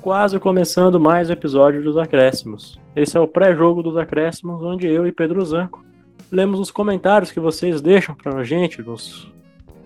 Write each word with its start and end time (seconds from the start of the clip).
quase 0.00 0.38
começando 0.38 0.98
mais 0.98 1.28
um 1.28 1.32
episódio 1.34 1.82
dos 1.82 1.98
Acréscimos. 1.98 2.80
Esse 2.96 3.18
é 3.18 3.20
o 3.20 3.28
pré-jogo 3.28 3.82
dos 3.82 3.98
Acréscimos, 3.98 4.62
onde 4.62 4.86
eu 4.86 5.06
e 5.06 5.12
Pedro 5.12 5.44
Zanco 5.44 5.84
lemos 6.32 6.58
os 6.58 6.70
comentários 6.70 7.30
que 7.30 7.38
vocês 7.38 7.82
deixam 7.82 8.14
pra 8.14 8.42
gente 8.42 8.80
nos, 8.80 9.30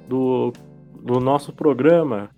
do, 0.08 0.52
do 1.02 1.18
nosso 1.18 1.52
programa. 1.52 2.30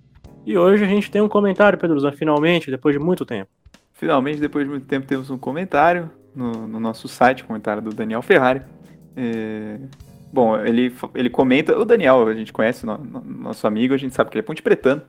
E 0.47 0.57
hoje 0.57 0.85
a 0.85 0.87
gente 0.87 1.11
tem 1.11 1.21
um 1.21 1.29
comentário, 1.29 1.79
Pedro 1.79 2.01
Zanco, 2.01 2.17
finalmente, 2.17 2.71
depois 2.71 2.95
de 2.95 2.99
muito 2.99 3.27
tempo. 3.27 3.51
Finalmente, 3.93 4.41
depois 4.41 4.65
de 4.65 4.71
muito 4.71 4.87
tempo, 4.87 5.07
temos 5.07 5.29
um 5.29 5.37
comentário 5.37 6.11
no, 6.35 6.67
no 6.67 6.81
nosso 6.81 7.09
site, 7.09 7.45
comentário 7.45 7.83
do 7.83 7.91
Daniel 7.91 8.23
Ferrari. 8.23 8.63
É... 9.15 9.79
Bom, 10.33 10.59
ele, 10.59 10.95
ele 11.15 11.31
comenta, 11.31 11.79
o 11.79 11.85
Daniel, 11.85 12.27
a 12.27 12.35
gente 12.35 12.53
conhece, 12.53 12.87
no, 12.87 12.97
no, 12.97 13.21
nosso 13.21 13.67
amigo, 13.67 13.93
a 13.93 13.99
gente 13.99 14.15
sabe 14.15 14.31
que 14.31 14.37
ele 14.37 14.45
é 14.45 14.47
ponte 14.47 14.63
pretano. 14.63 15.03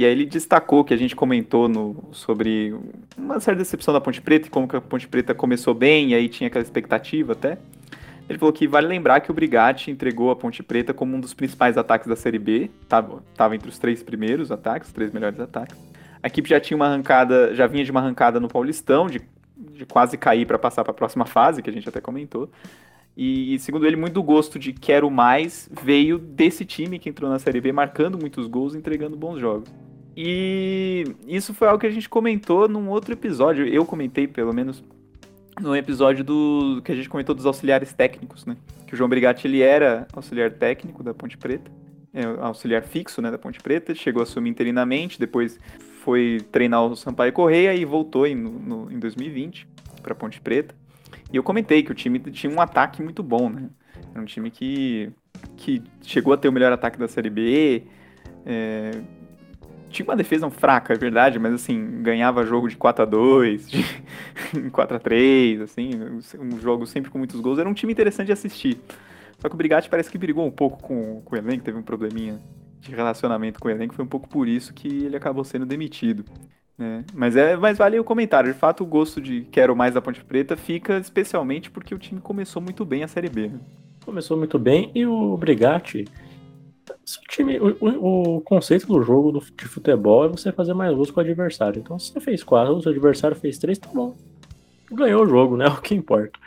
E 0.00 0.04
aí 0.06 0.12
ele 0.12 0.24
destacou 0.24 0.82
que 0.82 0.94
a 0.94 0.96
gente 0.96 1.14
comentou 1.14 1.68
no, 1.68 1.94
sobre 2.10 2.74
uma 3.18 3.38
certa 3.38 3.58
decepção 3.58 3.92
da 3.92 4.00
Ponte 4.00 4.18
Preta 4.18 4.46
e 4.46 4.50
como 4.50 4.66
que 4.66 4.74
a 4.74 4.80
Ponte 4.80 5.06
Preta 5.06 5.34
começou 5.34 5.74
bem 5.74 6.12
e 6.12 6.14
aí 6.14 6.26
tinha 6.26 6.48
aquela 6.48 6.64
expectativa 6.64 7.34
até. 7.34 7.58
Ele 8.26 8.38
falou 8.38 8.50
que 8.50 8.66
vale 8.66 8.86
lembrar 8.86 9.20
que 9.20 9.30
o 9.30 9.34
Brigatti 9.34 9.90
entregou 9.90 10.30
a 10.30 10.36
Ponte 10.36 10.62
Preta 10.62 10.94
como 10.94 11.14
um 11.14 11.20
dos 11.20 11.34
principais 11.34 11.76
ataques 11.76 12.08
da 12.08 12.16
Série 12.16 12.38
B, 12.38 12.70
tava, 12.88 13.22
tava 13.36 13.54
entre 13.54 13.68
os 13.68 13.78
três 13.78 14.02
primeiros 14.02 14.50
ataques, 14.50 14.88
os 14.88 14.94
três 14.94 15.12
melhores 15.12 15.38
ataques. 15.38 15.76
A 16.22 16.28
equipe 16.28 16.48
já 16.48 16.58
tinha 16.58 16.78
uma 16.78 16.86
arrancada, 16.86 17.54
já 17.54 17.66
vinha 17.66 17.84
de 17.84 17.90
uma 17.90 18.00
arrancada 18.00 18.40
no 18.40 18.48
Paulistão, 18.48 19.06
de, 19.06 19.20
de 19.54 19.84
quase 19.84 20.16
cair 20.16 20.46
para 20.46 20.58
passar 20.58 20.82
para 20.82 20.92
a 20.92 20.94
próxima 20.94 21.26
fase, 21.26 21.60
que 21.60 21.68
a 21.68 21.72
gente 21.74 21.86
até 21.86 22.00
comentou. 22.00 22.50
E, 23.14 23.58
segundo 23.58 23.86
ele, 23.86 23.96
muito 23.96 24.14
do 24.14 24.22
gosto 24.22 24.58
de 24.58 24.72
quero 24.72 25.10
mais 25.10 25.68
veio 25.70 26.16
desse 26.16 26.64
time 26.64 26.98
que 26.98 27.10
entrou 27.10 27.28
na 27.28 27.38
Série 27.38 27.60
B, 27.60 27.70
marcando 27.70 28.18
muitos 28.18 28.46
gols, 28.46 28.74
entregando 28.74 29.14
bons 29.14 29.38
jogos. 29.38 29.70
E 30.16 31.04
isso 31.26 31.54
foi 31.54 31.68
algo 31.68 31.80
que 31.80 31.86
a 31.86 31.90
gente 31.90 32.08
comentou 32.08 32.68
num 32.68 32.88
outro 32.88 33.12
episódio. 33.12 33.66
Eu 33.66 33.84
comentei, 33.84 34.26
pelo 34.26 34.52
menos, 34.52 34.82
no 35.60 35.74
episódio 35.76 36.24
do 36.24 36.80
que 36.84 36.92
a 36.92 36.96
gente 36.96 37.08
comentou 37.08 37.34
dos 37.34 37.46
auxiliares 37.46 37.92
técnicos, 37.92 38.44
né? 38.44 38.56
Que 38.86 38.94
o 38.94 38.96
João 38.96 39.08
Brigatti 39.08 39.46
ele 39.46 39.60
era 39.60 40.06
auxiliar 40.12 40.50
técnico 40.50 41.02
da 41.02 41.14
Ponte 41.14 41.36
Preta, 41.38 41.70
é, 42.12 42.24
auxiliar 42.40 42.82
fixo, 42.82 43.22
né, 43.22 43.30
da 43.30 43.38
Ponte 43.38 43.60
Preta, 43.60 43.94
chegou 43.94 44.20
a 44.20 44.24
assumir 44.24 44.50
interinamente, 44.50 45.18
depois 45.18 45.60
foi 46.02 46.40
treinar 46.50 46.84
o 46.84 46.96
Sampaio 46.96 47.32
Correia 47.32 47.74
e 47.74 47.84
voltou 47.84 48.26
em, 48.26 48.34
no, 48.34 48.90
em 48.90 48.98
2020 48.98 49.68
para 50.02 50.14
Ponte 50.14 50.40
Preta. 50.40 50.74
E 51.32 51.36
eu 51.36 51.42
comentei 51.42 51.82
que 51.82 51.92
o 51.92 51.94
time 51.94 52.18
tinha 52.18 52.52
um 52.52 52.60
ataque 52.60 53.02
muito 53.02 53.22
bom, 53.22 53.48
né? 53.48 53.68
Era 54.12 54.20
um 54.20 54.24
time 54.24 54.50
que, 54.50 55.10
que 55.56 55.82
chegou 56.02 56.32
a 56.32 56.36
ter 56.36 56.48
o 56.48 56.52
melhor 56.52 56.72
ataque 56.72 56.98
da 56.98 57.06
Série 57.06 57.30
B, 57.30 57.84
é, 58.44 58.90
tinha 59.90 60.06
uma 60.06 60.16
defesa 60.16 60.48
fraca, 60.50 60.94
é 60.94 60.96
verdade, 60.96 61.38
mas 61.38 61.52
assim, 61.52 62.02
ganhava 62.02 62.46
jogo 62.46 62.68
de 62.68 62.76
4 62.76 63.02
a 63.02 63.06
2 63.06 63.70
de 63.70 63.84
4 64.72 64.96
a 64.96 65.00
3 65.00 65.60
assim, 65.60 65.90
um 66.38 66.58
jogo 66.58 66.86
sempre 66.86 67.10
com 67.10 67.18
muitos 67.18 67.40
gols. 67.40 67.58
Era 67.58 67.68
um 67.68 67.74
time 67.74 67.92
interessante 67.92 68.26
de 68.26 68.32
assistir. 68.32 68.80
Só 69.38 69.48
que 69.48 69.54
o 69.54 69.58
Brigatti 69.58 69.88
parece 69.88 70.10
que 70.10 70.18
brigou 70.18 70.46
um 70.46 70.50
pouco 70.50 70.82
com, 70.82 71.22
com 71.24 71.34
o 71.34 71.38
elenco, 71.38 71.64
teve 71.64 71.78
um 71.78 71.82
probleminha 71.82 72.40
de 72.80 72.94
relacionamento 72.94 73.58
com 73.60 73.68
o 73.68 73.70
elenco, 73.70 73.94
foi 73.94 74.04
um 74.04 74.08
pouco 74.08 74.28
por 74.28 74.48
isso 74.48 74.72
que 74.72 75.04
ele 75.04 75.16
acabou 75.16 75.44
sendo 75.44 75.66
demitido. 75.66 76.24
Né? 76.76 77.04
Mas, 77.12 77.36
é, 77.36 77.56
mas 77.56 77.76
vale 77.76 78.00
o 78.00 78.04
comentário. 78.04 78.52
De 78.52 78.58
fato, 78.58 78.82
o 78.82 78.86
gosto 78.86 79.20
de 79.20 79.42
quero 79.50 79.76
mais 79.76 79.94
da 79.94 80.00
Ponte 80.00 80.24
Preta 80.24 80.56
fica 80.56 80.98
especialmente 80.98 81.70
porque 81.70 81.94
o 81.94 81.98
time 81.98 82.20
começou 82.20 82.62
muito 82.62 82.84
bem 82.84 83.02
a 83.02 83.08
Série 83.08 83.28
B. 83.28 83.48
Né? 83.48 83.60
Começou 84.04 84.36
muito 84.36 84.58
bem 84.58 84.90
e 84.94 85.04
o 85.04 85.36
Brigatti 85.36 86.06
o, 86.90 87.28
time, 87.28 87.58
o, 87.58 88.36
o, 88.36 88.40
conceito 88.40 88.86
do 88.86 89.02
jogo 89.02 89.32
do, 89.32 89.40
de 89.40 89.64
futebol 89.66 90.24
é 90.24 90.28
você 90.28 90.52
fazer 90.52 90.74
mais 90.74 90.94
gols 90.94 91.10
com 91.10 91.20
o 91.20 91.22
adversário. 91.22 91.80
Então, 91.80 91.98
se 91.98 92.12
você 92.12 92.20
fez 92.20 92.42
quatro, 92.42 92.74
o 92.74 92.82
seu 92.82 92.92
adversário 92.92 93.36
fez 93.36 93.58
três, 93.58 93.78
tá 93.78 93.88
bom. 93.92 94.16
Ganhou 94.92 95.24
o 95.24 95.26
jogo, 95.26 95.56
né? 95.56 95.66
O 95.70 95.80
que 95.80 95.94
importa. 95.94 96.38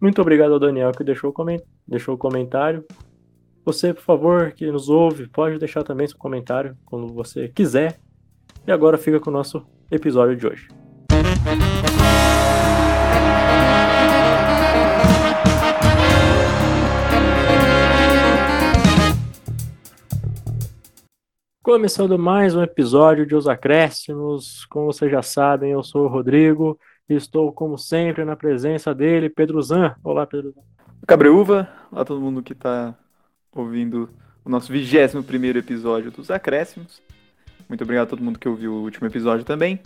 Muito 0.00 0.20
obrigado 0.20 0.52
ao 0.52 0.58
Daniel 0.58 0.92
que 0.92 1.04
deixou, 1.04 1.32
coment... 1.32 1.60
deixou 1.86 2.14
o 2.14 2.18
comentário. 2.18 2.84
Você, 3.64 3.92
por 3.92 4.02
favor, 4.02 4.52
que 4.52 4.70
nos 4.70 4.88
ouve, 4.88 5.28
pode 5.28 5.58
deixar 5.58 5.82
também 5.82 6.06
seu 6.06 6.16
comentário 6.16 6.76
quando 6.86 7.06
você 7.08 7.48
quiser. 7.48 8.00
E 8.66 8.72
agora 8.72 8.96
fica 8.96 9.20
com 9.20 9.30
o 9.30 9.32
nosso 9.32 9.62
episódio 9.90 10.36
de 10.36 10.46
hoje. 10.46 10.89
Começando 21.62 22.18
mais 22.18 22.56
um 22.56 22.62
episódio 22.62 23.26
de 23.26 23.34
Os 23.34 23.46
Acréscimos. 23.46 24.64
Como 24.64 24.86
vocês 24.86 25.12
já 25.12 25.20
sabem, 25.20 25.72
eu 25.72 25.82
sou 25.82 26.06
o 26.06 26.08
Rodrigo 26.08 26.80
e 27.06 27.14
estou, 27.14 27.52
como 27.52 27.76
sempre, 27.76 28.24
na 28.24 28.34
presença 28.34 28.94
dele, 28.94 29.28
Pedro 29.28 29.60
Zan. 29.60 29.94
Olá, 30.02 30.26
Pedro 30.26 30.52
Zan. 30.52 30.62
Cabreúva, 31.06 31.68
olá 31.92 32.02
todo 32.02 32.18
mundo 32.18 32.42
que 32.42 32.54
está 32.54 32.94
ouvindo 33.54 34.08
o 34.42 34.48
nosso 34.48 34.72
21 34.72 35.20
episódio 35.58 36.10
dos 36.10 36.30
Acréscimos. 36.30 37.02
Muito 37.68 37.84
obrigado 37.84 38.06
a 38.06 38.10
todo 38.10 38.24
mundo 38.24 38.38
que 38.38 38.48
ouviu 38.48 38.72
o 38.72 38.82
último 38.82 39.06
episódio 39.06 39.44
também. 39.44 39.80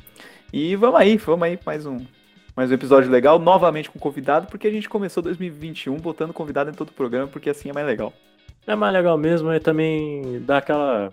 E 0.52 0.76
vamos 0.76 1.00
aí, 1.00 1.16
vamos 1.16 1.42
aí, 1.42 1.58
mais 1.66 1.84
um, 1.86 1.98
mais 2.56 2.70
um 2.70 2.74
episódio 2.74 3.10
legal, 3.10 3.36
novamente 3.40 3.90
com 3.90 3.98
convidado, 3.98 4.46
porque 4.46 4.68
a 4.68 4.72
gente 4.72 4.88
começou 4.88 5.24
2021 5.24 5.96
botando 5.96 6.32
convidado 6.32 6.70
em 6.70 6.74
todo 6.74 6.90
o 6.90 6.94
programa, 6.94 7.26
porque 7.26 7.50
assim 7.50 7.68
é 7.68 7.72
mais 7.72 7.86
legal. 7.86 8.12
É 8.64 8.76
mais 8.76 8.94
legal 8.94 9.18
mesmo, 9.18 9.52
e 9.52 9.58
também 9.58 10.40
dá 10.46 10.58
aquela 10.58 11.12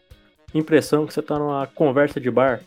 impressão 0.54 1.06
que 1.06 1.14
você 1.14 1.22
tá 1.22 1.38
numa 1.40 1.68
conversa 1.68 2.20
de 2.20 2.30
bar, 2.30 2.62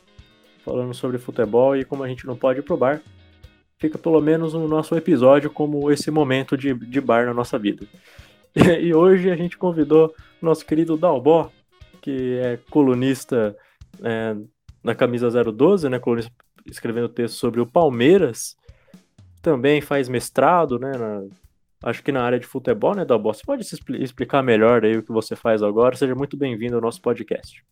falando 0.64 0.94
sobre 0.94 1.18
futebol 1.18 1.76
e 1.76 1.84
como 1.84 2.02
a 2.02 2.08
gente 2.08 2.26
não 2.26 2.36
pode 2.36 2.60
ir 2.60 2.62
pro 2.62 2.76
bar, 2.76 3.02
fica 3.78 3.98
pelo 3.98 4.20
menos 4.20 4.54
no 4.54 4.66
nosso 4.66 4.96
episódio 4.96 5.50
como 5.50 5.90
esse 5.90 6.10
momento 6.10 6.56
de, 6.56 6.72
de 6.74 7.00
bar 7.00 7.26
na 7.26 7.34
nossa 7.34 7.58
vida. 7.58 7.86
E, 8.54 8.62
e 8.88 8.94
hoje 8.94 9.30
a 9.30 9.36
gente 9.36 9.58
convidou 9.58 10.14
nosso 10.40 10.64
querido 10.64 10.96
Dalbó, 10.96 11.50
que 12.00 12.38
é 12.38 12.58
colunista 12.70 13.56
é, 14.02 14.36
na 14.82 14.94
camisa 14.94 15.30
012, 15.30 15.88
né, 15.88 15.98
colunista 15.98 16.32
escrevendo 16.66 17.08
texto 17.08 17.36
sobre 17.36 17.60
o 17.60 17.66
Palmeiras, 17.66 18.56
também 19.42 19.82
faz 19.82 20.08
mestrado, 20.08 20.78
né, 20.78 20.92
na, 20.92 21.24
acho 21.82 22.02
que 22.02 22.10
na 22.10 22.22
área 22.22 22.38
de 22.38 22.46
futebol, 22.46 22.94
né, 22.94 23.04
Dalbó? 23.04 23.32
Você 23.32 23.42
pode 23.44 23.64
se 23.64 23.78
explicar 24.00 24.42
melhor 24.42 24.84
aí 24.84 24.96
o 24.96 25.02
que 25.02 25.12
você 25.12 25.36
faz 25.36 25.62
agora? 25.62 25.96
Seja 25.96 26.14
muito 26.14 26.36
bem-vindo 26.36 26.76
ao 26.76 26.80
nosso 26.80 27.00
podcast. 27.02 27.62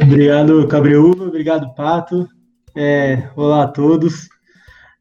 Obrigado, 0.00 0.66
Cabreúva. 0.68 1.24
Obrigado, 1.24 1.74
Pato. 1.74 2.28
É, 2.74 3.30
olá 3.34 3.64
a 3.64 3.68
todos. 3.68 4.28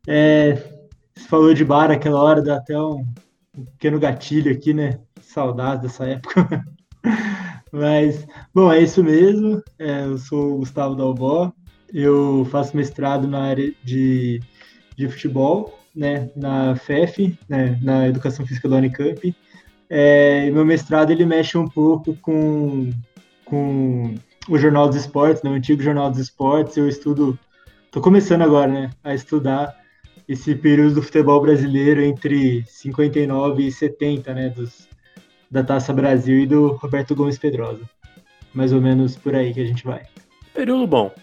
É, 0.07 0.53
você 1.15 1.27
falou 1.27 1.53
de 1.53 1.63
bar 1.63 1.91
aquela 1.91 2.21
hora, 2.21 2.41
dá 2.41 2.57
até 2.57 2.77
um, 2.79 3.05
um 3.57 3.65
pequeno 3.65 3.99
gatilho 3.99 4.51
aqui, 4.51 4.73
né? 4.73 4.99
Saudades 5.21 5.83
dessa 5.83 6.05
época. 6.05 6.65
Mas, 7.71 8.25
bom, 8.53 8.71
é 8.71 8.79
isso 8.79 9.03
mesmo. 9.03 9.61
É, 9.77 10.05
eu 10.05 10.17
sou 10.17 10.55
o 10.55 10.57
Gustavo 10.59 10.95
Dalbó. 10.95 11.51
Eu 11.93 12.45
faço 12.51 12.75
mestrado 12.75 13.27
na 13.27 13.43
área 13.43 13.73
de, 13.83 14.41
de 14.95 15.07
futebol, 15.07 15.79
né, 15.95 16.29
na 16.35 16.75
FEF, 16.75 17.37
né, 17.47 17.79
na 17.81 18.07
Educação 18.07 18.45
Física 18.45 18.67
da 18.67 18.77
Unicamp. 18.77 19.35
É, 19.89 20.49
meu 20.51 20.65
mestrado 20.65 21.11
ele 21.11 21.25
mexe 21.25 21.57
um 21.57 21.67
pouco 21.67 22.13
com 22.15 22.89
com 23.49 24.15
o 24.49 24.57
Jornal 24.57 24.87
dos 24.87 24.97
Esportes, 24.97 25.43
né, 25.43 25.49
o 25.49 25.53
antigo 25.53 25.81
Jornal 25.81 26.09
dos 26.09 26.19
Esportes. 26.19 26.77
Eu 26.77 26.87
estudo, 26.87 27.37
estou 27.85 28.01
começando 28.01 28.41
agora, 28.41 28.71
né, 28.71 28.89
a 29.03 29.13
estudar 29.13 29.75
esse 30.27 30.55
período 30.55 30.95
do 30.95 31.01
futebol 31.01 31.41
brasileiro 31.41 32.01
entre 32.01 32.63
59 32.65 33.65
e 33.65 33.71
70, 33.71 34.33
né, 34.33 34.49
dos, 34.49 34.87
da 35.49 35.63
Taça 35.63 35.93
Brasil 35.93 36.39
e 36.39 36.47
do 36.47 36.73
Roberto 36.73 37.15
Gomes 37.15 37.37
Pedrosa. 37.37 37.81
Mais 38.53 38.73
ou 38.73 38.81
menos 38.81 39.15
por 39.15 39.35
aí 39.35 39.53
que 39.53 39.61
a 39.61 39.65
gente 39.65 39.83
vai. 39.83 40.03
Período 40.53 40.87
bom, 40.87 41.13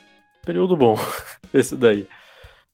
período 0.45 0.77
bom, 0.77 0.97
esse 1.53 1.77
daí. 1.77 2.07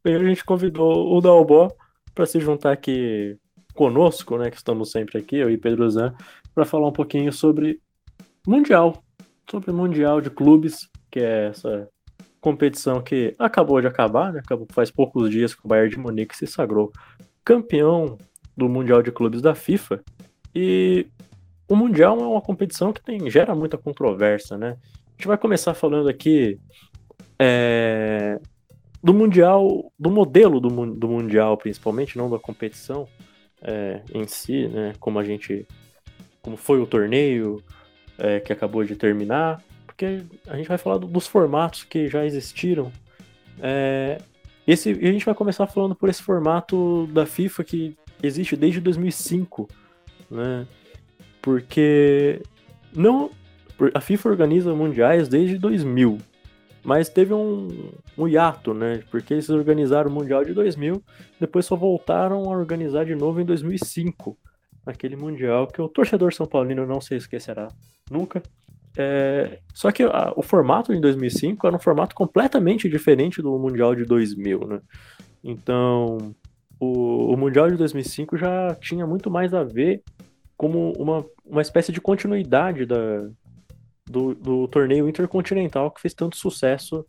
Bem, 0.05 0.15
a 0.15 0.25
gente 0.25 0.45
convidou 0.45 1.17
o 1.17 1.21
Dalbó 1.21 1.69
para 2.15 2.27
se 2.27 2.39
juntar 2.41 2.73
aqui 2.73 3.37
conosco, 3.75 4.37
né, 4.37 4.51
que 4.51 4.57
estamos 4.57 4.91
sempre 4.91 5.19
aqui, 5.19 5.37
eu 5.37 5.51
e 5.51 5.57
Pedro 5.57 5.89
Zan, 5.91 6.15
para 6.55 6.65
falar 6.65 6.89
um 6.89 6.93
pouquinho 6.93 7.33
sobre 7.33 7.81
Mundial, 8.47 9.03
sobre 9.51 9.71
o 9.71 9.75
Mundial 9.75 10.21
de 10.21 10.31
Clubes, 10.31 10.89
que 11.11 11.19
é 11.19 11.49
essa 11.49 11.89
competição 12.41 13.03
que 13.03 13.35
acabou 13.39 13.81
de 13.81 13.87
acabar, 13.87 14.33
né? 14.33 14.41
Acabou 14.41 14.67
faz 14.71 14.91
poucos 14.91 15.31
dias 15.31 15.55
que 15.55 15.65
o 15.65 15.69
Bayern 15.69 15.91
de 15.91 15.99
Munique 15.99 16.37
se 16.37 16.47
sagrou 16.47 16.93
campeão 17.45 18.17
do 18.57 18.69
Mundial 18.69 19.03
de 19.03 19.11
Clubes 19.11 19.43
da 19.43 19.55
FIFA. 19.55 20.03
E 20.55 21.07
o 21.69 21.77
Mundial 21.77 22.19
é 22.19 22.27
uma 22.27 22.41
competição 22.41 22.93
que 22.93 23.03
tem, 23.03 23.29
gera 23.31 23.55
muita 23.55 23.77
controvérsia, 23.77 24.57
né? 24.57 24.77
A 25.09 25.13
gente 25.13 25.27
vai 25.27 25.37
começar 25.37 25.75
falando 25.75 26.09
aqui 26.09 26.59
é, 27.39 28.41
do 29.03 29.13
Mundial, 29.13 29.93
do 29.99 30.11
modelo 30.11 30.61
do, 30.61 30.69
do 30.95 31.09
Mundial, 31.09 31.57
principalmente, 31.57 32.17
não 32.17 32.31
da 32.31 32.39
competição 32.39 33.07
é, 33.61 34.03
em 34.15 34.27
si, 34.27 34.69
né? 34.69 34.93
Como 34.99 35.19
a 35.19 35.25
gente. 35.25 35.67
Como 36.43 36.57
foi 36.57 36.81
o 36.81 36.87
torneio, 36.87 37.63
é, 38.21 38.39
que 38.39 38.53
acabou 38.53 38.85
de 38.85 38.95
terminar, 38.95 39.63
porque 39.87 40.23
a 40.47 40.57
gente 40.57 40.69
vai 40.69 40.79
falar 40.79 40.99
do, 40.99 41.07
dos 41.07 41.27
formatos 41.27 41.85
que 41.85 42.09
já 42.09 42.25
existiram 42.25 42.93
É, 43.63 44.19
esse, 44.67 44.91
a 44.91 45.13
gente 45.13 45.25
vai 45.25 45.35
começar 45.35 45.67
falando 45.67 45.95
por 45.95 46.09
esse 46.09 46.23
formato 46.23 47.07
da 47.09 47.27
FIFA 47.27 47.65
que 47.65 47.97
existe 48.23 48.57
desde 48.57 48.81
2005, 48.81 49.69
né? 50.31 50.67
Porque 51.43 52.41
não 52.95 53.31
a 53.95 54.01
FIFA 54.01 54.29
organiza 54.29 54.75
mundiais 54.75 55.29
desde 55.29 55.59
2000, 55.59 56.19
mas 56.85 57.09
teve 57.09 57.33
um, 57.35 57.91
um 58.17 58.29
hiato, 58.29 58.75
né? 58.75 59.03
Porque 59.11 59.35
eles 59.35 59.49
organizaram 59.49 60.11
o 60.11 60.15
Mundial 60.15 60.45
de 60.45 60.53
2000, 60.53 61.03
depois 61.41 61.67
só 61.67 61.77
voltaram 61.77 62.45
a 62.45 62.57
organizar 62.57 63.05
de 63.05 63.15
novo 63.15 63.41
em 63.41 63.45
2005, 63.45 64.37
aquele 64.87 65.17
Mundial 65.17 65.67
que 65.67 65.81
o 65.81 65.89
torcedor 65.89 66.33
São 66.33 66.47
Paulino 66.47 66.87
não 66.87 67.01
se 67.01 67.15
esquecerá 67.15 67.69
nunca. 68.11 68.43
É, 68.97 69.61
só 69.73 69.91
que 69.93 70.03
a, 70.03 70.33
o 70.37 70.43
formato 70.43 70.93
em 70.93 71.01
2005 71.01 71.67
era 71.67 71.77
um 71.77 71.81
formato 71.81 72.15
completamente 72.15 72.89
diferente 72.89 73.41
do 73.41 73.57
Mundial 73.59 73.95
de 73.95 74.05
2000, 74.05 74.67
né? 74.67 74.81
Então, 75.43 76.35
o, 76.79 77.33
o 77.33 77.37
Mundial 77.37 77.71
de 77.71 77.77
2005 77.77 78.37
já 78.37 78.75
tinha 78.81 79.07
muito 79.07 79.31
mais 79.31 79.55
a 79.55 79.63
ver 79.63 80.03
como 80.57 80.93
uma, 80.99 81.25
uma 81.47 81.63
espécie 81.63 81.93
de 81.93 82.01
continuidade 82.01 82.85
da, 82.85 83.29
do, 84.05 84.35
do 84.35 84.69
torneio 84.69 85.09
intercontinental 85.09 85.91
que 85.91 86.01
fez 86.01 86.13
tanto 86.13 86.37
sucesso 86.37 87.07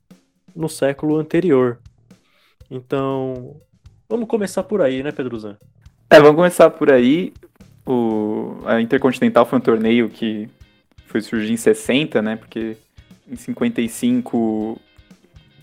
no 0.55 0.69
século 0.69 1.17
anterior. 1.17 1.79
Então, 2.69 3.57
vamos 4.07 4.27
começar 4.29 4.63
por 4.63 4.81
aí, 4.81 5.03
né, 5.03 5.11
Pedrozan? 5.11 5.57
É, 6.09 6.19
vamos 6.19 6.35
começar 6.35 6.69
por 6.69 6.91
aí. 6.91 7.33
O, 7.85 8.57
a 8.65 8.79
Intercontinental 8.79 9.45
foi 9.45 9.59
um 9.59 9.61
torneio 9.61 10.07
que 10.09 10.47
foi 11.11 11.21
surgir 11.21 11.53
em 11.53 11.57
60, 11.57 12.21
né? 12.21 12.35
Porque 12.35 12.77
em 13.29 13.35
55 13.35 14.79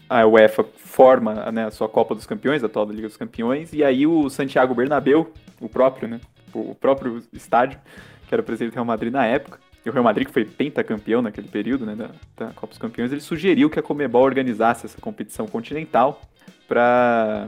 a 0.08 0.26
UEFA 0.26 0.64
forma 0.76 1.50
né, 1.52 1.66
a 1.66 1.70
sua 1.70 1.88
Copa 1.88 2.14
dos 2.14 2.26
Campeões, 2.26 2.62
a 2.62 2.66
atual 2.66 2.86
da 2.86 2.94
Liga 2.94 3.08
dos 3.08 3.16
Campeões, 3.16 3.72
e 3.72 3.84
aí 3.84 4.06
o 4.06 4.30
Santiago 4.30 4.74
Bernabéu, 4.74 5.32
o 5.60 5.68
próprio, 5.68 6.08
né? 6.08 6.20
O 6.54 6.74
próprio 6.74 7.22
estádio, 7.32 7.78
que 8.26 8.34
era 8.34 8.42
presidente 8.42 8.72
do 8.72 8.74
Real 8.74 8.86
Madrid 8.86 9.12
na 9.12 9.26
época, 9.26 9.58
e 9.84 9.88
o 9.88 9.92
Real 9.92 10.04
Madrid, 10.04 10.26
que 10.26 10.32
foi 10.32 10.44
pentacampeão 10.44 11.20
naquele 11.20 11.48
período, 11.48 11.84
né, 11.84 11.94
da, 11.94 12.10
da 12.36 12.52
Copa 12.52 12.68
dos 12.68 12.78
Campeões, 12.78 13.12
ele 13.12 13.20
sugeriu 13.20 13.68
que 13.68 13.78
a 13.78 13.82
Comebol 13.82 14.22
organizasse 14.22 14.86
essa 14.86 15.00
competição 15.00 15.46
continental 15.46 16.22
para 16.66 17.46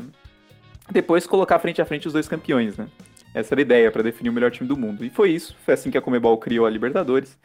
depois 0.90 1.26
colocar 1.26 1.58
frente 1.58 1.80
a 1.80 1.84
frente 1.84 2.06
os 2.06 2.12
dois 2.12 2.28
campeões, 2.28 2.76
né? 2.76 2.86
Essa 3.32 3.54
era 3.54 3.60
a 3.60 3.62
ideia, 3.62 3.90
para 3.92 4.02
definir 4.02 4.28
o 4.28 4.32
melhor 4.32 4.50
time 4.50 4.68
do 4.68 4.76
mundo. 4.76 5.04
E 5.04 5.10
foi 5.10 5.30
isso, 5.30 5.56
foi 5.64 5.74
assim 5.74 5.90
que 5.90 5.96
a 5.96 6.00
Comebol 6.00 6.36
criou 6.38 6.66
a 6.66 6.70
Libertadores. 6.70 7.38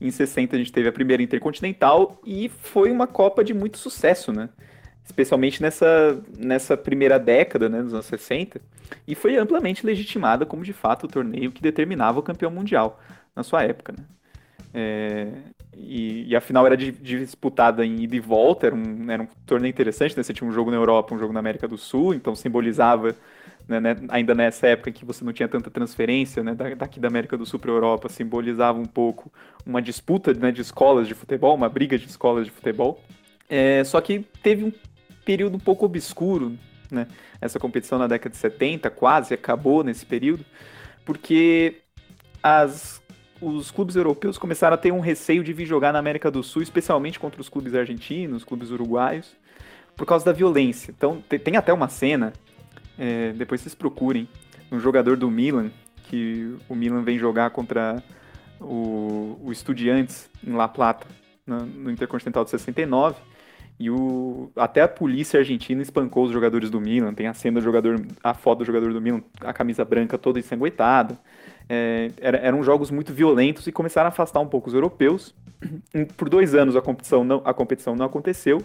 Em 0.00 0.10
60 0.10 0.56
a 0.56 0.58
gente 0.58 0.72
teve 0.72 0.88
a 0.88 0.92
primeira 0.92 1.22
Intercontinental 1.22 2.20
e 2.24 2.48
foi 2.48 2.90
uma 2.90 3.06
Copa 3.06 3.44
de 3.44 3.52
muito 3.52 3.78
sucesso, 3.78 4.32
né? 4.32 4.48
Especialmente 5.04 5.60
nessa, 5.60 6.22
nessa 6.38 6.76
primeira 6.76 7.18
década, 7.18 7.68
né, 7.68 7.82
dos 7.82 7.92
anos 7.92 8.06
60, 8.06 8.60
e 9.06 9.14
foi 9.14 9.36
amplamente 9.36 9.84
legitimada 9.84 10.46
como 10.46 10.62
de 10.62 10.72
fato 10.72 11.04
o 11.04 11.08
torneio 11.08 11.50
que 11.50 11.60
determinava 11.60 12.20
o 12.20 12.22
campeão 12.22 12.50
mundial 12.50 13.00
na 13.34 13.42
sua 13.42 13.62
época, 13.64 13.92
né? 13.92 14.04
É, 14.72 15.26
e, 15.76 16.28
e, 16.28 16.36
a 16.36 16.40
final 16.40 16.66
era 16.66 16.76
de, 16.76 16.92
de 16.92 17.18
disputada 17.18 17.84
em 17.84 18.02
ida 18.02 18.14
e 18.14 18.20
volta, 18.20 18.66
era 18.66 18.74
um, 18.74 19.10
era 19.10 19.22
um 19.22 19.28
torneio 19.46 19.70
interessante, 19.70 20.16
né? 20.16 20.22
Você 20.22 20.32
tinha 20.32 20.48
um 20.48 20.52
jogo 20.52 20.70
na 20.70 20.76
Europa, 20.76 21.14
um 21.14 21.18
jogo 21.18 21.32
na 21.32 21.40
América 21.40 21.66
do 21.66 21.76
Sul, 21.76 22.14
então 22.14 22.34
simbolizava, 22.34 23.14
né, 23.68 23.80
né, 23.80 23.96
ainda 24.08 24.34
nessa 24.34 24.66
época 24.66 24.90
que 24.92 25.04
você 25.04 25.24
não 25.24 25.32
tinha 25.32 25.48
tanta 25.48 25.70
transferência 25.70 26.42
né, 26.42 26.54
daqui 26.54 26.98
da 26.98 27.08
América 27.08 27.36
do 27.36 27.46
Sul 27.46 27.58
para 27.58 27.70
a 27.70 27.74
Europa, 27.74 28.08
simbolizava 28.08 28.78
um 28.78 28.86
pouco 28.86 29.32
uma 29.64 29.80
disputa 29.80 30.32
né, 30.34 30.50
de 30.50 30.60
escolas 30.60 31.06
de 31.06 31.14
futebol, 31.14 31.54
uma 31.54 31.68
briga 31.68 31.98
de 31.98 32.06
escolas 32.06 32.46
de 32.46 32.50
futebol. 32.50 33.02
É, 33.48 33.82
só 33.84 34.00
que 34.00 34.20
teve 34.42 34.64
um 34.64 34.72
período 35.24 35.56
um 35.56 35.60
pouco 35.60 35.84
obscuro, 35.84 36.56
né? 36.90 37.06
Essa 37.40 37.58
competição 37.58 37.98
na 37.98 38.06
década 38.06 38.30
de 38.30 38.36
70 38.36 38.90
quase 38.90 39.34
acabou 39.34 39.82
nesse 39.82 40.04
período, 40.04 40.44
porque 41.04 41.76
as 42.42 43.00
os 43.40 43.70
clubes 43.70 43.96
europeus 43.96 44.36
começaram 44.36 44.74
a 44.74 44.76
ter 44.76 44.92
um 44.92 45.00
receio 45.00 45.42
de 45.42 45.52
vir 45.52 45.64
jogar 45.64 45.92
na 45.92 45.98
América 45.98 46.30
do 46.30 46.42
Sul, 46.42 46.62
especialmente 46.62 47.18
contra 47.18 47.40
os 47.40 47.48
clubes 47.48 47.74
argentinos, 47.74 48.44
clubes 48.44 48.70
uruguaios, 48.70 49.34
por 49.96 50.06
causa 50.06 50.26
da 50.26 50.32
violência. 50.32 50.92
Então 50.96 51.22
tem 51.22 51.56
até 51.56 51.72
uma 51.72 51.88
cena, 51.88 52.32
é, 53.00 53.32
depois 53.32 53.62
vocês 53.62 53.74
procurem, 53.74 54.28
um 54.70 54.78
jogador 54.78 55.16
do 55.16 55.30
Milan, 55.30 55.70
que 56.04 56.54
o 56.68 56.74
Milan 56.74 57.02
vem 57.02 57.18
jogar 57.18 57.48
contra 57.50 58.02
o, 58.60 59.38
o 59.42 59.50
Estudiantes 59.50 60.30
em 60.46 60.52
La 60.52 60.68
Plata, 60.68 61.06
no, 61.46 61.64
no 61.64 61.90
Intercontinental 61.90 62.44
de 62.44 62.50
69, 62.50 63.16
e 63.78 63.90
o, 63.90 64.52
até 64.54 64.82
a 64.82 64.88
polícia 64.88 65.40
argentina 65.40 65.80
espancou 65.80 66.26
os 66.26 66.32
jogadores 66.32 66.68
do 66.68 66.78
Milan. 66.78 67.14
Tem 67.14 67.26
a 67.26 67.32
cena 67.32 67.58
do 67.58 67.64
jogador, 67.64 67.98
a 68.22 68.34
foto 68.34 68.58
do 68.58 68.64
jogador 68.66 68.92
do 68.92 69.00
Milan, 69.00 69.22
a 69.40 69.52
camisa 69.54 69.82
branca 69.82 70.18
toda 70.18 70.38
ensanguentada 70.38 71.18
é, 71.72 72.10
eram 72.20 72.64
jogos 72.64 72.90
muito 72.90 73.14
violentos 73.14 73.64
e 73.68 73.70
começaram 73.70 74.06
a 74.06 74.08
afastar 74.08 74.40
um 74.40 74.46
pouco 74.48 74.66
os 74.66 74.74
europeus. 74.74 75.32
Por 76.16 76.28
dois 76.28 76.52
anos 76.52 76.74
a 76.74 76.82
competição 76.82 77.22
não, 77.22 77.40
a 77.44 77.54
competição 77.54 77.94
não 77.94 78.06
aconteceu. 78.06 78.60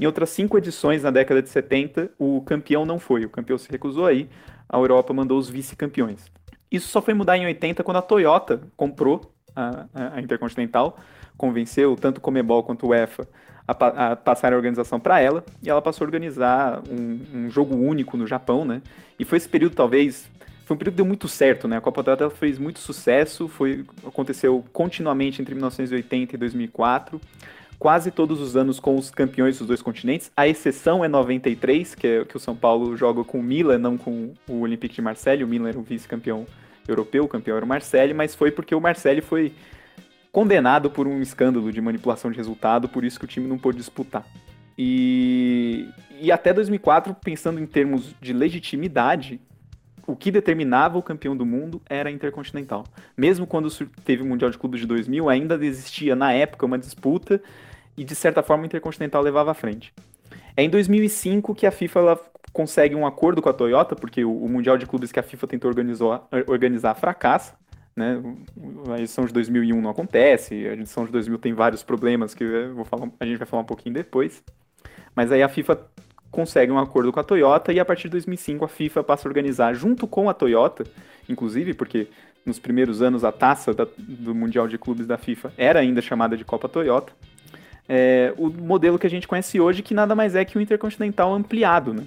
Em 0.00 0.06
outras 0.06 0.30
cinco 0.30 0.58
edições 0.58 1.04
na 1.04 1.12
década 1.12 1.40
de 1.40 1.48
70, 1.48 2.10
o 2.18 2.42
campeão 2.42 2.84
não 2.84 2.98
foi. 2.98 3.24
O 3.24 3.30
campeão 3.30 3.56
se 3.56 3.70
recusou 3.70 4.06
aí, 4.06 4.28
a 4.68 4.76
Europa 4.76 5.14
mandou 5.14 5.38
os 5.38 5.48
vice-campeões. 5.48 6.32
Isso 6.68 6.88
só 6.88 7.00
foi 7.00 7.14
mudar 7.14 7.36
em 7.36 7.46
80 7.46 7.84
quando 7.84 7.98
a 7.98 8.02
Toyota 8.02 8.60
comprou 8.76 9.32
a, 9.54 9.86
a 10.16 10.20
Intercontinental, 10.20 10.98
convenceu 11.36 11.94
tanto 11.94 12.18
o 12.18 12.20
Comebol 12.20 12.64
quanto 12.64 12.86
o 12.86 12.88
UEFA 12.90 13.28
a, 13.68 14.12
a 14.12 14.16
passar 14.16 14.52
a 14.52 14.56
organização 14.56 14.98
para 14.98 15.20
ela, 15.20 15.44
e 15.62 15.70
ela 15.70 15.80
passou 15.80 16.04
a 16.04 16.08
organizar 16.08 16.82
um, 16.90 17.20
um, 17.34 17.50
jogo 17.50 17.76
único 17.76 18.16
no 18.16 18.26
Japão, 18.26 18.64
né? 18.64 18.82
E 19.18 19.24
foi 19.24 19.38
esse 19.38 19.48
período, 19.48 19.76
talvez, 19.76 20.28
foi 20.68 20.74
um 20.74 20.78
período 20.78 20.94
que 20.96 20.98
deu 20.98 21.06
muito 21.06 21.26
certo, 21.28 21.66
né? 21.66 21.78
A 21.78 21.80
Copa 21.80 22.04
Toyota 22.04 22.28
fez 22.28 22.58
muito 22.58 22.78
sucesso, 22.78 23.48
foi 23.48 23.86
aconteceu 24.06 24.62
continuamente 24.70 25.40
entre 25.40 25.54
1980 25.54 26.34
e 26.34 26.38
2004, 26.38 27.18
quase 27.78 28.10
todos 28.10 28.38
os 28.38 28.54
anos 28.54 28.78
com 28.78 28.94
os 28.94 29.10
campeões 29.10 29.56
dos 29.56 29.66
dois 29.66 29.80
continentes. 29.80 30.30
A 30.36 30.46
exceção 30.46 31.02
é 31.02 31.08
93, 31.08 31.94
que 31.94 32.06
é 32.06 32.24
que 32.26 32.36
o 32.36 32.38
São 32.38 32.54
Paulo 32.54 32.94
joga 32.98 33.24
com 33.24 33.40
o 33.40 33.42
Milan, 33.42 33.78
não 33.78 33.96
com 33.96 34.34
o 34.46 34.60
Olympique 34.60 34.94
de 34.94 35.00
Marseille. 35.00 35.42
O 35.42 35.48
Milan 35.48 35.70
era 35.70 35.78
o 35.78 35.82
vice-campeão 35.82 36.46
europeu, 36.86 37.24
o 37.24 37.28
campeão 37.28 37.56
era 37.56 37.64
o 37.64 37.68
Marseille, 37.68 38.12
mas 38.12 38.34
foi 38.34 38.50
porque 38.50 38.74
o 38.74 38.80
Marseille 38.80 39.22
foi 39.22 39.54
condenado 40.30 40.90
por 40.90 41.06
um 41.06 41.22
escândalo 41.22 41.72
de 41.72 41.80
manipulação 41.80 42.30
de 42.30 42.36
resultado, 42.36 42.90
por 42.90 43.06
isso 43.06 43.18
que 43.18 43.24
o 43.24 43.28
time 43.28 43.48
não 43.48 43.56
pôde 43.56 43.78
disputar. 43.78 44.26
E, 44.76 45.88
e 46.20 46.30
até 46.30 46.52
2004, 46.52 47.16
pensando 47.24 47.58
em 47.58 47.66
termos 47.66 48.14
de 48.20 48.34
legitimidade, 48.34 49.40
o 50.08 50.16
que 50.16 50.30
determinava 50.30 50.96
o 50.96 51.02
campeão 51.02 51.36
do 51.36 51.44
mundo 51.44 51.82
era 51.86 52.08
a 52.08 52.12
Intercontinental. 52.12 52.82
Mesmo 53.14 53.46
quando 53.46 53.68
teve 54.04 54.22
o 54.22 54.26
Mundial 54.26 54.50
de 54.50 54.56
Clubes 54.56 54.80
de 54.80 54.86
2000, 54.86 55.28
ainda 55.28 55.54
existia 55.62 56.16
na 56.16 56.32
época 56.32 56.64
uma 56.64 56.78
disputa 56.78 57.42
e 57.94 58.02
de 58.02 58.14
certa 58.14 58.42
forma 58.42 58.62
o 58.62 58.66
Intercontinental 58.66 59.22
levava 59.22 59.50
à 59.50 59.54
frente. 59.54 59.92
É 60.56 60.62
em 60.62 60.70
2005 60.70 61.54
que 61.54 61.66
a 61.66 61.70
FIFA 61.70 62.18
consegue 62.54 62.94
um 62.94 63.06
acordo 63.06 63.42
com 63.42 63.50
a 63.50 63.52
Toyota, 63.52 63.94
porque 63.94 64.24
o, 64.24 64.44
o 64.44 64.48
Mundial 64.48 64.78
de 64.78 64.86
Clubes 64.86 65.12
que 65.12 65.20
a 65.20 65.22
FIFA 65.22 65.46
tentou 65.46 65.68
organizar, 65.68 66.26
organizar 66.46 66.94
fracassa. 66.94 67.54
Né? 67.94 68.22
A 68.90 68.98
edição 68.98 69.26
de 69.26 69.32
2001 69.34 69.78
não 69.78 69.90
acontece, 69.90 70.54
a 70.66 70.72
edição 70.72 71.04
de 71.04 71.12
2000 71.12 71.38
tem 71.38 71.52
vários 71.52 71.82
problemas 71.82 72.32
que 72.32 72.44
falar, 72.86 73.10
a 73.20 73.26
gente 73.26 73.36
vai 73.36 73.46
falar 73.46 73.62
um 73.62 73.66
pouquinho 73.66 73.94
depois. 73.94 74.42
Mas 75.14 75.30
aí 75.30 75.42
a 75.42 75.48
FIFA 75.50 75.78
consegue 76.30 76.70
um 76.70 76.78
acordo 76.78 77.12
com 77.12 77.20
a 77.20 77.24
Toyota 77.24 77.72
e 77.72 77.80
a 77.80 77.84
partir 77.84 78.04
de 78.04 78.10
2005 78.10 78.64
a 78.64 78.68
FIFA 78.68 79.02
passa 79.02 79.26
a 79.26 79.30
organizar 79.30 79.74
junto 79.74 80.06
com 80.06 80.28
a 80.28 80.34
Toyota, 80.34 80.84
inclusive 81.28 81.74
porque 81.74 82.08
nos 82.44 82.58
primeiros 82.58 83.02
anos 83.02 83.24
a 83.24 83.32
taça 83.32 83.72
da, 83.72 83.86
do 83.96 84.34
Mundial 84.34 84.68
de 84.68 84.78
Clubes 84.78 85.06
da 85.06 85.18
FIFA 85.18 85.52
era 85.56 85.80
ainda 85.80 86.00
chamada 86.00 86.36
de 86.36 86.44
Copa 86.44 86.68
Toyota, 86.68 87.12
é, 87.88 88.34
o 88.36 88.50
modelo 88.50 88.98
que 88.98 89.06
a 89.06 89.10
gente 89.10 89.26
conhece 89.26 89.58
hoje 89.58 89.82
que 89.82 89.94
nada 89.94 90.14
mais 90.14 90.34
é 90.34 90.44
que 90.44 90.58
o 90.58 90.60
Intercontinental 90.60 91.32
ampliado, 91.32 91.94
né? 91.94 92.04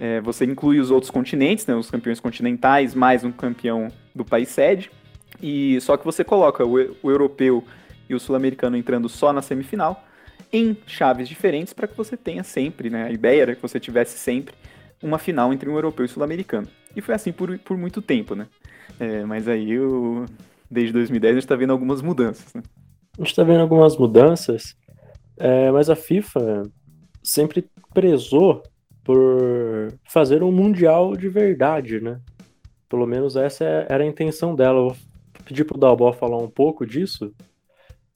É, 0.00 0.20
você 0.20 0.44
inclui 0.44 0.80
os 0.80 0.90
outros 0.90 1.10
continentes, 1.10 1.66
né, 1.66 1.74
os 1.74 1.90
campeões 1.90 2.18
continentais, 2.18 2.94
mais 2.94 3.22
um 3.22 3.30
campeão 3.30 3.88
do 4.14 4.24
país 4.24 4.48
sede, 4.48 4.90
e 5.42 5.78
só 5.82 5.96
que 5.96 6.04
você 6.04 6.24
coloca 6.24 6.64
o, 6.64 6.74
o 7.02 7.10
europeu 7.10 7.62
e 8.08 8.14
o 8.14 8.18
sul-americano 8.18 8.78
entrando 8.78 9.10
só 9.10 9.30
na 9.30 9.42
semifinal, 9.42 10.02
em 10.52 10.76
chaves 10.86 11.28
diferentes 11.28 11.72
para 11.72 11.86
que 11.86 11.96
você 11.96 12.16
tenha 12.16 12.42
sempre, 12.42 12.90
né? 12.90 13.04
A 13.04 13.10
ideia 13.10 13.42
era 13.42 13.54
que 13.54 13.62
você 13.62 13.78
tivesse 13.78 14.18
sempre 14.18 14.54
uma 15.02 15.18
final 15.18 15.52
entre 15.52 15.68
um 15.68 15.74
europeu 15.74 16.04
e 16.04 16.08
sul-americano. 16.08 16.68
E 16.94 17.00
foi 17.00 17.14
assim 17.14 17.32
por, 17.32 17.58
por 17.60 17.76
muito 17.76 18.02
tempo, 18.02 18.34
né? 18.34 18.46
É, 18.98 19.24
mas 19.24 19.48
aí, 19.48 19.72
eu, 19.72 20.26
desde 20.70 20.92
2010, 20.92 21.30
a 21.30 21.34
gente 21.34 21.44
está 21.44 21.56
vendo 21.56 21.72
algumas 21.72 22.02
mudanças, 22.02 22.52
né? 22.54 22.62
A 23.18 23.22
gente 23.22 23.30
está 23.30 23.42
vendo 23.42 23.60
algumas 23.60 23.96
mudanças, 23.96 24.76
é, 25.36 25.70
mas 25.70 25.88
a 25.88 25.96
FIFA 25.96 26.62
sempre 27.22 27.68
prezou 27.92 28.62
por 29.04 29.92
fazer 30.08 30.42
um 30.42 30.52
mundial 30.52 31.16
de 31.16 31.28
verdade, 31.28 32.00
né? 32.00 32.20
Pelo 32.88 33.06
menos 33.06 33.36
essa 33.36 33.64
era 33.88 34.04
a 34.04 34.06
intenção 34.06 34.54
dela. 34.54 34.78
Eu 34.78 34.88
vou 34.88 34.96
pedir 35.44 35.64
pro 35.64 35.78
Dalbó 35.78 36.12
falar 36.12 36.38
um 36.38 36.50
pouco 36.50 36.86
disso, 36.86 37.32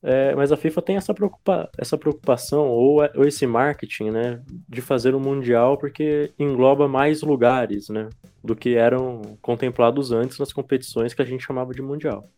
É, 0.07 0.35
mas 0.35 0.53
a 0.53 0.57
FIFA 0.57 0.83
tem 0.83 0.97
essa, 0.97 1.15
preocupa 1.15 1.71
essa 1.79 1.97
preocupação, 1.97 2.69
ou, 2.69 3.03
é, 3.03 3.11
ou, 3.17 3.25
esse 3.25 3.47
marketing, 3.47 4.11
né, 4.11 4.39
de 4.69 4.83
fazer 4.83 5.15
o 5.15 5.17
um 5.17 5.21
Mundial 5.21 5.79
porque 5.79 6.31
engloba 6.39 6.87
mais 6.87 7.23
lugares, 7.23 7.89
né, 7.89 8.11
do 8.43 8.55
que 8.55 8.75
eram 8.75 9.23
contemplados 9.41 10.13
antes 10.13 10.39
nas 10.39 10.53
competições 10.53 11.15
que 11.15 11.23
a 11.23 11.25
gente 11.25 11.43
chamava 11.43 11.73
de 11.73 11.81
Mundial. 11.81 12.29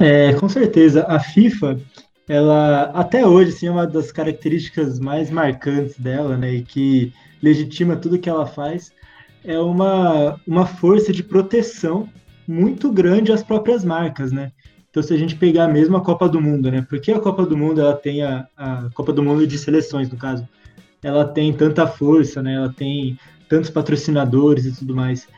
É, 0.00 0.32
com 0.34 0.48
certeza, 0.48 1.06
a 1.06 1.20
FIFA, 1.20 1.78
ela 2.28 2.90
até 2.92 3.24
hoje, 3.24 3.50
assim, 3.50 3.68
é 3.68 3.70
uma 3.70 3.86
das 3.86 4.10
características 4.10 4.98
mais 4.98 5.30
marcantes 5.30 5.96
dela, 5.96 6.36
né, 6.36 6.54
e 6.54 6.62
que 6.62 7.12
legitima 7.40 7.94
tudo 7.94 8.18
que 8.18 8.28
ela 8.28 8.46
faz, 8.46 8.92
é 9.44 9.60
uma, 9.60 10.40
uma 10.44 10.66
força 10.66 11.12
de 11.12 11.22
proteção 11.22 12.08
muito 12.48 12.90
grande 12.90 13.30
às 13.30 13.44
próprias 13.44 13.84
marcas, 13.84 14.32
né? 14.32 14.50
Então, 14.90 15.02
se 15.02 15.12
a 15.12 15.16
gente 15.16 15.36
pegar 15.36 15.68
mesmo 15.68 15.96
a 15.96 16.00
Copa 16.00 16.28
do 16.28 16.40
Mundo, 16.40 16.70
né? 16.70 16.84
Porque 16.88 17.12
a 17.12 17.20
Copa 17.20 17.44
do 17.44 17.56
Mundo, 17.56 17.80
ela 17.80 17.94
tem 17.94 18.22
a, 18.22 18.46
a 18.56 18.88
Copa 18.94 19.12
do 19.12 19.22
Mundo 19.22 19.46
de 19.46 19.58
seleções, 19.58 20.10
no 20.10 20.16
caso, 20.16 20.48
ela 21.02 21.26
tem 21.26 21.52
tanta 21.52 21.86
força, 21.86 22.42
né? 22.42 22.54
Ela 22.54 22.72
tem 22.72 23.18
tantos 23.48 23.70
patrocinadores 23.70 24.64
e 24.64 24.72
tudo 24.72 24.94
mais. 24.94 25.28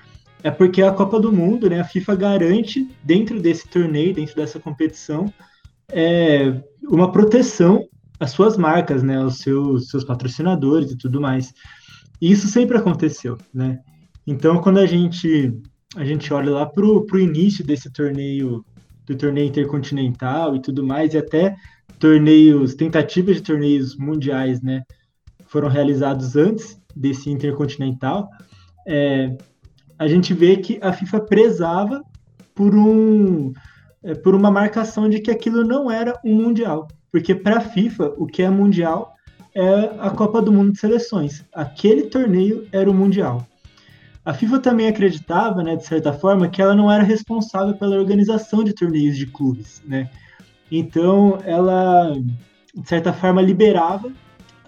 É 0.42 0.50
porque 0.50 0.82
a 0.82 0.92
Copa 0.92 1.18
do 1.18 1.32
Mundo, 1.32 1.68
né? 1.68 1.80
A 1.80 1.84
FIFA 1.84 2.14
garante, 2.16 2.88
dentro 3.02 3.40
desse 3.40 3.68
torneio, 3.68 4.14
dentro 4.14 4.36
dessa 4.36 4.60
competição, 4.60 5.32
é, 5.90 6.62
uma 6.84 7.10
proteção 7.10 7.86
às 8.18 8.30
suas 8.30 8.56
marcas, 8.56 9.02
né? 9.02 9.18
Aos 9.18 9.38
seus, 9.38 9.88
seus 9.90 10.04
patrocinadores 10.04 10.92
e 10.92 10.96
tudo 10.96 11.20
mais. 11.20 11.52
E 12.20 12.30
isso 12.30 12.46
sempre 12.46 12.76
aconteceu, 12.76 13.36
né? 13.52 13.80
Então, 14.26 14.60
quando 14.60 14.78
a 14.78 14.86
gente 14.86 15.52
a 15.96 16.04
gente 16.04 16.32
olha 16.32 16.52
lá 16.52 16.66
para 16.66 16.86
o 16.86 17.18
início 17.18 17.66
desse 17.66 17.90
torneio 17.90 18.64
do 19.10 19.16
torneio 19.16 19.48
intercontinental 19.48 20.54
e 20.54 20.62
tudo 20.62 20.86
mais, 20.86 21.14
e 21.14 21.18
até 21.18 21.56
torneios, 21.98 22.76
tentativas 22.76 23.36
de 23.36 23.42
torneios 23.42 23.96
mundiais, 23.96 24.62
né, 24.62 24.84
foram 25.46 25.68
realizados 25.68 26.36
antes 26.36 26.80
desse 26.94 27.28
intercontinental, 27.28 28.30
é, 28.86 29.36
a 29.98 30.06
gente 30.06 30.32
vê 30.32 30.56
que 30.58 30.78
a 30.80 30.92
FIFA 30.92 31.20
prezava 31.22 32.04
por 32.54 32.72
um 32.72 33.52
é, 34.02 34.14
por 34.14 34.34
uma 34.34 34.50
marcação 34.50 35.08
de 35.10 35.18
que 35.18 35.30
aquilo 35.30 35.64
não 35.64 35.90
era 35.90 36.18
um 36.24 36.36
mundial, 36.36 36.86
porque 37.10 37.34
para 37.34 37.56
a 37.56 37.60
FIFA 37.60 38.14
o 38.16 38.26
que 38.26 38.42
é 38.42 38.48
mundial 38.48 39.14
é 39.54 39.90
a 39.98 40.10
Copa 40.10 40.40
do 40.40 40.52
Mundo 40.52 40.72
de 40.72 40.78
Seleções. 40.78 41.44
Aquele 41.52 42.04
torneio 42.04 42.66
era 42.70 42.88
o 42.88 42.94
mundial. 42.94 43.44
A 44.30 44.32
FIFA 44.32 44.60
também 44.60 44.86
acreditava, 44.86 45.60
né, 45.60 45.74
de 45.74 45.84
certa 45.84 46.12
forma, 46.12 46.48
que 46.48 46.62
ela 46.62 46.72
não 46.72 46.90
era 46.90 47.02
responsável 47.02 47.74
pela 47.74 47.96
organização 47.96 48.62
de 48.62 48.72
torneios 48.72 49.16
de 49.16 49.26
clubes, 49.26 49.82
né? 49.84 50.08
Então, 50.70 51.40
ela, 51.44 52.12
de 52.72 52.88
certa 52.88 53.12
forma, 53.12 53.42
liberava 53.42 54.12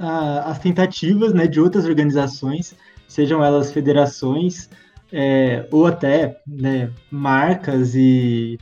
ah, 0.01 0.51
as 0.51 0.59
tentativas 0.59 1.33
né, 1.33 1.47
de 1.47 1.61
outras 1.61 1.85
organizações, 1.85 2.75
sejam 3.07 3.45
elas 3.45 3.71
federações 3.71 4.69
é, 5.13 5.65
ou 5.71 5.87
até 5.87 6.41
né, 6.45 6.91
marcas 7.09 7.95
e 7.95 8.59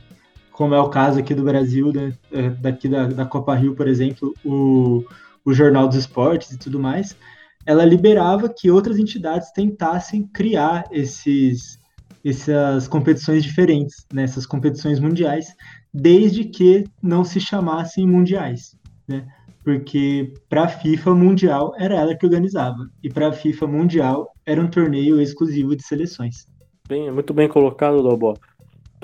como 0.51 0.75
é 0.75 0.79
o 0.79 0.89
caso 0.89 1.17
aqui 1.17 1.33
do 1.33 1.43
Brasil, 1.43 1.91
né, 1.91 2.13
é, 2.31 2.51
daqui 2.51 2.87
da, 2.87 3.07
da 3.07 3.25
Copa 3.25 3.55
Rio, 3.55 3.73
por 3.73 3.87
exemplo, 3.87 4.35
o, 4.45 5.03
o 5.43 5.51
Jornal 5.51 5.87
dos 5.87 5.97
Esportes 5.97 6.51
e 6.51 6.59
tudo 6.59 6.79
mais, 6.79 7.17
ela 7.65 7.85
liberava 7.85 8.49
que 8.49 8.71
outras 8.71 8.97
entidades 8.97 9.51
tentassem 9.51 10.27
criar 10.27 10.85
esses, 10.91 11.79
essas 12.23 12.87
competições 12.87 13.43
diferentes, 13.43 14.05
né, 14.13 14.23
essas 14.23 14.45
competições 14.45 14.99
mundiais, 14.99 15.55
desde 15.93 16.45
que 16.45 16.85
não 17.01 17.23
se 17.23 17.39
chamassem 17.39 18.07
mundiais, 18.07 18.75
né? 19.07 19.27
Porque 19.63 20.33
para 20.49 20.63
a 20.63 20.67
FIFA 20.67 21.13
mundial 21.13 21.75
era 21.77 21.95
ela 21.95 22.15
que 22.15 22.25
organizava 22.25 22.89
e 23.03 23.09
para 23.09 23.27
a 23.27 23.33
FIFA 23.33 23.67
mundial 23.67 24.33
era 24.43 24.59
um 24.59 24.67
torneio 24.67 25.21
exclusivo 25.21 25.75
de 25.75 25.83
seleções. 25.83 26.47
Bem, 26.87 27.11
muito 27.11 27.31
bem 27.31 27.47
colocado, 27.47 28.01
Lobo. 28.01 28.33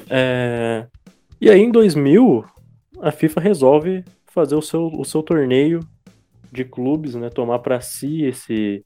É... 0.09 0.87
E 1.39 1.49
aí 1.49 1.61
em 1.61 1.71
2000 1.71 2.43
a 3.01 3.11
FIFA 3.11 3.39
resolve 3.39 4.03
fazer 4.25 4.55
o 4.55 4.61
seu, 4.61 4.87
o 4.87 5.05
seu 5.05 5.21
torneio 5.21 5.79
de 6.57 6.65
clubes, 6.65 7.15
né, 7.15 7.29
tomar 7.29 7.59
para 7.59 7.79
si 7.79 8.23
esse 8.23 8.83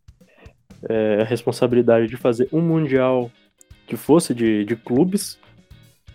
é, 0.88 1.22
a 1.22 1.24
responsabilidade 1.24 2.08
de 2.08 2.18
fazer 2.18 2.48
um 2.52 2.62
mundial 2.62 3.32
que 3.88 3.96
fosse 3.96 4.34
de, 4.34 4.66
de 4.66 4.76
clubes. 4.76 5.40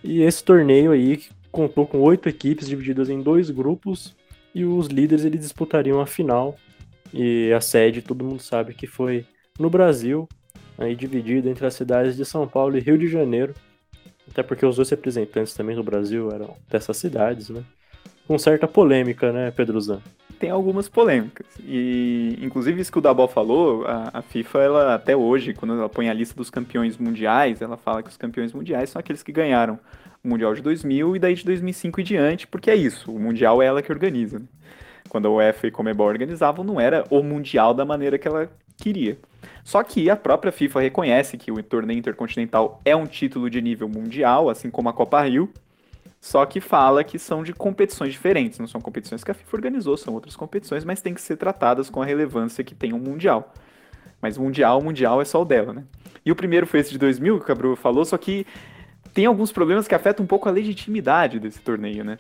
E 0.03 0.23
esse 0.23 0.45
torneio 0.45 0.93
aí 0.93 1.21
contou 1.51 1.87
com 1.87 2.01
oito 2.01 2.29
equipes 2.29 2.69
divididas 2.69 3.09
em 3.09 3.21
dois 3.21 3.51
grupos 3.51 4.15
e 4.55 4.65
os 4.65 4.87
líderes 4.89 5.25
eles 5.25 5.41
disputariam 5.41 6.01
a 6.01 6.07
final. 6.07 6.57
E 7.13 7.53
a 7.53 7.61
sede, 7.61 8.03
todo 8.03 8.25
mundo 8.25 8.43
sabe 8.43 8.75
que 8.75 8.87
foi 8.87 9.25
no 9.59 9.71
Brasil, 9.71 10.29
aí 10.77 10.95
dividida 10.95 11.49
entre 11.49 11.67
as 11.67 11.75
cidades 11.75 12.17
de 12.17 12.25
São 12.25 12.47
Paulo 12.47 12.77
e 12.77 12.81
Rio 12.81 12.99
de 12.99 13.09
Janeiro. 13.09 13.55
Até 14.31 14.43
porque 14.43 14.67
os 14.67 14.77
dois 14.77 14.91
representantes 14.91 15.55
também 15.55 15.77
do 15.77 15.83
Brasil 15.83 16.31
eram 16.31 16.57
dessas 16.69 16.97
cidades, 16.97 17.49
né? 17.49 17.63
Com 18.27 18.37
certa 18.39 18.67
polêmica, 18.67 19.33
né, 19.33 19.51
Pedro 19.53 19.81
Zan? 19.81 20.03
Tem 20.39 20.51
algumas 20.51 20.89
polêmicas. 20.89 21.47
E, 21.65 22.39
inclusive, 22.41 22.81
isso 22.81 22.93
que 22.93 22.99
o 22.99 23.01
Dabol 23.01 23.29
falou, 23.29 23.87
a, 23.87 24.11
a, 24.15 24.23
FIFA, 24.23 24.59
ela 24.61 24.95
até 24.95 25.17
hoje, 25.17 25.55
quando 25.55 25.75
ela 25.75 25.89
põe 25.89 26.09
a 26.09 26.15
lista 26.15 26.35
dos 26.35 26.51
campeões 26.51 26.97
mundiais, 26.97 27.61
ela 27.61 27.77
fala 27.77 28.03
que 28.03 28.11
os 28.11 28.17
campeões 28.17 28.53
mundiais 28.53 28.91
são 28.91 29.01
aqueles 29.01 29.23
que 29.23 29.33
ganharam 29.33 29.79
o 30.23 30.29
Mundial 30.29 30.55
de 30.55 30.63
2000 30.63 31.17
e 31.17 31.19
daí 31.19 31.35
de 31.35 31.45
2005 31.45 32.01
e 32.01 32.05
diante, 32.05 32.47
porque 32.47 32.71
é 32.71 32.75
isso, 32.75 33.13
o 33.13 33.19
Mundial 33.19 33.63
é 33.63 33.67
ela 33.67 33.83
que 33.83 33.93
organiza. 33.93 34.39
Né? 34.39 34.47
Quando 35.09 35.27
a 35.29 35.31
UEFA 35.31 35.69
e 35.69 35.71
Comebol 35.71 36.09
organizavam, 36.09 36.65
não 36.65 36.81
era 36.81 37.05
o 37.11 37.23
Mundial 37.23 37.73
da 37.73 37.85
maneira 37.85 38.19
que 38.19 38.27
ela 38.27 38.51
queria. 38.77 39.19
Só 39.65 39.83
que 39.83 40.11
a 40.11 40.17
própria 40.17 40.53
FIFA 40.53 40.81
reconhece 40.81 41.37
que 41.37 41.51
o 41.51 41.63
torneio 41.63 41.99
intercontinental 41.99 42.81
é 42.85 42.95
um 42.95 43.07
título 43.07 43.49
de 43.49 43.61
nível 43.61 43.89
mundial, 43.89 44.51
assim 44.51 44.71
como 44.71 44.89
a 44.89 44.93
Copa 44.93 45.23
Rio, 45.23 45.51
só 46.27 46.45
que 46.45 46.61
fala 46.61 47.05
que 47.05 47.21
são 47.21 47.45
de 47.45 47.53
competições 47.53 48.13
diferentes, 48.13 48.59
não 48.59 48.67
são 48.67 48.81
competições 48.81 49.23
que 49.23 49.31
a 49.31 49.35
FIFA 49.35 49.57
organizou, 49.59 49.97
são 49.97 50.13
outras 50.13 50.35
competições, 50.35 50.85
mas 50.85 51.01
tem 51.01 51.15
que 51.15 51.21
ser 51.21 51.37
tratadas 51.37 51.89
com 51.89 52.03
a 52.03 52.05
relevância 52.05 52.65
que 52.65 52.75
tem 52.75 52.93
um 52.93 52.99
Mundial. 52.99 53.55
Mas 54.21 54.37
Mundial, 54.37 54.83
Mundial 54.83 55.23
é 55.23 55.25
só 55.25 55.41
o 55.41 55.45
dela, 55.45 55.73
né? 55.73 55.85
E 56.25 56.33
o 56.33 56.35
primeiro 56.35 56.67
foi 56.67 56.81
esse 56.81 56.91
de 56.91 56.99
2000, 56.99 57.37
que 57.37 57.45
o 57.45 57.47
Cabru 57.47 57.77
falou, 57.77 58.05
só 58.05 58.19
que 58.19 58.45
tem 59.15 59.25
alguns 59.25 59.53
problemas 59.53 59.87
que 59.87 59.95
afetam 59.95 60.25
um 60.25 60.27
pouco 60.27 60.49
a 60.49 60.53
legitimidade 60.53 61.39
desse 61.39 61.61
torneio, 61.61 62.03
né? 62.05 62.19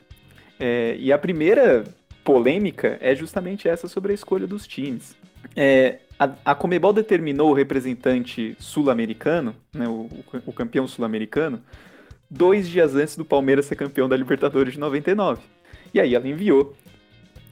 É, 0.61 0.95
e 1.01 1.13
a 1.13 1.19
primeira 1.19 1.83
polêmica 2.23 2.99
é 3.01 3.13
justamente 3.13 3.69
essa 3.69 3.89
sobre 3.89 4.13
a 4.13 4.15
escolha 4.15 4.47
dos 4.47 4.69
times. 4.69 5.17
É, 5.57 5.99
a, 6.17 6.31
a 6.45 6.55
Comebol 6.55 6.93
determinou 6.93 7.51
o 7.51 7.55
representante 7.55 8.57
sul-americano, 8.61 9.53
né, 9.75 9.89
o, 9.89 10.09
o 10.47 10.53
campeão 10.53 10.87
sul-americano, 10.87 11.61
dois 12.31 12.69
dias 12.69 12.95
antes 12.95 13.17
do 13.17 13.25
Palmeiras 13.25 13.67
ser 13.67 13.77
campeão 13.77 14.09
da 14.09 14.17
Libertadores 14.17 14.75
de 14.75 14.81
99. 14.81 15.43
E 15.93 16.01
aí 16.01 16.15
ela 16.15 16.29
enviou, 16.29 16.75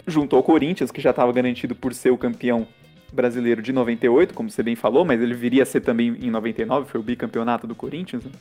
junto 0.07 0.37
ao 0.37 0.43
Corinthians, 0.43 0.91
que 0.91 1.01
já 1.01 1.11
estava 1.11 1.33
garantido 1.33 1.75
por 1.75 1.95
ser 1.95 2.11
o 2.11 2.19
campeão 2.19 2.67
brasileiro 3.13 3.63
de 3.63 3.73
98, 3.73 4.35
como 4.35 4.51
você 4.51 4.63
bem 4.63 4.75
falou, 4.75 5.05
mas 5.05 5.21
ele 5.21 5.35
viria 5.35 5.63
a 5.63 5.67
ser 5.67 5.81
também 5.81 6.17
em 6.21 6.31
99, 6.31 6.91
foi 6.91 7.01
o 7.01 7.05
bicampeonato 7.05 7.67
do 7.67 7.75
Corinthians. 7.75 8.25
Né? 8.25 8.33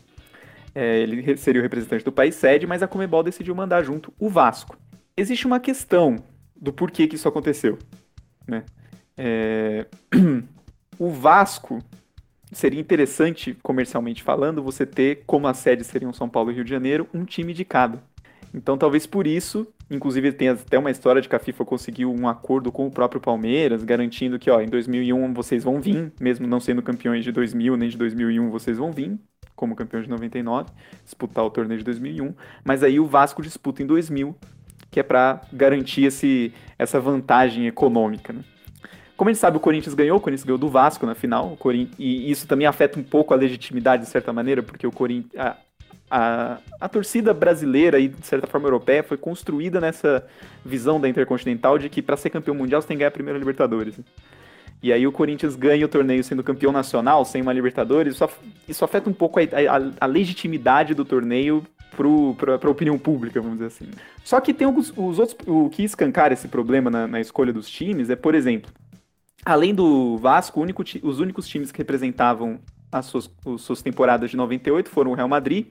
É, 0.75 0.99
ele 0.99 1.37
seria 1.37 1.61
o 1.61 1.63
representante 1.63 2.03
do 2.03 2.11
país 2.11 2.35
sede, 2.35 2.65
mas 2.65 2.81
a 2.81 2.87
Comebol 2.87 3.23
decidiu 3.23 3.53
mandar 3.53 3.83
junto 3.83 4.11
o 4.19 4.27
Vasco. 4.27 4.75
Existe 5.15 5.45
uma 5.45 5.59
questão 5.59 6.15
do 6.55 6.73
porquê 6.73 7.07
que 7.07 7.15
isso 7.15 7.27
aconteceu. 7.27 7.77
Né? 8.47 8.63
É... 9.15 9.85
o 10.97 11.09
Vasco 11.11 11.79
seria 12.57 12.79
interessante, 12.79 13.57
comercialmente 13.61 14.23
falando, 14.23 14.63
você 14.63 14.85
ter, 14.85 15.23
como 15.25 15.47
a 15.47 15.53
sede 15.53 15.83
seriam 15.83 16.13
São 16.13 16.29
Paulo 16.29 16.51
e 16.51 16.55
Rio 16.55 16.63
de 16.63 16.69
Janeiro, 16.69 17.07
um 17.13 17.25
time 17.25 17.53
de 17.53 17.65
cada. 17.65 18.01
Então, 18.53 18.77
talvez 18.77 19.07
por 19.07 19.25
isso, 19.25 19.67
inclusive 19.89 20.31
tem 20.31 20.49
até 20.49 20.77
uma 20.77 20.91
história 20.91 21.21
de 21.21 21.27
que 21.27 21.35
a 21.35 21.39
FIFA 21.39 21.65
conseguiu 21.65 22.13
um 22.13 22.27
acordo 22.27 22.71
com 22.71 22.85
o 22.85 22.91
próprio 22.91 23.19
Palmeiras, 23.19 23.83
garantindo 23.83 24.37
que, 24.37 24.51
ó, 24.51 24.61
em 24.61 24.67
2001 24.67 25.33
vocês 25.33 25.63
vão 25.63 25.81
vir, 25.81 26.13
mesmo 26.19 26.45
não 26.45 26.59
sendo 26.59 26.81
campeões 26.83 27.23
de 27.23 27.31
2000 27.31 27.75
nem 27.75 27.89
de 27.89 27.97
2001, 27.97 28.49
vocês 28.51 28.77
vão 28.77 28.91
vir, 28.91 29.17
como 29.55 29.75
campeões 29.75 30.05
de 30.05 30.11
99, 30.11 30.69
disputar 31.03 31.43
o 31.43 31.49
torneio 31.49 31.79
de 31.79 31.85
2001, 31.85 32.33
mas 32.63 32.83
aí 32.83 32.99
o 32.99 33.05
Vasco 33.05 33.41
disputa 33.41 33.81
em 33.81 33.87
2000, 33.87 34.35
que 34.91 34.99
é 34.99 35.03
para 35.03 35.41
garantir 35.51 36.03
esse, 36.03 36.53
essa 36.77 36.99
vantagem 36.99 37.65
econômica, 37.65 38.33
né? 38.33 38.43
Como 39.23 39.29
a 39.29 39.33
gente 39.33 39.39
sabe, 39.39 39.55
o 39.55 39.59
Corinthians 39.61 39.95
ganhou, 39.95 40.17
o 40.17 40.19
Corinthians 40.19 40.45
ganhou 40.45 40.57
do 40.57 40.67
Vasco 40.67 41.05
na 41.05 41.15
final, 41.15 41.57
e 41.97 42.29
isso 42.29 42.45
também 42.45 42.67
afeta 42.67 42.99
um 42.99 43.03
pouco 43.03 43.33
a 43.33 43.37
legitimidade, 43.37 44.03
de 44.03 44.09
certa 44.09 44.33
maneira, 44.33 44.61
porque 44.61 44.85
o 44.85 44.91
Corinthians. 44.91 45.33
A, 45.41 45.55
a, 46.11 46.57
a, 46.81 46.89
torcida 46.89 47.33
brasileira 47.33 47.97
e, 47.99 48.09
de 48.09 48.27
certa 48.27 48.47
forma, 48.47 48.67
europeia 48.67 49.01
foi 49.01 49.15
construída 49.15 49.79
nessa 49.79 50.27
visão 50.65 50.99
da 50.99 51.07
Intercontinental 51.07 51.77
de 51.77 51.87
que 51.87 52.01
para 52.01 52.17
ser 52.17 52.31
campeão 52.31 52.53
mundial 52.53 52.81
você 52.81 52.87
tem 52.89 52.97
que 52.97 52.99
ganhar 52.99 53.07
a 53.07 53.11
primeira 53.11 53.39
Libertadores. 53.39 53.97
E 54.81 54.91
aí 54.91 55.07
o 55.07 55.11
Corinthians 55.13 55.55
ganha 55.55 55.85
o 55.85 55.89
torneio 55.89 56.21
sendo 56.21 56.43
campeão 56.43 56.73
nacional, 56.73 57.23
sem 57.23 57.41
uma 57.41 57.53
Libertadores, 57.53 58.15
isso, 58.15 58.29
isso 58.67 58.83
afeta 58.83 59.09
um 59.09 59.13
pouco 59.13 59.39
a, 59.39 59.43
a, 59.43 59.91
a 60.01 60.05
legitimidade 60.05 60.93
do 60.93 61.05
torneio 61.05 61.63
para 62.37 62.67
a 62.67 62.71
opinião 62.71 62.99
pública, 62.99 63.39
vamos 63.39 63.59
dizer 63.59 63.67
assim. 63.67 63.89
Só 64.21 64.41
que 64.41 64.53
tem 64.53 64.67
alguns, 64.67 64.91
os 64.97 65.17
outros, 65.17 65.37
o 65.47 65.69
que 65.69 65.81
escancara 65.81 66.33
esse 66.33 66.49
problema 66.49 66.91
na, 66.91 67.07
na 67.07 67.21
escolha 67.21 67.53
dos 67.53 67.69
times 67.69 68.09
é, 68.09 68.17
por 68.17 68.35
exemplo, 68.35 68.69
além 69.45 69.73
do 69.73 70.17
Vasco, 70.17 70.61
único, 70.61 70.83
os 71.03 71.19
únicos 71.19 71.47
times 71.47 71.71
que 71.71 71.77
representavam 71.77 72.59
as 72.91 73.05
suas, 73.07 73.29
as 73.45 73.61
suas 73.61 73.81
temporadas 73.81 74.29
de 74.29 74.37
98 74.37 74.89
foram 74.89 75.11
o 75.11 75.13
Real 75.15 75.27
Madrid, 75.27 75.67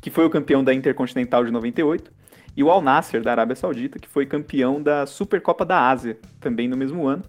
que 0.00 0.10
foi 0.10 0.26
o 0.26 0.30
campeão 0.30 0.62
da 0.62 0.74
Intercontinental 0.74 1.44
de 1.44 1.50
98, 1.50 2.12
e 2.56 2.62
o 2.62 2.70
Al 2.70 2.82
Nasser, 2.82 3.22
da 3.22 3.32
Arábia 3.32 3.56
Saudita, 3.56 3.98
que 3.98 4.08
foi 4.08 4.26
campeão 4.26 4.82
da 4.82 5.06
Supercopa 5.06 5.64
da 5.64 5.88
Ásia, 5.88 6.18
também 6.40 6.68
no 6.68 6.76
mesmo 6.76 7.06
ano. 7.06 7.24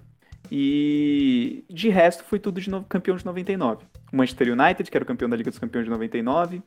E 0.52 1.66
de 1.70 1.90
resto 1.90 2.24
foi 2.24 2.38
tudo 2.38 2.62
de 2.62 2.70
no... 2.70 2.84
campeão 2.84 3.18
de 3.18 3.26
99. 3.26 3.86
O 4.12 4.18
Manchester 4.18 4.54
United, 4.54 4.90
que 4.90 4.96
era 4.96 5.04
o 5.04 5.08
campeão 5.08 5.30
da 5.30 5.36
Liga 5.36 5.50
dos 5.50 5.60
Campeões 5.60 5.86
de 5.86 5.92
99. 5.92 6.62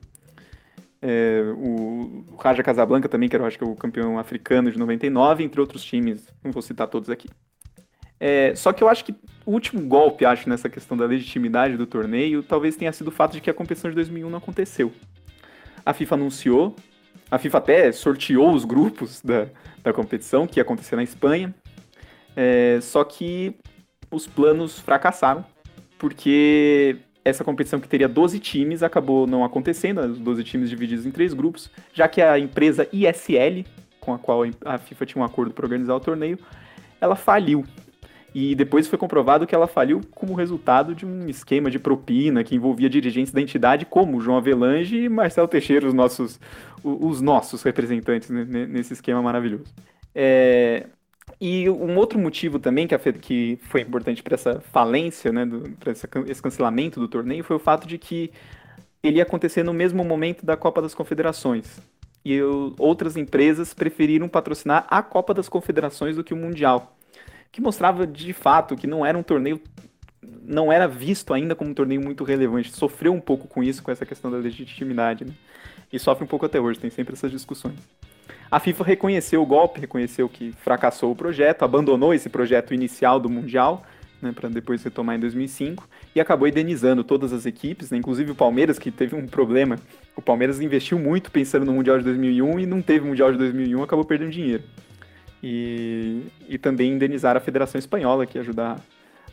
É, 1.00 1.42
o 1.56 2.24
Raja 2.40 2.62
Casablanca 2.62 3.08
também, 3.08 3.28
que 3.28 3.36
era 3.36 3.46
acho 3.46 3.56
que, 3.56 3.64
o 3.64 3.76
campeão 3.76 4.18
africano 4.18 4.72
de 4.72 4.78
99, 4.78 5.44
entre 5.44 5.60
outros 5.60 5.84
times, 5.84 6.26
não 6.42 6.50
vou 6.50 6.60
citar 6.60 6.88
todos 6.88 7.08
aqui. 7.08 7.28
É, 8.20 8.54
só 8.54 8.72
que 8.72 8.82
eu 8.82 8.88
acho 8.88 9.04
que 9.04 9.14
o 9.46 9.52
último 9.52 9.80
golpe, 9.82 10.24
acho, 10.24 10.48
nessa 10.48 10.68
questão 10.68 10.96
da 10.96 11.06
legitimidade 11.06 11.76
do 11.76 11.86
torneio, 11.86 12.42
talvez 12.42 12.76
tenha 12.76 12.92
sido 12.92 13.08
o 13.08 13.12
fato 13.12 13.32
de 13.32 13.40
que 13.40 13.48
a 13.48 13.54
competição 13.54 13.90
de 13.90 13.94
2001 13.94 14.28
não 14.28 14.38
aconteceu. 14.38 14.92
A 15.86 15.92
FIFA 15.92 16.16
anunciou, 16.16 16.76
a 17.30 17.38
FIFA 17.38 17.58
até 17.58 17.92
sorteou 17.92 18.52
os 18.52 18.64
grupos 18.64 19.22
da, 19.22 19.46
da 19.82 19.92
competição, 19.92 20.46
que 20.46 20.58
ia 20.58 20.62
acontecer 20.62 20.96
na 20.96 21.02
Espanha, 21.02 21.54
é, 22.36 22.78
só 22.80 23.04
que 23.04 23.54
os 24.10 24.26
planos 24.26 24.78
fracassaram, 24.78 25.44
porque 25.98 26.96
essa 27.24 27.44
competição 27.44 27.80
que 27.80 27.88
teria 27.88 28.08
12 28.08 28.38
times 28.38 28.82
acabou 28.82 29.26
não 29.26 29.44
acontecendo, 29.44 30.00
os 30.00 30.18
12 30.18 30.44
times 30.44 30.70
divididos 30.70 31.06
em 31.06 31.10
três 31.10 31.34
grupos, 31.34 31.70
já 31.92 32.08
que 32.08 32.20
a 32.20 32.38
empresa 32.38 32.88
ISL, 32.92 33.64
com 34.00 34.14
a 34.14 34.18
qual 34.18 34.42
a 34.64 34.78
FIFA 34.78 35.06
tinha 35.06 35.22
um 35.22 35.24
acordo 35.24 35.52
para 35.52 35.64
organizar 35.64 35.94
o 35.94 36.00
torneio, 36.00 36.38
ela 37.00 37.16
faliu. 37.16 37.64
E 38.34 38.54
depois 38.54 38.86
foi 38.86 38.98
comprovado 38.98 39.46
que 39.46 39.54
ela 39.54 39.66
faliu 39.66 40.00
como 40.14 40.34
resultado 40.34 40.94
de 40.94 41.06
um 41.06 41.28
esquema 41.28 41.70
de 41.70 41.78
propina 41.78 42.44
que 42.44 42.54
envolvia 42.54 42.88
dirigentes 42.88 43.32
da 43.32 43.40
entidade 43.40 43.86
como 43.86 44.20
João 44.20 44.36
Avelange 44.36 45.04
e 45.04 45.08
Marcelo 45.08 45.48
Teixeira, 45.48 45.86
os 45.86 45.94
nossos, 45.94 46.38
os 46.84 47.20
nossos 47.20 47.62
representantes 47.62 48.28
nesse 48.28 48.92
esquema 48.92 49.22
maravilhoso. 49.22 49.64
É, 50.14 50.86
e 51.40 51.68
um 51.70 51.96
outro 51.96 52.18
motivo 52.18 52.58
também 52.58 52.86
que, 52.86 52.98
que 53.14 53.58
foi 53.62 53.80
importante 53.80 54.22
para 54.22 54.34
essa 54.34 54.60
falência, 54.60 55.32
né, 55.32 55.48
para 55.78 55.92
esse 55.92 56.42
cancelamento 56.42 56.98
do 57.00 57.08
torneio, 57.08 57.44
foi 57.44 57.56
o 57.56 57.60
fato 57.60 57.86
de 57.86 57.96
que 57.96 58.30
ele 59.02 59.18
ia 59.18 59.22
acontecer 59.22 59.62
no 59.62 59.72
mesmo 59.72 60.04
momento 60.04 60.44
da 60.44 60.56
Copa 60.56 60.82
das 60.82 60.94
Confederações. 60.94 61.80
E 62.24 62.34
eu, 62.34 62.74
outras 62.78 63.16
empresas 63.16 63.72
preferiram 63.72 64.28
patrocinar 64.28 64.86
a 64.90 65.02
Copa 65.02 65.32
das 65.32 65.48
Confederações 65.48 66.16
do 66.16 66.24
que 66.24 66.34
o 66.34 66.36
Mundial. 66.36 66.97
Que 67.58 67.62
mostrava 67.62 68.06
de 68.06 68.32
fato 68.32 68.76
que 68.76 68.86
não 68.86 69.04
era 69.04 69.18
um 69.18 69.22
torneio. 69.24 69.60
Não 70.44 70.72
era 70.72 70.86
visto 70.86 71.34
ainda 71.34 71.56
como 71.56 71.72
um 71.72 71.74
torneio 71.74 72.00
muito 72.00 72.22
relevante. 72.22 72.70
Sofreu 72.70 73.12
um 73.12 73.20
pouco 73.20 73.48
com 73.48 73.64
isso, 73.64 73.82
com 73.82 73.90
essa 73.90 74.06
questão 74.06 74.30
da 74.30 74.36
legitimidade. 74.36 75.24
Né? 75.24 75.32
E 75.92 75.98
sofre 75.98 76.22
um 76.22 76.26
pouco 76.28 76.46
até 76.46 76.60
hoje, 76.60 76.78
tem 76.78 76.88
sempre 76.88 77.14
essas 77.14 77.32
discussões. 77.32 77.74
A 78.48 78.60
FIFA 78.60 78.84
reconheceu 78.84 79.42
o 79.42 79.46
golpe, 79.46 79.80
reconheceu 79.80 80.28
que 80.28 80.52
fracassou 80.52 81.10
o 81.10 81.16
projeto, 81.16 81.64
abandonou 81.64 82.14
esse 82.14 82.28
projeto 82.28 82.72
inicial 82.72 83.18
do 83.18 83.28
Mundial, 83.28 83.84
né, 84.22 84.30
para 84.30 84.48
depois 84.48 84.84
retomar 84.84 85.16
em 85.16 85.18
2005, 85.18 85.88
e 86.14 86.20
acabou 86.20 86.46
indenizando 86.46 87.02
todas 87.02 87.32
as 87.32 87.44
equipes, 87.44 87.90
né, 87.90 87.98
inclusive 87.98 88.30
o 88.30 88.36
Palmeiras, 88.36 88.78
que 88.78 88.92
teve 88.92 89.16
um 89.16 89.26
problema. 89.26 89.80
O 90.14 90.22
Palmeiras 90.22 90.60
investiu 90.60 90.96
muito 90.96 91.32
pensando 91.32 91.64
no 91.64 91.72
Mundial 91.72 91.98
de 91.98 92.04
2001 92.04 92.60
e 92.60 92.66
não 92.66 92.80
teve 92.80 93.04
Mundial 93.04 93.32
de 93.32 93.38
2001, 93.38 93.82
acabou 93.82 94.04
perdendo 94.04 94.30
dinheiro. 94.30 94.62
E, 95.42 96.22
e 96.48 96.58
também 96.58 96.92
indenizar 96.92 97.36
a 97.36 97.40
Federação 97.40 97.78
Espanhola, 97.78 98.26
que 98.26 98.38
ajudar 98.38 98.80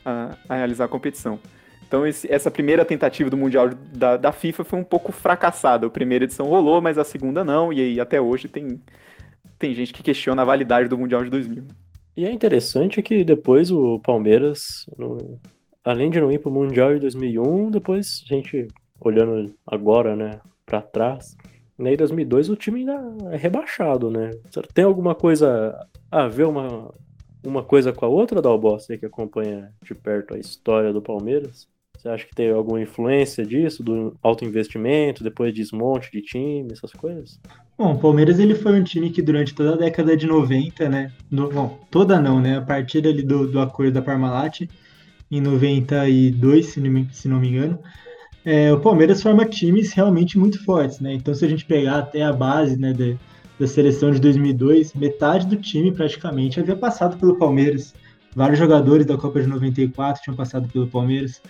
a, 0.05 0.37
a 0.47 0.55
realizar 0.55 0.85
a 0.85 0.87
competição. 0.87 1.39
Então 1.87 2.05
esse, 2.05 2.31
essa 2.31 2.51
primeira 2.51 2.83
tentativa 2.83 3.29
do 3.29 3.37
Mundial 3.37 3.69
da, 3.69 4.17
da, 4.17 4.31
FIFA 4.31 4.63
foi 4.63 4.79
um 4.79 4.83
pouco 4.83 5.11
fracassada. 5.11 5.87
A 5.87 5.89
primeira 5.89 6.25
edição 6.25 6.47
rolou, 6.47 6.81
mas 6.81 6.97
a 6.97 7.03
segunda 7.03 7.43
não, 7.43 7.71
e 7.71 7.79
aí 7.79 7.99
até 7.99 8.19
hoje 8.19 8.47
tem, 8.47 8.81
tem 9.57 9.73
gente 9.73 9.93
que 9.93 10.03
questiona 10.03 10.41
a 10.41 10.45
validade 10.45 10.89
do 10.89 10.97
Mundial 10.97 11.23
de 11.23 11.29
2000. 11.29 11.63
E 12.17 12.25
é 12.25 12.31
interessante 12.31 13.01
que 13.01 13.23
depois 13.23 13.71
o 13.71 13.99
Palmeiras, 13.99 14.85
no, 14.97 15.39
além 15.83 16.09
de 16.09 16.19
não 16.19 16.31
ir 16.31 16.39
para 16.39 16.49
o 16.49 16.53
Mundial 16.53 16.93
de 16.93 16.99
2001, 17.01 17.71
depois 17.71 18.23
a 18.29 18.33
gente 18.33 18.67
olhando 18.99 19.53
agora, 19.67 20.15
né, 20.15 20.39
para 20.65 20.81
trás, 20.81 21.35
né, 21.77 21.93
em 21.93 21.97
2002 21.97 22.49
o 22.49 22.55
time 22.55 22.79
ainda 22.79 23.33
é 23.33 23.37
rebaixado, 23.37 24.09
né? 24.09 24.31
Tem 24.73 24.85
alguma 24.85 25.13
coisa 25.13 25.77
a 26.09 26.27
ver 26.27 26.45
uma, 26.45 26.93
uma 27.43 27.63
coisa 27.63 27.91
com 27.91 28.05
a 28.05 28.09
outra, 28.09 28.41
Dalbó, 28.41 28.79
você 28.79 28.97
que 28.97 29.05
acompanha 29.05 29.71
de 29.83 29.93
perto 29.93 30.33
a 30.33 30.39
história 30.39 30.93
do 30.93 31.01
Palmeiras? 31.01 31.67
Você 31.97 32.09
acha 32.09 32.25
que 32.25 32.35
teve 32.35 32.53
alguma 32.53 32.79
influência 32.79 33.45
disso, 33.45 33.81
do 33.81 34.15
alto 34.21 34.45
investimento, 34.45 35.23
depois 35.23 35.53
desmonte 35.53 36.11
de 36.11 36.21
time, 36.21 36.71
essas 36.71 36.91
coisas? 36.93 37.39
Bom, 37.77 37.93
o 37.93 37.99
Palmeiras 37.99 38.37
ele 38.37 38.53
foi 38.53 38.79
um 38.79 38.83
time 38.83 39.09
que 39.09 39.21
durante 39.21 39.55
toda 39.55 39.73
a 39.73 39.77
década 39.77 40.15
de 40.15 40.27
90, 40.27 40.87
né? 40.87 41.11
No, 41.31 41.49
bom, 41.49 41.79
toda 41.89 42.21
não, 42.21 42.39
né? 42.39 42.57
A 42.57 42.61
partir 42.61 43.05
ali 43.07 43.23
do, 43.23 43.47
do 43.47 43.59
acordo 43.59 43.93
da 43.93 44.01
Parmalat, 44.01 44.61
em 45.31 45.41
92, 45.41 46.65
se 46.67 46.79
não, 46.79 47.09
se 47.09 47.27
não 47.27 47.39
me 47.39 47.49
engano, 47.49 47.79
é, 48.45 48.71
o 48.71 48.79
Palmeiras 48.79 49.23
forma 49.23 49.43
times 49.43 49.91
realmente 49.91 50.37
muito 50.37 50.63
fortes, 50.63 50.99
né? 50.99 51.15
Então, 51.15 51.33
se 51.33 51.43
a 51.43 51.47
gente 51.49 51.65
pegar 51.65 51.97
até 51.97 52.21
a 52.21 52.31
base 52.31 52.77
né, 52.77 52.93
de, 52.93 53.17
da 53.59 53.65
seleção 53.65 54.11
de 54.11 54.21
2002, 54.21 54.93
metade 54.93 55.47
do 55.47 55.55
time 55.55 55.91
praticamente 55.91 56.59
havia 56.59 56.75
passado 56.75 57.17
pelo 57.17 57.39
Palmeiras. 57.39 57.95
Vários 58.35 58.59
jogadores 58.59 59.05
da 59.05 59.17
Copa 59.17 59.41
de 59.41 59.47
94 59.47 60.21
tinham 60.21 60.35
passado 60.35 60.67
pelo 60.67 60.87
Palmeiras 60.87 61.41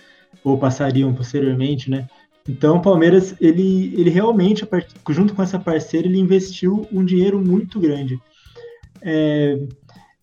ou 0.42 0.56
passariam 0.56 1.12
posteriormente, 1.12 1.90
né? 1.90 2.08
Então 2.48 2.76
o 2.76 2.82
Palmeiras, 2.82 3.34
ele, 3.40 3.92
ele 3.94 4.08
realmente, 4.08 4.66
junto 5.10 5.34
com 5.34 5.42
essa 5.42 5.58
parceira, 5.58 6.06
ele 6.06 6.18
investiu 6.18 6.86
um 6.90 7.04
dinheiro 7.04 7.38
muito 7.44 7.78
grande. 7.78 8.18
É, 9.02 9.58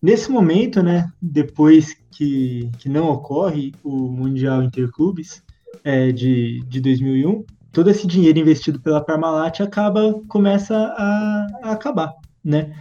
nesse 0.02 0.28
momento, 0.28 0.82
né, 0.82 1.08
depois 1.20 1.96
que, 2.10 2.68
que 2.78 2.88
não 2.88 3.10
ocorre 3.10 3.72
o 3.84 4.08
Mundial 4.08 4.62
Interclubes 4.62 5.43
é, 5.82 6.12
de, 6.12 6.62
de 6.66 6.80
2001, 6.80 7.44
todo 7.72 7.90
esse 7.90 8.06
dinheiro 8.06 8.38
investido 8.38 8.80
pela 8.80 9.04
Parmalat 9.04 9.60
acaba, 9.60 10.20
começa 10.28 10.76
a, 10.76 11.46
a 11.62 11.72
acabar, 11.72 12.12
né? 12.42 12.72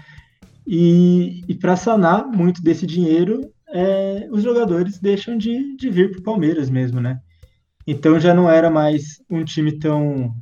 E, 0.65 1.43
e 1.47 1.55
para 1.55 1.75
sanar 1.75 2.25
muito 2.27 2.61
desse 2.61 2.85
dinheiro, 2.85 3.41
é, 3.69 4.27
os 4.31 4.43
jogadores 4.43 4.99
deixam 4.99 5.37
de, 5.37 5.75
de 5.75 5.89
vir 5.89 6.11
para 6.11 6.19
o 6.19 6.23
Palmeiras 6.23 6.69
mesmo, 6.69 7.01
né? 7.01 7.19
Então 7.85 8.19
já 8.19 8.33
não 8.33 8.49
era 8.49 8.69
mais 8.69 9.21
um 9.29 9.43
time 9.43 9.77
tão, 9.77 10.33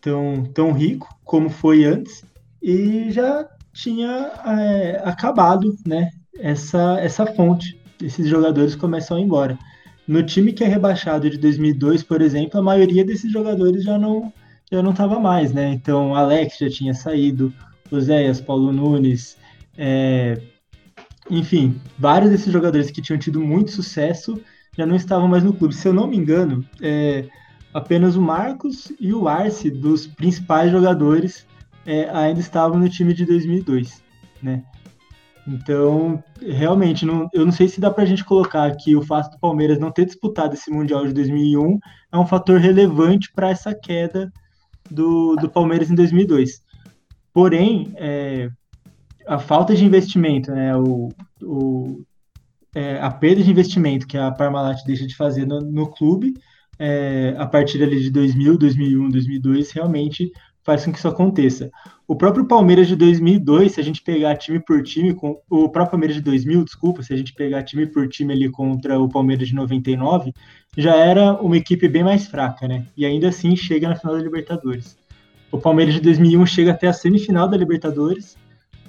tão, 0.00 0.44
tão 0.52 0.72
rico 0.72 1.08
como 1.24 1.48
foi 1.48 1.84
antes 1.84 2.22
e 2.60 3.10
já 3.10 3.48
tinha 3.72 4.30
é, 4.44 5.00
acabado 5.04 5.74
né, 5.86 6.10
essa, 6.38 6.98
essa 7.00 7.26
fonte. 7.26 7.80
Esses 8.02 8.28
jogadores 8.28 8.74
começam 8.74 9.16
a 9.16 9.20
ir 9.20 9.24
embora. 9.24 9.58
No 10.06 10.22
time 10.22 10.52
que 10.52 10.62
é 10.62 10.68
rebaixado 10.68 11.28
de 11.28 11.36
2002, 11.38 12.02
por 12.02 12.22
exemplo, 12.22 12.60
a 12.60 12.62
maioria 12.62 13.04
desses 13.04 13.30
jogadores 13.30 13.82
já 13.84 13.98
não 13.98 14.32
já 14.70 14.82
não 14.82 14.90
estava 14.90 15.20
mais, 15.20 15.52
né? 15.52 15.68
Então, 15.72 16.14
Alex 16.14 16.58
já 16.58 16.68
tinha 16.68 16.92
saído, 16.92 17.52
Oséias, 17.90 18.40
Paulo 18.40 18.72
Nunes, 18.72 19.36
é, 19.78 20.40
enfim, 21.30 21.80
vários 21.98 22.30
desses 22.30 22.52
jogadores 22.52 22.90
que 22.90 23.02
tinham 23.02 23.18
tido 23.18 23.40
muito 23.40 23.70
sucesso 23.70 24.40
já 24.76 24.84
não 24.84 24.96
estavam 24.96 25.28
mais 25.28 25.44
no 25.44 25.52
clube. 25.52 25.74
Se 25.74 25.88
eu 25.88 25.92
não 25.92 26.06
me 26.06 26.16
engano, 26.16 26.64
é, 26.80 27.26
apenas 27.72 28.16
o 28.16 28.22
Marcos 28.22 28.92
e 29.00 29.12
o 29.12 29.28
Arce, 29.28 29.70
dos 29.70 30.06
principais 30.06 30.70
jogadores, 30.70 31.46
é, 31.84 32.10
ainda 32.10 32.40
estavam 32.40 32.78
no 32.78 32.88
time 32.88 33.14
de 33.14 33.24
2002, 33.24 34.02
né? 34.42 34.62
Então, 35.46 36.22
realmente, 36.40 37.06
não, 37.06 37.28
eu 37.32 37.44
não 37.44 37.52
sei 37.52 37.68
se 37.68 37.80
dá 37.80 37.90
para 37.90 38.02
a 38.02 38.06
gente 38.06 38.24
colocar 38.24 38.74
que 38.76 38.96
o 38.96 39.02
fato 39.02 39.30
do 39.30 39.38
Palmeiras 39.38 39.78
não 39.78 39.92
ter 39.92 40.04
disputado 40.04 40.54
esse 40.54 40.70
Mundial 40.70 41.06
de 41.06 41.12
2001 41.12 41.78
é 42.12 42.18
um 42.18 42.26
fator 42.26 42.58
relevante 42.58 43.32
para 43.32 43.50
essa 43.50 43.72
queda 43.72 44.32
do, 44.90 45.36
do 45.36 45.48
Palmeiras 45.48 45.90
em 45.90 45.94
2002. 45.94 46.62
Porém, 47.32 47.92
é, 47.96 48.50
a 49.26 49.38
falta 49.38 49.74
de 49.74 49.84
investimento, 49.84 50.50
né, 50.50 50.76
o, 50.76 51.10
o, 51.40 52.04
é, 52.74 52.98
a 53.00 53.10
perda 53.10 53.42
de 53.42 53.50
investimento 53.50 54.06
que 54.06 54.18
a 54.18 54.32
Parmalat 54.32 54.82
deixa 54.84 55.06
de 55.06 55.14
fazer 55.14 55.46
no, 55.46 55.60
no 55.60 55.86
clube, 55.88 56.34
é, 56.78 57.34
a 57.38 57.46
partir 57.46 57.82
ali 57.82 58.00
de 58.00 58.10
2000, 58.10 58.58
2001, 58.58 59.08
2002, 59.10 59.70
realmente 59.70 60.32
faz 60.66 60.84
com 60.84 60.92
que 60.92 60.98
isso 60.98 61.06
aconteça. 61.06 61.70
O 62.08 62.16
próprio 62.16 62.44
Palmeiras 62.44 62.88
de 62.88 62.96
2002, 62.96 63.72
se 63.72 63.80
a 63.80 63.84
gente 63.84 64.02
pegar 64.02 64.36
time 64.36 64.58
por 64.58 64.82
time, 64.82 65.14
com 65.14 65.40
o 65.48 65.68
próprio 65.68 65.92
Palmeiras 65.92 66.16
de 66.16 66.22
2000, 66.22 66.64
desculpa, 66.64 67.04
se 67.04 67.14
a 67.14 67.16
gente 67.16 67.32
pegar 67.32 67.62
time 67.62 67.86
por 67.86 68.08
time 68.08 68.32
ali 68.32 68.50
contra 68.50 68.98
o 68.98 69.08
Palmeiras 69.08 69.46
de 69.46 69.54
99, 69.54 70.32
já 70.76 70.96
era 70.96 71.34
uma 71.40 71.56
equipe 71.56 71.88
bem 71.88 72.02
mais 72.02 72.26
fraca, 72.26 72.66
né? 72.66 72.84
E 72.96 73.06
ainda 73.06 73.28
assim 73.28 73.54
chega 73.54 73.88
na 73.88 73.94
final 73.94 74.16
da 74.16 74.22
Libertadores. 74.22 74.98
o 75.52 75.58
Palmeiras 75.58 75.94
de 75.94 76.00
2001 76.00 76.44
chega 76.46 76.72
até 76.72 76.88
a 76.88 76.92
semifinal 76.92 77.48
da 77.48 77.56
Libertadores, 77.56 78.36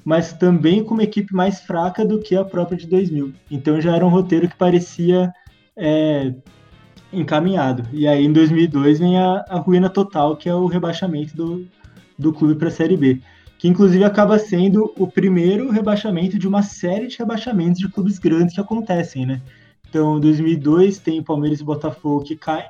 mas 0.04 0.34
também 0.34 0.84
com 0.84 0.96
uma 0.96 1.04
equipe 1.04 1.34
mais 1.34 1.62
fraca 1.62 2.04
do 2.04 2.20
que 2.20 2.36
a 2.36 2.44
própria 2.44 2.78
de 2.78 2.88
2000. 2.88 3.34
Então 3.52 3.80
já 3.80 3.96
era 3.96 4.06
um 4.06 4.10
roteiro 4.10 4.50
que 4.50 4.58
parecia 4.58 5.32
é, 5.78 6.34
encaminhado. 7.12 7.84
E 7.92 8.08
aí 8.08 8.26
em 8.26 8.32
2002 8.32 9.00
vem 9.00 9.18
a, 9.18 9.46
a 9.50 9.58
ruína 9.60 9.90
total, 9.90 10.36
que 10.36 10.50
é 10.50 10.54
o 10.54 10.68
rebaixamento 10.68 11.36
do, 11.36 11.68
do 12.18 12.34
clube 12.34 12.56
para 12.56 12.68
a 12.68 12.72
Série 12.72 12.98
B, 12.98 13.22
que 13.58 13.68
inclusive 13.68 14.04
acaba 14.04 14.38
sendo 14.38 14.94
o 14.98 15.08
primeiro 15.08 15.72
rebaixamento 15.72 16.38
de 16.38 16.48
uma 16.48 16.62
série 16.62 17.08
de 17.08 17.18
rebaixamentos 17.18 17.80
de 17.80 17.90
clubes 17.90 18.20
grandes 18.20 18.56
que 18.56 18.62
acontecem, 18.62 19.26
né? 19.26 19.42
Então, 19.90 20.18
em 20.18 20.22
2002 20.22 21.00
tem 21.00 21.24
Palmeiras 21.24 21.60
e 21.60 21.64
Botafogo 21.64 22.24
que 22.24 22.36
caem 22.36 22.68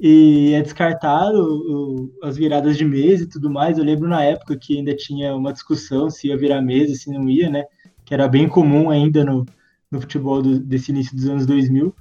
e 0.00 0.52
é 0.54 0.62
descartado 0.62 1.36
o, 1.42 2.12
as 2.22 2.36
viradas 2.36 2.76
de 2.76 2.84
mesa 2.84 3.24
e 3.24 3.28
tudo 3.28 3.50
mais. 3.50 3.78
Eu 3.78 3.84
lembro 3.84 4.08
na 4.08 4.22
época 4.22 4.56
que 4.56 4.78
ainda 4.78 4.94
tinha 4.94 5.34
uma 5.34 5.52
discussão 5.52 6.08
se 6.08 6.28
ia 6.28 6.36
virar 6.36 6.62
mesa, 6.62 6.94
se 6.94 7.10
não 7.10 7.28
ia, 7.28 7.50
né? 7.50 7.64
Que 8.04 8.14
era 8.14 8.28
bem 8.28 8.48
comum 8.48 8.90
ainda 8.90 9.24
no, 9.24 9.44
no 9.90 10.00
futebol 10.00 10.40
do, 10.40 10.60
desse 10.60 10.92
início 10.92 11.16
dos 11.16 11.28
anos 11.28 11.46
2000. 11.46 11.94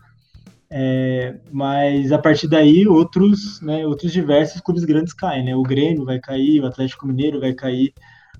É, 0.69 1.35
mas 1.51 2.11
a 2.11 2.17
partir 2.17 2.47
daí 2.47 2.85
outros, 2.87 3.61
né, 3.61 3.85
outros 3.87 4.11
diversos 4.11 4.59
clubes 4.59 4.83
grandes 4.83 5.13
caem, 5.13 5.45
né? 5.45 5.55
O 5.55 5.63
Grêmio 5.63 6.03
vai 6.03 6.19
cair, 6.19 6.61
o 6.61 6.65
Atlético 6.65 7.07
Mineiro 7.07 7.39
vai 7.39 7.53
cair, 7.53 7.93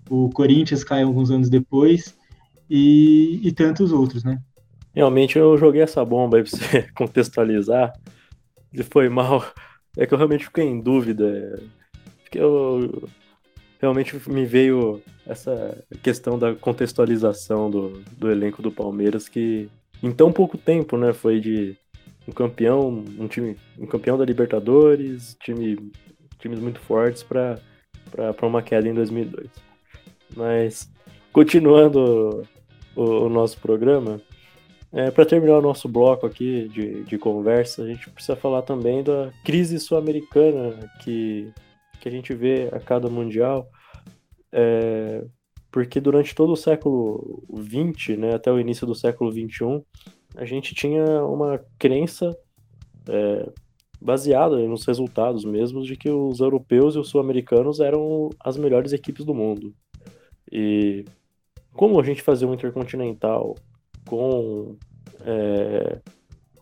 o 0.10 0.30
Corinthians 0.30 0.84
cai 0.84 1.04
alguns 1.04 1.32
anos 1.32 1.50
depois 1.50 2.16
e, 2.70 3.40
e 3.44 3.52
tantos 3.52 3.92
outros, 3.92 4.24
né? 4.24 4.40
Realmente 4.94 5.38
eu 5.38 5.58
joguei 5.58 5.82
essa 5.82 6.04
bomba 6.04 6.38
aí 6.38 6.44
pra 6.44 6.52
você 6.52 6.84
contextualizar. 6.96 7.94
E 8.74 8.84
foi 8.84 9.08
mal. 9.10 9.46
É 9.96 10.06
que 10.06 10.13
eu 10.13 10.18
realmente 10.18 10.46
fiquei 10.46 10.66
em 10.66 10.82
dúvida. 10.82 11.62
Porque 12.24 12.40
eu 12.40 13.08
realmente 13.80 14.20
me 14.30 14.46
veio 14.46 15.02
essa 15.26 15.78
questão 16.02 16.38
da 16.38 16.56
contextualização 16.56 17.70
do, 17.70 18.02
do 18.18 18.30
elenco 18.30 18.62
do 18.62 18.72
Palmeiras 18.72 19.30
que 19.30 19.70
em 20.02 20.12
tão 20.12 20.32
pouco 20.32 20.58
tempo, 20.58 20.98
né, 20.98 21.13
foi 21.13 21.40
de 21.40 21.76
um 22.28 22.32
campeão, 22.32 22.90
um 23.18 23.28
time, 23.28 23.58
um 23.80 23.86
campeão 23.86 24.18
da 24.18 24.26
Libertadores, 24.26 25.38
time, 25.42 25.92
times 26.40 26.60
muito 26.60 26.80
fortes 26.82 27.24
para 27.24 27.58
uma 28.44 28.62
queda 28.62 28.88
em 28.88 28.94
2002. 28.94 29.48
Mas 30.36 30.92
continuando 31.32 32.46
o, 32.96 33.04
o 33.04 33.30
nosso 33.30 33.60
programa, 33.60 34.22
é, 34.92 35.12
para 35.12 35.26
terminar 35.26 35.58
o 35.58 35.62
nosso 35.62 35.88
bloco 35.88 36.26
aqui 36.26 36.68
de, 36.70 37.04
de 37.04 37.18
conversa, 37.18 37.84
a 37.84 37.88
gente 37.88 38.10
precisa 38.10 38.36
falar 38.36 38.62
também 38.62 39.04
da 39.04 39.32
crise 39.44 39.80
sul-americana 39.80 40.90
que, 41.04 41.52
que 42.00 42.08
a 42.08 42.12
gente 42.12 42.34
vê 42.34 42.70
a 42.72 42.80
cada 42.80 43.10
mundial. 43.10 43.70
É, 44.52 45.26
porque 45.70 46.00
durante 46.00 46.34
todo 46.34 46.54
o 46.54 46.58
século 46.58 47.44
XX, 47.54 48.18
né, 48.18 48.34
até 48.34 48.52
o 48.52 48.60
início 48.60 48.88
do 48.88 48.96
século 48.96 49.32
XXI, 49.32 49.84
a 50.36 50.46
gente 50.46 50.76
tinha 50.76 51.24
uma 51.26 51.60
crença 51.80 52.38
é, 53.08 53.50
baseada 54.00 54.58
nos 54.68 54.86
resultados 54.86 55.44
mesmos 55.44 55.88
de 55.88 55.96
que 55.96 56.10
os 56.10 56.40
europeus 56.40 56.96
e 56.96 57.00
os 57.00 57.10
sul-americanos 57.10 57.80
eram 57.80 58.30
as 58.40 58.58
melhores 58.58 58.94
equipes 58.94 59.26
do 59.26 59.34
mundo. 59.34 59.74
E 60.52 61.06
como 61.74 62.00
a 62.00 62.04
gente 62.04 62.22
fazia 62.22 62.48
um 62.48 62.54
intercontinental 62.54 63.56
com, 64.08 64.76
é, 65.22 66.00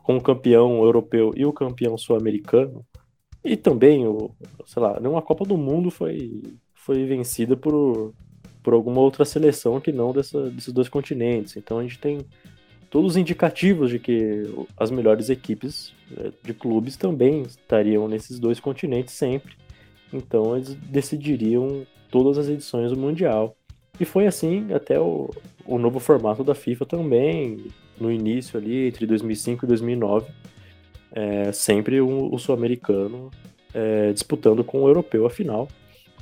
com 0.03 0.17
o 0.17 0.21
campeão 0.21 0.83
europeu 0.83 1.33
e 1.35 1.45
o 1.45 1.53
campeão 1.53 1.97
sul-americano, 1.97 2.85
e 3.43 3.55
também, 3.55 4.07
o, 4.07 4.31
sei 4.65 4.81
lá, 4.81 4.99
nenhuma 4.99 5.21
Copa 5.21 5.45
do 5.45 5.55
Mundo 5.55 5.91
foi, 5.91 6.41
foi 6.73 7.05
vencida 7.05 7.55
por, 7.55 8.13
por 8.63 8.73
alguma 8.73 8.99
outra 8.99 9.23
seleção 9.23 9.79
que 9.79 9.91
não 9.91 10.11
dessa, 10.11 10.49
desses 10.49 10.73
dois 10.73 10.89
continentes. 10.89 11.55
Então 11.55 11.77
a 11.77 11.83
gente 11.83 11.99
tem 11.99 12.25
todos 12.95 13.11
os 13.11 13.17
indicativos 13.17 13.89
de 13.89 13.99
que 13.99 14.43
as 14.77 14.89
melhores 14.89 15.29
equipes 15.29 15.91
né, 16.09 16.31
de 16.41 16.53
clubes 16.53 16.95
também 16.95 17.41
estariam 17.41 18.07
nesses 18.07 18.39
dois 18.39 18.57
continentes 18.57 19.13
sempre. 19.13 19.53
Então 20.13 20.55
eles 20.55 20.75
decidiriam 20.75 21.85
todas 22.09 22.37
as 22.37 22.47
edições 22.47 22.91
do 22.91 22.97
Mundial. 22.97 23.53
E 23.99 24.05
foi 24.05 24.27
assim 24.27 24.71
até 24.71 24.97
o, 24.97 25.29
o 25.65 25.77
novo 25.77 25.99
formato 25.99 26.41
da 26.41 26.55
FIFA 26.55 26.85
também, 26.85 27.65
no 27.99 28.09
início 28.09 28.57
ali, 28.57 28.87
entre 28.87 29.05
2005 29.05 29.65
e 29.65 29.67
2009, 29.67 30.31
é, 31.11 31.51
sempre 31.51 31.99
o, 31.99 32.33
o 32.33 32.39
sul-americano 32.39 33.29
é, 33.73 34.13
disputando 34.13 34.63
com 34.63 34.83
o 34.83 34.87
europeu 34.87 35.25
a 35.25 35.29
final, 35.29 35.67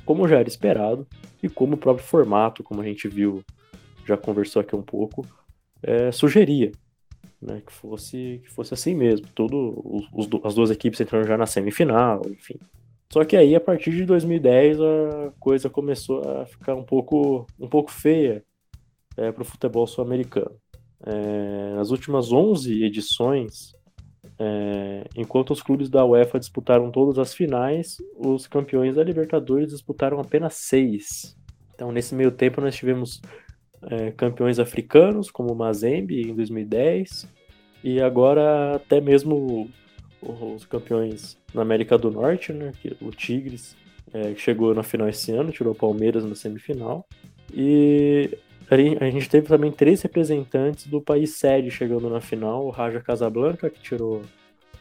como 0.04 0.26
já 0.26 0.40
era 0.40 0.48
esperado, 0.48 1.06
e 1.40 1.48
como 1.48 1.74
o 1.74 1.78
próprio 1.78 2.04
formato, 2.04 2.64
como 2.64 2.80
a 2.80 2.84
gente 2.84 3.06
viu, 3.06 3.44
já 4.04 4.16
conversou 4.16 4.58
aqui 4.58 4.74
um 4.74 4.82
pouco, 4.82 5.24
é, 5.84 6.10
sugeria 6.10 6.72
né, 7.44 7.62
que, 7.64 7.72
fosse, 7.72 8.40
que 8.42 8.50
fosse 8.50 8.72
assim 8.74 8.94
mesmo. 8.94 9.26
Tudo, 9.34 9.80
os, 10.12 10.28
as 10.42 10.54
duas 10.54 10.70
equipes 10.70 11.00
entrando 11.00 11.26
já 11.26 11.36
na 11.36 11.46
semifinal, 11.46 12.22
enfim. 12.26 12.58
Só 13.12 13.24
que 13.24 13.36
aí, 13.36 13.54
a 13.54 13.60
partir 13.60 13.92
de 13.92 14.04
2010, 14.04 14.80
a 14.80 15.32
coisa 15.38 15.70
começou 15.70 16.20
a 16.28 16.46
ficar 16.46 16.74
um 16.74 16.82
pouco, 16.82 17.46
um 17.60 17.68
pouco 17.68 17.92
feia 17.92 18.42
é, 19.16 19.30
para 19.30 19.42
o 19.42 19.44
futebol 19.44 19.86
sul-americano. 19.86 20.56
É, 21.06 21.74
nas 21.74 21.90
últimas 21.90 22.32
11 22.32 22.82
edições, 22.82 23.74
é, 24.38 25.04
enquanto 25.14 25.52
os 25.52 25.62
clubes 25.62 25.90
da 25.90 26.04
UEFA 26.04 26.40
disputaram 26.40 26.90
todas 26.90 27.18
as 27.18 27.34
finais, 27.34 27.98
os 28.16 28.46
campeões 28.46 28.96
da 28.96 29.04
Libertadores 29.04 29.70
disputaram 29.70 30.18
apenas 30.18 30.54
seis. 30.54 31.36
Então, 31.74 31.92
nesse 31.92 32.14
meio 32.14 32.32
tempo, 32.32 32.60
nós 32.60 32.74
tivemos 32.74 33.20
é, 33.90 34.10
campeões 34.12 34.58
africanos, 34.58 35.30
como 35.30 35.52
o 35.52 35.56
Mazembe 35.56 36.22
em 36.22 36.34
2010, 36.34 37.28
e 37.82 38.00
agora 38.00 38.76
até 38.76 39.00
mesmo 39.00 39.70
os 40.20 40.64
campeões 40.64 41.36
na 41.52 41.62
América 41.62 41.98
do 41.98 42.10
Norte, 42.10 42.52
né, 42.52 42.72
o 43.00 43.10
Tigres, 43.10 43.76
é, 44.12 44.34
chegou 44.36 44.74
na 44.74 44.82
final 44.82 45.08
esse 45.08 45.32
ano, 45.32 45.52
tirou 45.52 45.72
o 45.72 45.76
Palmeiras 45.76 46.24
na 46.24 46.34
semifinal. 46.34 47.06
E 47.52 48.30
a 49.00 49.10
gente 49.10 49.28
teve 49.28 49.46
também 49.46 49.70
três 49.70 50.00
representantes 50.02 50.86
do 50.86 51.00
país 51.00 51.36
sede 51.36 51.70
chegando 51.70 52.08
na 52.08 52.20
final, 52.20 52.64
o 52.64 52.70
Raja 52.70 53.00
Casablanca, 53.00 53.68
que 53.68 53.80
tirou 53.80 54.22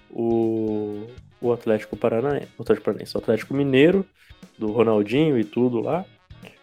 o, 0.09 1.05
o 1.41 1.51
Atlético 1.51 1.97
Paranaense, 1.97 2.47
o 2.57 2.61
Atlético 2.61 2.85
Paranaense, 2.85 3.15
o 3.15 3.19
Atlético 3.19 3.53
Mineiro, 3.53 4.05
do 4.57 4.71
Ronaldinho 4.71 5.37
e 5.37 5.43
tudo 5.43 5.81
lá 5.81 6.05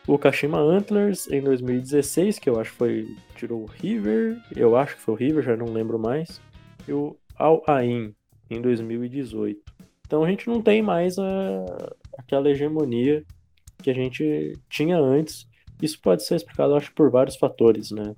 o 0.06 0.18
Kashima 0.18 0.58
Antlers 0.58 1.30
em 1.30 1.40
2016, 1.40 2.38
que 2.38 2.48
eu 2.48 2.58
acho 2.60 2.72
foi. 2.72 3.06
Tirou 3.36 3.62
o 3.62 3.66
River, 3.66 4.38
eu 4.54 4.76
acho 4.76 4.96
que 4.96 5.02
foi 5.02 5.14
o 5.14 5.16
River, 5.16 5.42
já 5.42 5.56
não 5.56 5.72
lembro 5.72 5.98
mais. 5.98 6.40
E 6.86 6.92
o 6.92 7.16
Al 7.36 7.62
Ain 7.66 8.14
em 8.50 8.60
2018. 8.60 9.60
Então 10.06 10.24
a 10.24 10.28
gente 10.28 10.48
não 10.48 10.60
tem 10.60 10.82
mais 10.82 11.18
a, 11.18 11.94
aquela 12.18 12.50
hegemonia 12.50 13.24
que 13.82 13.90
a 13.90 13.94
gente 13.94 14.52
tinha 14.68 14.98
antes. 14.98 15.46
Isso 15.80 16.00
pode 16.00 16.24
ser 16.24 16.36
explicado, 16.36 16.74
acho, 16.74 16.92
por 16.92 17.10
vários 17.10 17.36
fatores, 17.36 17.90
né? 17.90 18.14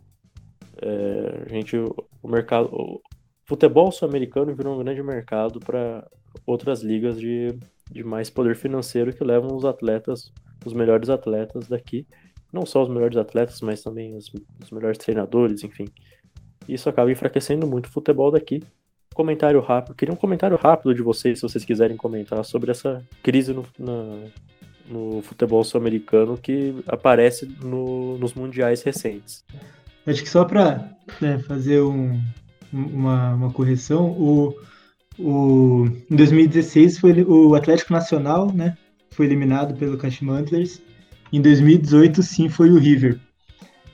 É, 0.80 1.44
a 1.46 1.48
gente, 1.48 1.76
o 1.76 2.28
mercado, 2.28 3.00
futebol 3.44 3.90
sul-americano 3.92 4.54
virou 4.54 4.74
um 4.74 4.84
grande 4.84 5.02
mercado 5.02 5.60
para 5.60 6.06
outras 6.46 6.82
ligas 6.82 7.18
de, 7.18 7.56
de 7.90 8.02
mais 8.02 8.30
poder 8.30 8.56
financeiro 8.56 9.12
que 9.12 9.22
levam 9.22 9.56
os 9.56 9.64
atletas 9.64 10.32
os 10.64 10.72
melhores 10.72 11.08
atletas 11.08 11.68
daqui. 11.68 12.06
Não 12.52 12.66
só 12.66 12.82
os 12.82 12.88
melhores 12.88 13.16
atletas, 13.16 13.60
mas 13.60 13.82
também 13.82 14.14
os, 14.16 14.30
os 14.62 14.70
melhores 14.70 14.98
treinadores, 14.98 15.64
enfim. 15.64 15.86
Isso 16.68 16.88
acaba 16.88 17.10
enfraquecendo 17.10 17.66
muito 17.66 17.86
o 17.86 17.90
futebol 17.90 18.30
daqui. 18.30 18.62
Comentário 19.14 19.60
rápido. 19.60 19.94
Queria 19.94 20.12
um 20.12 20.18
comentário 20.18 20.56
rápido 20.56 20.94
de 20.94 21.02
vocês, 21.02 21.38
se 21.38 21.42
vocês 21.42 21.64
quiserem 21.64 21.96
comentar 21.96 22.44
sobre 22.44 22.70
essa 22.70 23.02
crise 23.22 23.52
no, 23.52 23.66
na, 23.78 24.26
no 24.88 25.22
futebol 25.22 25.64
sul-americano 25.64 26.36
que 26.36 26.74
aparece 26.86 27.46
no, 27.62 28.18
nos 28.18 28.34
mundiais 28.34 28.82
recentes. 28.82 29.44
Acho 30.06 30.22
que 30.22 30.28
só 30.28 30.44
para 30.44 30.96
né, 31.20 31.38
fazer 31.40 31.80
um, 31.80 32.20
uma, 32.72 33.34
uma 33.34 33.52
correção, 33.52 34.10
o, 34.10 34.54
o, 35.18 35.86
em 36.10 36.16
2016 36.16 36.98
foi 36.98 37.22
o 37.22 37.54
Atlético 37.54 37.92
Nacional, 37.92 38.52
né? 38.52 38.76
foi 39.12 39.26
eliminado 39.26 39.74
pelo 39.74 39.96
Kashima 39.96 40.34
Antlers. 40.34 40.80
Em 41.32 41.40
2018, 41.40 42.22
sim, 42.22 42.48
foi 42.48 42.70
o 42.70 42.78
River. 42.78 43.18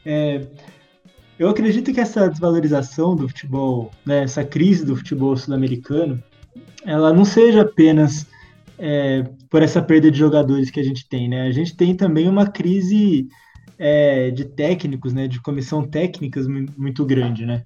É, 0.04 0.46
eu 1.38 1.48
acredito 1.48 1.92
que 1.92 2.00
essa 2.00 2.28
desvalorização 2.28 3.14
do 3.14 3.28
futebol, 3.28 3.90
né, 4.04 4.24
essa 4.24 4.44
crise 4.44 4.84
do 4.84 4.96
futebol 4.96 5.36
sul-americano, 5.36 6.22
ela 6.84 7.12
não 7.12 7.24
seja 7.24 7.62
apenas 7.62 8.26
é, 8.78 9.24
por 9.50 9.62
essa 9.62 9.82
perda 9.82 10.10
de 10.10 10.18
jogadores 10.18 10.70
que 10.70 10.80
a 10.80 10.82
gente 10.82 11.08
tem, 11.08 11.28
né? 11.28 11.42
A 11.42 11.52
gente 11.52 11.76
tem 11.76 11.94
também 11.94 12.28
uma 12.28 12.46
crise 12.46 13.28
é, 13.78 14.30
de 14.30 14.44
técnicos, 14.44 15.12
né, 15.12 15.28
de 15.28 15.40
comissão 15.40 15.84
técnicas 15.84 16.46
muito 16.46 17.04
grande, 17.04 17.44
né? 17.44 17.64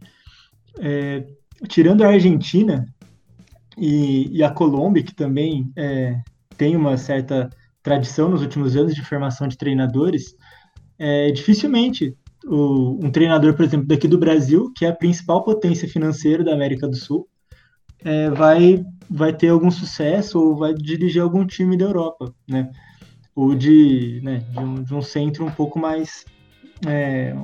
É, 0.81 1.25
tirando 1.69 2.03
a 2.03 2.09
Argentina 2.09 2.87
e, 3.77 4.29
e, 4.37 4.43
a 4.43 4.51
Colômbia, 4.51 5.03
que 5.03 5.15
também 5.15 5.71
é, 5.77 6.21
tem 6.57 6.77
uma 6.77 6.97
certa 6.97 7.51
tradição 7.83 8.29
nos 8.29 8.43
últimos 8.43 8.77
anos 8.77 8.95
de 8.95 9.05
formação 9.05 9.49
de 9.49 9.57
treinadores, 9.57 10.37
é, 10.99 11.31
dificilmente 11.31 12.17
o, 12.45 12.99
um 13.05 13.11
treinador, 13.11 13.55
por 13.55 13.65
exemplo, 13.65 13.87
daqui 13.87 14.07
do 14.09 14.19
Brasil, 14.19 14.73
que 14.77 14.85
é 14.85 14.89
a 14.89 14.95
principal 14.95 15.43
potência 15.43 15.89
financeira 15.89 16.45
da 16.45 16.53
América 16.53 16.89
do 16.89 16.97
Sul, 16.97 17.29
é, 18.05 18.31
vai, 18.31 18.85
vai 19.09 19.33
ter 19.33 19.49
algum 19.49 19.71
sucesso 19.71 20.41
ou 20.41 20.57
vai 20.57 20.75
dirigir 20.75 21.23
algum 21.23 21.47
time 21.47 21.77
da 21.77 21.85
Europa, 21.85 22.35
né? 22.49 22.71
Ou 23.35 23.55
de, 23.55 24.21
né, 24.23 24.45
de, 24.51 24.59
um, 24.59 24.83
de 24.83 24.95
um 24.95 25.01
centro 25.01 25.47
um 25.47 25.51
pouco 25.51 25.79
mais 25.79 26.25
é, 26.87 27.35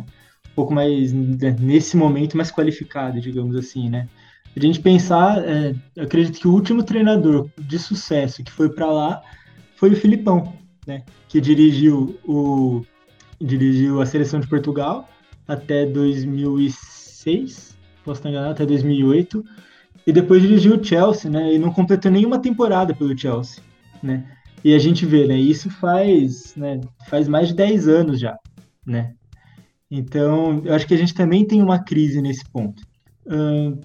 pouco 0.58 0.74
mais 0.74 1.12
né, 1.12 1.54
nesse 1.60 1.96
momento 1.96 2.36
mais 2.36 2.50
qualificado, 2.50 3.20
digamos 3.20 3.54
assim, 3.54 3.88
né? 3.88 4.08
A 4.56 4.60
gente 4.60 4.80
pensar, 4.80 5.38
é, 5.44 5.72
acredito 6.02 6.40
que 6.40 6.48
o 6.48 6.52
último 6.52 6.82
treinador 6.82 7.48
de 7.56 7.78
sucesso 7.78 8.42
que 8.42 8.50
foi 8.50 8.68
para 8.68 8.90
lá 8.90 9.22
foi 9.76 9.90
o 9.92 9.96
Filipão, 9.96 10.52
né? 10.84 11.04
Que 11.28 11.40
dirigiu 11.40 12.18
o 12.24 12.82
dirigiu 13.40 14.02
a 14.02 14.06
seleção 14.06 14.40
de 14.40 14.48
Portugal 14.48 15.08
até 15.46 15.86
2006, 15.86 17.78
posso 18.04 18.18
estar 18.18 18.30
enganado, 18.30 18.50
até 18.50 18.66
2008, 18.66 19.44
e 20.08 20.12
depois 20.12 20.42
dirigiu 20.42 20.74
o 20.74 20.84
Chelsea, 20.84 21.30
né? 21.30 21.54
E 21.54 21.58
não 21.58 21.72
completou 21.72 22.10
nenhuma 22.10 22.40
temporada 22.40 22.92
pelo 22.92 23.16
Chelsea, 23.16 23.62
né? 24.02 24.26
E 24.64 24.74
a 24.74 24.78
gente 24.80 25.06
vê, 25.06 25.24
né? 25.24 25.38
Isso 25.38 25.70
faz, 25.70 26.56
né, 26.56 26.80
faz 27.08 27.28
mais 27.28 27.46
de 27.46 27.54
10 27.54 27.86
anos 27.86 28.18
já, 28.18 28.36
né? 28.84 29.14
Então, 29.90 30.62
eu 30.64 30.74
acho 30.74 30.86
que 30.86 30.94
a 30.94 30.98
gente 30.98 31.14
também 31.14 31.46
tem 31.46 31.62
uma 31.62 31.78
crise 31.78 32.20
nesse 32.20 32.44
ponto. 32.50 32.82
Uh, 33.26 33.78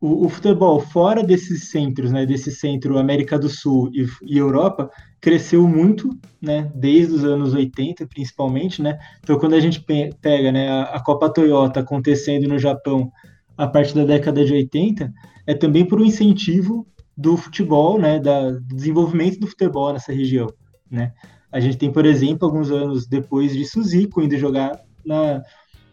o, 0.00 0.26
o, 0.26 0.28
futebol 0.28 0.80
fora 0.80 1.22
desses 1.22 1.70
centros, 1.70 2.12
né, 2.12 2.26
desse 2.26 2.52
centro 2.52 2.98
América 2.98 3.38
do 3.38 3.48
Sul 3.48 3.90
e, 3.94 4.06
e, 4.22 4.36
Europa, 4.36 4.90
cresceu 5.20 5.66
muito, 5.66 6.10
né, 6.42 6.70
desde 6.74 7.14
os 7.14 7.24
anos 7.24 7.54
80, 7.54 8.06
principalmente, 8.06 8.82
né. 8.82 8.98
Então, 9.20 9.38
quando 9.38 9.54
a 9.54 9.60
gente 9.60 9.82
pega, 10.20 10.52
né, 10.52 10.68
a, 10.68 10.82
a 10.96 11.00
Copa 11.02 11.32
Toyota 11.32 11.80
acontecendo 11.80 12.48
no 12.48 12.58
Japão 12.58 13.10
a 13.56 13.66
partir 13.66 13.94
da 13.94 14.04
década 14.04 14.44
de 14.44 14.52
80, 14.52 15.10
é 15.46 15.54
também 15.54 15.86
por 15.86 16.00
um 16.00 16.04
incentivo 16.04 16.86
do 17.16 17.36
futebol, 17.36 17.98
né, 17.98 18.18
da, 18.18 18.50
do 18.50 18.74
desenvolvimento 18.74 19.38
do 19.38 19.46
futebol 19.46 19.92
nessa 19.92 20.12
região, 20.12 20.48
né. 20.90 21.12
A 21.50 21.60
gente 21.60 21.78
tem, 21.78 21.90
por 21.90 22.04
exemplo, 22.04 22.46
alguns 22.46 22.68
anos 22.72 23.06
depois 23.06 23.52
de 23.52 23.64
Suzico 23.64 24.20
indo 24.20 24.36
jogar 24.36 24.76
na, 25.04 25.42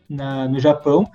na, 0.10 0.47
no 0.47 0.60
Japão, 0.60 1.10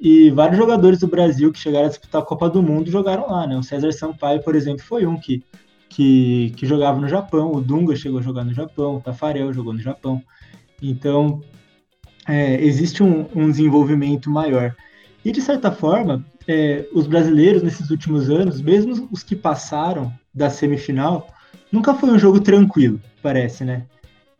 e 0.00 0.30
vários 0.30 0.58
jogadores 0.58 0.98
do 0.98 1.06
Brasil 1.06 1.52
que 1.52 1.58
chegaram 1.58 1.86
a 1.86 1.88
disputar 1.88 2.20
a 2.20 2.24
Copa 2.24 2.50
do 2.50 2.62
Mundo 2.62 2.90
jogaram 2.90 3.26
lá, 3.28 3.46
né? 3.46 3.56
O 3.56 3.62
César 3.62 3.92
Sampaio, 3.92 4.42
por 4.42 4.54
exemplo, 4.54 4.84
foi 4.84 5.06
um 5.06 5.16
que, 5.16 5.42
que, 5.88 6.52
que 6.56 6.66
jogava 6.66 7.00
no 7.00 7.08
Japão, 7.08 7.52
o 7.52 7.60
Dunga 7.60 7.96
chegou 7.96 8.18
a 8.18 8.22
jogar 8.22 8.44
no 8.44 8.52
Japão, 8.52 8.96
o 8.96 9.00
Tafarel 9.00 9.52
jogou 9.52 9.72
no 9.72 9.80
Japão. 9.80 10.22
Então, 10.82 11.40
é, 12.28 12.62
existe 12.62 13.02
um, 13.02 13.26
um, 13.34 13.50
desenvolvimento 13.50 14.28
maior. 14.28 14.74
E, 15.24 15.32
de 15.32 15.40
certa 15.40 15.70
forma, 15.70 16.24
é, 16.46 16.86
os 16.92 17.06
brasileiros, 17.06 17.62
nesses 17.62 17.88
últimos 17.90 18.28
anos, 18.28 18.60
mesmo 18.60 19.08
os 19.10 19.22
que 19.22 19.36
passaram 19.36 20.12
da 20.34 20.50
semifinal, 20.50 21.28
nunca 21.72 21.94
foi 21.94 22.10
um 22.10 22.18
jogo 22.18 22.40
tranquilo, 22.40 23.00
parece, 23.22 23.64
né? 23.64 23.86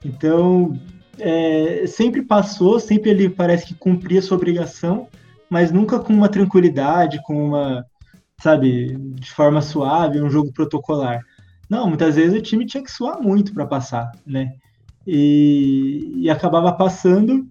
Então, 0.04 0.78
é, 1.18 1.86
sempre 1.86 2.22
passou, 2.22 2.78
sempre 2.80 3.10
ele 3.10 3.28
parece 3.28 3.66
que 3.66 3.74
cumpria 3.74 4.22
sua 4.22 4.36
obrigação, 4.36 5.08
mas 5.48 5.70
nunca 5.70 5.98
com 5.98 6.12
uma 6.12 6.28
tranquilidade, 6.28 7.22
com 7.22 7.48
uma, 7.48 7.84
sabe, 8.42 8.96
de 8.96 9.30
forma 9.30 9.62
suave, 9.62 10.20
um 10.20 10.30
jogo 10.30 10.52
protocolar. 10.52 11.20
Não, 11.68 11.88
muitas 11.88 12.16
vezes 12.16 12.38
o 12.38 12.42
time 12.42 12.66
tinha 12.66 12.82
que 12.82 12.90
suar 12.90 13.20
muito 13.20 13.52
para 13.52 13.66
passar, 13.66 14.12
né? 14.26 14.54
E, 15.06 16.12
e 16.16 16.30
acabava 16.30 16.72
passando, 16.72 17.46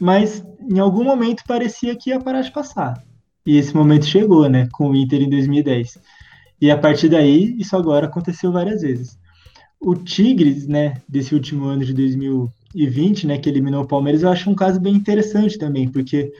mas 0.00 0.44
em 0.68 0.78
algum 0.78 1.04
momento 1.04 1.42
parecia 1.46 1.96
que 1.96 2.10
ia 2.10 2.20
parar 2.20 2.42
de 2.42 2.52
passar. 2.52 3.02
E 3.44 3.56
esse 3.56 3.74
momento 3.74 4.06
chegou, 4.06 4.48
né, 4.48 4.68
com 4.72 4.90
o 4.90 4.96
Inter 4.96 5.22
em 5.22 5.30
2010. 5.30 5.98
E 6.60 6.70
a 6.70 6.76
partir 6.76 7.08
daí, 7.08 7.54
isso 7.58 7.76
agora 7.76 8.06
aconteceu 8.06 8.50
várias 8.50 8.82
vezes. 8.82 9.18
O 9.80 9.94
Tigres, 9.94 10.66
né, 10.66 10.94
desse 11.08 11.34
último 11.34 11.66
ano 11.66 11.84
de 11.84 11.94
2020, 12.76 13.26
né, 13.26 13.38
que 13.38 13.48
eliminou 13.48 13.82
o 13.82 13.88
Palmeiras, 13.88 14.22
eu 14.22 14.28
acho 14.28 14.50
um 14.50 14.54
caso 14.54 14.78
bem 14.78 14.94
interessante 14.94 15.58
também, 15.58 15.88
porque 15.88 16.32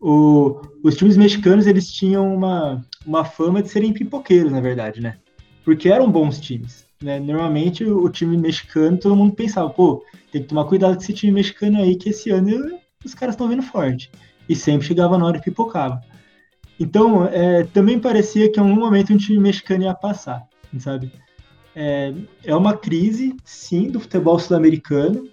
o, 0.00 0.60
os 0.82 0.96
times 0.96 1.16
mexicanos 1.16 1.66
eles 1.66 1.90
tinham 1.90 2.34
uma, 2.34 2.84
uma 3.06 3.24
fama 3.24 3.62
de 3.62 3.70
serem 3.70 3.92
pipoqueiros, 3.92 4.52
na 4.52 4.60
verdade, 4.60 5.00
né? 5.00 5.16
Porque 5.64 5.88
eram 5.88 6.10
bons 6.10 6.40
times. 6.40 6.84
Né? 7.02 7.18
Normalmente 7.20 7.84
o, 7.84 8.04
o 8.04 8.10
time 8.10 8.36
mexicano, 8.36 8.98
todo 8.98 9.16
mundo 9.16 9.34
pensava, 9.34 9.70
pô, 9.70 10.04
tem 10.32 10.42
que 10.42 10.48
tomar 10.48 10.64
cuidado 10.64 10.96
com 10.96 11.02
esse 11.02 11.12
time 11.12 11.32
mexicano 11.32 11.80
aí, 11.80 11.96
que 11.96 12.10
esse 12.10 12.30
ano 12.30 12.78
os 13.04 13.14
caras 13.14 13.34
estão 13.34 13.48
vindo 13.48 13.62
forte. 13.62 14.10
E 14.48 14.54
sempre 14.54 14.86
chegava 14.86 15.16
na 15.16 15.24
hora 15.24 15.38
e 15.38 15.42
pipocava. 15.42 16.00
Então, 16.78 17.24
é, 17.26 17.64
também 17.64 17.98
parecia 17.98 18.50
que 18.50 18.58
em 18.58 18.62
algum 18.62 18.78
momento 18.78 19.12
um 19.12 19.16
time 19.16 19.38
mexicano 19.38 19.84
ia 19.84 19.94
passar, 19.94 20.42
sabe? 20.78 21.10
É, 21.74 22.12
é 22.44 22.54
uma 22.54 22.76
crise, 22.76 23.34
sim, 23.44 23.90
do 23.90 24.00
futebol 24.00 24.38
sul-americano. 24.38 25.28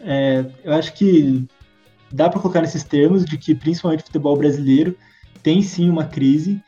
É, 0.00 0.44
eu 0.64 0.72
acho 0.72 0.92
que 0.94 1.46
dá 2.12 2.28
para 2.28 2.40
colocar 2.40 2.60
nesses 2.60 2.84
termos 2.84 3.24
de 3.24 3.36
que 3.36 3.54
principalmente 3.54 4.00
o 4.02 4.06
futebol 4.06 4.36
brasileiro 4.36 4.96
tem 5.42 5.62
sim 5.62 5.88
uma 5.88 6.04
crise, 6.04 6.60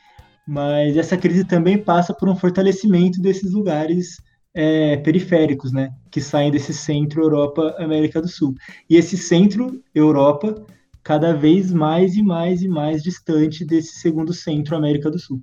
mas 0.47 0.97
essa 0.97 1.17
crise 1.17 1.45
também 1.45 1.77
passa 1.77 2.13
por 2.13 2.27
um 2.27 2.35
fortalecimento 2.35 3.21
desses 3.21 3.51
lugares 3.51 4.17
é, 4.53 4.97
periféricos, 4.97 5.71
né, 5.71 5.91
que 6.09 6.19
saem 6.19 6.51
desse 6.51 6.73
centro 6.73 7.21
Europa 7.21 7.75
América 7.77 8.21
do 8.21 8.27
Sul. 8.27 8.55
E 8.89 8.95
esse 8.95 9.17
centro 9.17 9.81
Europa 9.93 10.65
cada 11.03 11.33
vez 11.33 11.71
mais 11.71 12.15
e 12.15 12.23
mais 12.23 12.61
e 12.61 12.67
mais 12.67 13.01
distante 13.01 13.65
desse 13.65 13.99
segundo 13.99 14.33
centro 14.33 14.75
América 14.75 15.09
do 15.09 15.19
Sul. 15.19 15.39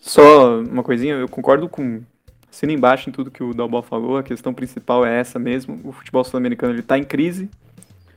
Só 0.00 0.60
uma 0.60 0.82
coisinha, 0.82 1.14
eu 1.14 1.28
concordo 1.28 1.68
com 1.68 2.02
assino 2.50 2.72
embaixo 2.72 3.08
em 3.08 3.12
tudo 3.12 3.30
que 3.30 3.42
o 3.42 3.54
Dalbó 3.54 3.82
falou, 3.82 4.16
a 4.16 4.22
questão 4.22 4.54
principal 4.54 5.04
é 5.04 5.18
essa 5.20 5.38
mesmo, 5.38 5.80
o 5.84 5.92
futebol 5.92 6.24
sul-americano 6.24 6.78
está 6.78 6.98
em 6.98 7.04
crise, 7.04 7.48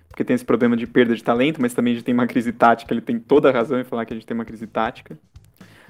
porque 0.07 0.23
tem 0.23 0.33
esse 0.33 0.45
problema 0.45 0.75
de 0.75 0.85
perda 0.85 1.15
de 1.15 1.23
talento, 1.23 1.61
mas 1.61 1.73
também 1.73 1.93
a 1.93 1.95
gente 1.95 2.05
tem 2.05 2.13
uma 2.13 2.27
crise 2.27 2.51
tática, 2.51 2.93
ele 2.93 3.01
tem 3.01 3.19
toda 3.19 3.49
a 3.49 3.51
razão 3.51 3.79
em 3.79 3.83
falar 3.83 4.05
que 4.05 4.13
a 4.13 4.15
gente 4.15 4.25
tem 4.25 4.35
uma 4.35 4.45
crise 4.45 4.67
tática. 4.67 5.17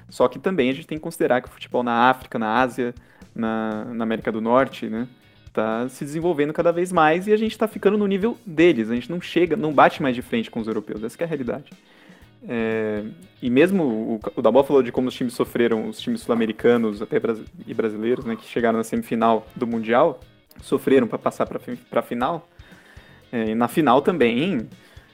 Só 0.08 0.28
que 0.28 0.38
também 0.38 0.70
a 0.70 0.74
gente 0.74 0.86
tem 0.86 0.98
que 0.98 1.02
considerar 1.02 1.40
que 1.40 1.48
o 1.48 1.50
futebol 1.50 1.82
na 1.82 2.10
África, 2.10 2.38
na 2.38 2.60
Ásia, 2.60 2.94
na, 3.34 3.86
na 3.86 4.04
América 4.04 4.30
do 4.30 4.40
Norte, 4.40 4.86
né, 4.86 5.08
tá 5.52 5.88
se 5.88 6.04
desenvolvendo 6.04 6.52
cada 6.52 6.70
vez 6.70 6.92
mais 6.92 7.26
e 7.26 7.32
a 7.32 7.36
gente 7.36 7.52
está 7.52 7.66
ficando 7.66 7.98
no 7.98 8.06
nível 8.06 8.36
deles. 8.46 8.90
A 8.90 8.94
gente 8.94 9.10
não 9.10 9.20
chega, 9.20 9.56
não 9.56 9.72
bate 9.72 10.02
mais 10.02 10.14
de 10.14 10.22
frente 10.22 10.50
com 10.50 10.60
os 10.60 10.66
europeus. 10.66 11.02
Essa 11.02 11.22
é 11.22 11.24
a 11.24 11.28
realidade. 11.28 11.70
É, 12.48 13.04
e 13.40 13.48
mesmo 13.48 13.84
o, 13.84 14.20
o 14.36 14.42
Dabó 14.42 14.62
falou 14.64 14.82
de 14.82 14.90
como 14.90 15.08
os 15.08 15.14
times 15.14 15.34
sofreram, 15.34 15.88
os 15.88 16.00
times 16.00 16.20
sul-americanos 16.22 17.00
até 17.00 17.20
e 17.66 17.74
brasileiros, 17.74 18.24
né, 18.24 18.36
que 18.36 18.44
chegaram 18.44 18.78
na 18.78 18.84
semifinal 18.84 19.46
do 19.54 19.66
mundial, 19.66 20.20
sofreram 20.60 21.06
para 21.06 21.18
passar 21.18 21.46
para 21.46 21.60
a 22.00 22.02
final. 22.02 22.48
É, 23.30 23.50
e 23.50 23.54
na 23.54 23.68
final 23.68 24.02
também, 24.02 24.68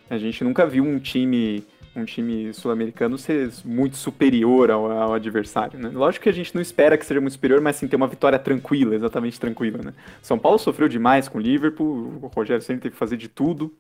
a 0.08 0.18
gente 0.18 0.42
nunca 0.42 0.66
viu 0.66 0.84
um 0.84 0.98
time 0.98 1.64
um 1.96 2.04
time 2.04 2.54
sul-americano 2.54 3.18
ser 3.18 3.50
muito 3.64 3.96
superior 3.96 4.70
ao, 4.70 4.90
ao, 4.90 5.14
adversário, 5.14 5.80
né? 5.80 5.90
Lógico 5.92 6.22
que 6.22 6.28
a 6.28 6.32
gente 6.32 6.54
não 6.54 6.62
espera 6.62 6.96
que 6.96 7.04
seja 7.04 7.20
muito 7.20 7.32
superior, 7.32 7.60
mas 7.60 7.74
sim 7.74 7.88
ter 7.88 7.96
uma 7.96 8.06
vitória 8.06 8.38
tranquila, 8.38 8.94
exatamente 8.94 9.40
tranquila, 9.40 9.78
né? 9.82 9.92
São 10.22 10.38
Paulo 10.38 10.58
sofreu 10.60 10.88
demais 10.88 11.26
com 11.26 11.38
o 11.38 11.40
Liverpool, 11.40 12.20
o 12.22 12.26
Rogério 12.28 12.62
sempre 12.62 12.82
teve 12.82 12.92
que 12.92 12.98
fazer 12.98 13.16
de 13.16 13.26
tudo. 13.26 13.74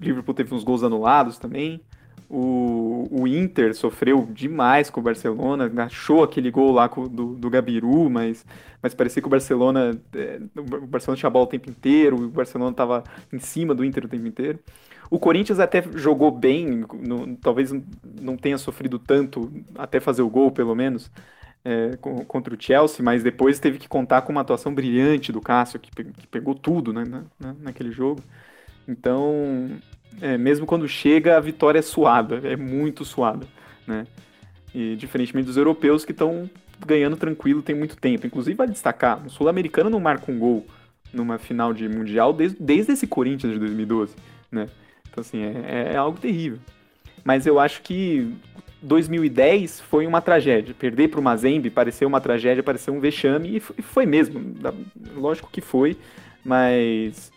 O 0.00 0.04
Liverpool 0.04 0.34
teve 0.34 0.54
uns 0.54 0.62
gols 0.62 0.84
anulados 0.84 1.36
também. 1.36 1.80
O, 2.30 3.08
o 3.10 3.26
Inter 3.26 3.74
sofreu 3.74 4.28
demais 4.30 4.90
com 4.90 5.00
o 5.00 5.02
Barcelona, 5.02 5.70
achou 5.82 6.22
aquele 6.22 6.50
gol 6.50 6.72
lá 6.72 6.86
do, 6.86 7.34
do 7.34 7.48
Gabiru, 7.48 8.10
mas, 8.10 8.44
mas 8.82 8.94
parecia 8.94 9.22
que 9.22 9.28
o 9.28 9.30
Barcelona, 9.30 9.98
é, 10.14 10.38
o 10.54 10.86
Barcelona 10.86 11.16
tinha 11.16 11.28
a 11.28 11.30
bola 11.30 11.46
o 11.46 11.48
tempo 11.48 11.70
inteiro, 11.70 12.16
o 12.16 12.28
Barcelona 12.28 12.70
estava 12.70 13.02
em 13.32 13.38
cima 13.38 13.74
do 13.74 13.82
Inter 13.82 14.04
o 14.04 14.08
tempo 14.08 14.26
inteiro. 14.26 14.58
O 15.10 15.18
Corinthians 15.18 15.58
até 15.58 15.82
jogou 15.94 16.30
bem, 16.30 16.84
no, 16.92 17.34
talvez 17.36 17.72
não 18.20 18.36
tenha 18.36 18.58
sofrido 18.58 18.98
tanto 18.98 19.50
até 19.74 19.98
fazer 19.98 20.20
o 20.20 20.28
gol, 20.28 20.50
pelo 20.50 20.74
menos, 20.74 21.10
é, 21.64 21.96
contra 22.26 22.54
o 22.54 22.60
Chelsea, 22.60 23.02
mas 23.02 23.22
depois 23.22 23.58
teve 23.58 23.78
que 23.78 23.88
contar 23.88 24.22
com 24.22 24.32
uma 24.32 24.42
atuação 24.42 24.74
brilhante 24.74 25.32
do 25.32 25.40
Cássio, 25.40 25.80
que, 25.80 25.90
que 25.90 26.26
pegou 26.26 26.54
tudo 26.54 26.92
né, 26.92 27.04
na, 27.40 27.54
naquele 27.54 27.90
jogo. 27.90 28.22
Então, 28.86 29.70
é, 30.20 30.38
mesmo 30.38 30.66
quando 30.66 30.88
chega, 30.88 31.36
a 31.36 31.40
vitória 31.40 31.78
é 31.78 31.82
suada, 31.82 32.40
é 32.44 32.56
muito 32.56 33.04
suada, 33.04 33.46
né? 33.86 34.06
E 34.74 34.96
diferentemente 34.96 35.46
dos 35.46 35.56
europeus 35.56 36.04
que 36.04 36.12
estão 36.12 36.48
ganhando 36.86 37.16
tranquilo 37.16 37.62
tem 37.62 37.74
muito 37.74 37.96
tempo. 37.96 38.26
Inclusive, 38.26 38.56
vale 38.56 38.72
destacar, 38.72 39.24
o 39.26 39.30
sul-americano 39.30 39.90
não 39.90 40.00
marca 40.00 40.30
um 40.30 40.38
gol 40.38 40.66
numa 41.12 41.38
final 41.38 41.72
de 41.72 41.88
Mundial 41.88 42.32
desde, 42.32 42.56
desde 42.60 42.92
esse 42.92 43.06
Corinthians 43.06 43.52
de 43.52 43.58
2012, 43.58 44.14
né? 44.50 44.68
Então, 45.10 45.22
assim, 45.22 45.42
é, 45.42 45.92
é 45.94 45.96
algo 45.96 46.18
terrível. 46.18 46.58
Mas 47.24 47.46
eu 47.46 47.58
acho 47.58 47.82
que 47.82 48.32
2010 48.82 49.80
foi 49.80 50.06
uma 50.06 50.20
tragédia. 50.20 50.74
Perder 50.74 51.08
para 51.08 51.20
o 51.20 51.22
Mazembe 51.22 51.70
pareceu 51.70 52.06
uma 52.06 52.20
tragédia, 52.20 52.62
pareceu 52.62 52.94
um 52.94 53.00
vexame, 53.00 53.56
e 53.56 53.82
foi 53.82 54.06
mesmo. 54.06 54.54
Lógico 55.16 55.50
que 55.50 55.60
foi, 55.60 55.96
mas 56.44 57.32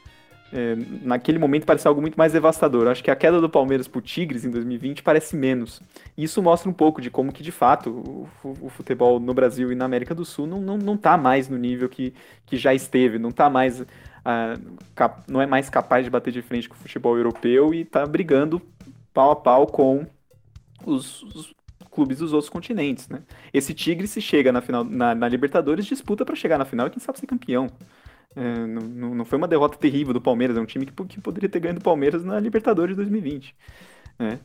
é, 0.53 0.75
naquele 1.01 1.39
momento 1.39 1.65
parecia 1.65 1.89
algo 1.89 2.01
muito 2.01 2.15
mais 2.15 2.33
devastador. 2.33 2.87
Acho 2.87 3.03
que 3.03 3.09
a 3.09 3.15
queda 3.15 3.39
do 3.39 3.49
Palmeiras 3.49 3.87
para 3.87 3.99
o 3.99 4.01
Tigres 4.01 4.43
em 4.43 4.49
2020 4.49 5.01
parece 5.01 5.35
menos. 5.35 5.81
E 6.17 6.23
isso 6.23 6.41
mostra 6.41 6.69
um 6.69 6.73
pouco 6.73 7.01
de 7.01 7.09
como 7.09 7.31
que, 7.31 7.41
de 7.41 7.51
fato, 7.51 7.89
o, 7.89 8.29
o, 8.61 8.69
futebol 8.69 9.19
no 9.19 9.33
Brasil 9.33 9.71
e 9.71 9.75
na 9.75 9.85
América 9.85 10.13
do 10.13 10.25
Sul 10.25 10.45
não, 10.45 10.59
não, 10.59 10.77
não 10.77 10.97
tá 10.97 11.17
mais 11.17 11.47
no 11.47 11.57
nível 11.57 11.87
que, 11.87 12.13
que 12.45 12.57
já 12.57 12.73
esteve, 12.73 13.17
não 13.17 13.31
tá 13.31 13.49
mais... 13.49 13.81
Uh, 13.81 14.77
cap, 14.93 15.23
não 15.27 15.41
é 15.41 15.47
mais 15.47 15.67
capaz 15.67 16.05
de 16.05 16.11
bater 16.11 16.31
de 16.31 16.43
frente 16.43 16.69
com 16.69 16.75
o 16.75 16.77
futebol 16.77 17.17
europeu 17.17 17.73
e 17.73 17.81
está 17.81 18.05
brigando 18.05 18.61
pau 19.11 19.31
a 19.31 19.35
pau 19.35 19.65
com 19.65 20.05
os, 20.85 21.23
os 21.23 21.55
clubes 21.89 22.19
dos 22.19 22.31
outros 22.31 22.49
continentes, 22.49 23.09
né? 23.09 23.23
Esse 23.53 23.73
Tigre 23.73 24.07
se 24.07 24.21
chega 24.21 24.51
na 24.51 24.61
final 24.61 24.83
na, 24.83 25.13
na 25.15 25.27
Libertadores 25.27 25.85
disputa 25.85 26.23
para 26.23 26.35
chegar 26.35 26.57
na 26.57 26.65
final 26.65 26.87
e 26.87 26.89
quem 26.89 26.99
sabe 26.99 27.19
ser 27.19 27.25
campeão. 27.27 27.67
É, 28.35 28.65
não, 28.65 29.15
não 29.15 29.25
foi 29.25 29.37
uma 29.37 29.47
derrota 29.47 29.77
terrível 29.77 30.13
do 30.13 30.21
Palmeiras, 30.21 30.55
é 30.55 30.61
um 30.61 30.65
time 30.65 30.85
que, 30.85 30.93
que 31.05 31.19
poderia 31.19 31.49
ter 31.49 31.59
ganho 31.59 31.75
do 31.75 31.81
Palmeiras 31.81 32.23
na 32.23 32.39
Libertadores 32.39 32.95
de 32.95 33.03
2020. 33.03 33.55
Né? 34.17 34.39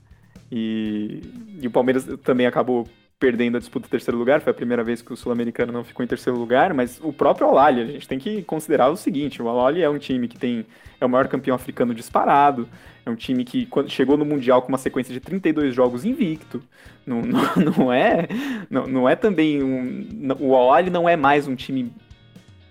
E, 0.50 1.22
e 1.60 1.66
o 1.66 1.70
Palmeiras 1.70 2.06
também 2.22 2.46
acabou 2.46 2.86
perdendo 3.18 3.56
a 3.56 3.60
disputa 3.60 3.88
do 3.88 3.90
terceiro 3.90 4.18
lugar, 4.18 4.42
foi 4.42 4.50
a 4.50 4.54
primeira 4.54 4.84
vez 4.84 5.00
que 5.00 5.12
o 5.12 5.16
Sul-Americano 5.16 5.72
não 5.72 5.82
ficou 5.82 6.04
em 6.04 6.06
terceiro 6.06 6.38
lugar, 6.38 6.74
mas 6.74 7.00
o 7.02 7.12
próprio 7.12 7.46
al 7.46 7.58
a 7.58 7.72
gente 7.72 8.06
tem 8.06 8.18
que 8.18 8.42
considerar 8.42 8.90
o 8.90 8.96
seguinte, 8.96 9.40
o 9.40 9.48
al 9.48 9.74
é 9.74 9.88
um 9.88 9.98
time 9.98 10.28
que 10.28 10.38
tem 10.38 10.66
é 11.00 11.06
o 11.06 11.08
maior 11.08 11.26
campeão 11.26 11.54
africano 11.54 11.94
disparado, 11.94 12.68
é 13.06 13.10
um 13.10 13.16
time 13.16 13.42
que 13.44 13.64
quando 13.66 13.88
chegou 13.88 14.18
no 14.18 14.24
Mundial 14.24 14.60
com 14.60 14.68
uma 14.68 14.76
sequência 14.76 15.14
de 15.14 15.20
32 15.20 15.74
jogos 15.74 16.04
invicto, 16.04 16.62
não, 17.06 17.22
não, 17.24 17.72
não 17.78 17.92
é 17.92 18.28
não, 18.68 18.86
não 18.86 19.08
é 19.08 19.16
também 19.16 19.62
um, 19.62 20.06
o 20.38 20.54
al 20.54 20.84
não 20.84 21.08
é 21.08 21.16
mais 21.16 21.48
um 21.48 21.54
time 21.54 21.90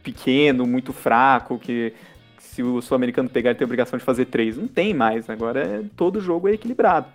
pequeno, 0.05 0.67
muito 0.67 0.93
fraco, 0.93 1.57
que 1.57 1.91
se 2.37 2.61
o 2.63 2.81
sul-americano 2.81 3.27
pegar 3.27 3.49
ele 3.49 3.57
tem 3.57 3.65
a 3.65 3.67
obrigação 3.67 3.97
de 3.97 4.05
fazer 4.05 4.25
três. 4.25 4.55
Não 4.55 4.67
tem 4.67 4.93
mais, 4.93 5.29
agora 5.29 5.59
é, 5.59 5.83
todo 5.97 6.21
jogo 6.21 6.47
é 6.47 6.53
equilibrado. 6.53 7.07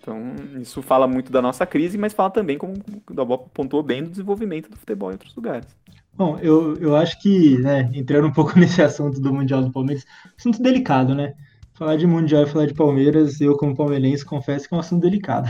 Então, 0.00 0.34
isso 0.60 0.80
fala 0.82 1.08
muito 1.08 1.32
da 1.32 1.42
nossa 1.42 1.66
crise, 1.66 1.98
mas 1.98 2.12
fala 2.12 2.30
também, 2.30 2.56
como 2.56 2.74
o 3.10 3.14
Dalbó 3.14 3.38
pontuou 3.52 3.82
bem, 3.82 4.04
do 4.04 4.10
desenvolvimento 4.10 4.70
do 4.70 4.76
futebol 4.76 5.10
em 5.10 5.14
outros 5.14 5.34
lugares. 5.34 5.66
Bom, 6.14 6.38
eu, 6.40 6.76
eu 6.76 6.96
acho 6.96 7.20
que, 7.20 7.58
né, 7.58 7.90
entrando 7.92 8.28
um 8.28 8.32
pouco 8.32 8.56
nesse 8.58 8.80
assunto 8.80 9.20
do 9.20 9.32
Mundial 9.32 9.62
do 9.62 9.72
Palmeiras, 9.72 10.04
assunto 10.38 10.62
delicado, 10.62 11.14
né? 11.14 11.34
Falar 11.74 11.96
de 11.96 12.06
Mundial 12.06 12.42
e 12.42 12.46
falar 12.46 12.66
de 12.66 12.74
Palmeiras, 12.74 13.40
eu 13.40 13.56
como 13.56 13.76
palmeirense 13.76 14.24
confesso 14.24 14.68
que 14.68 14.74
é 14.74 14.76
um 14.76 14.80
assunto 14.80 15.02
delicado. 15.02 15.48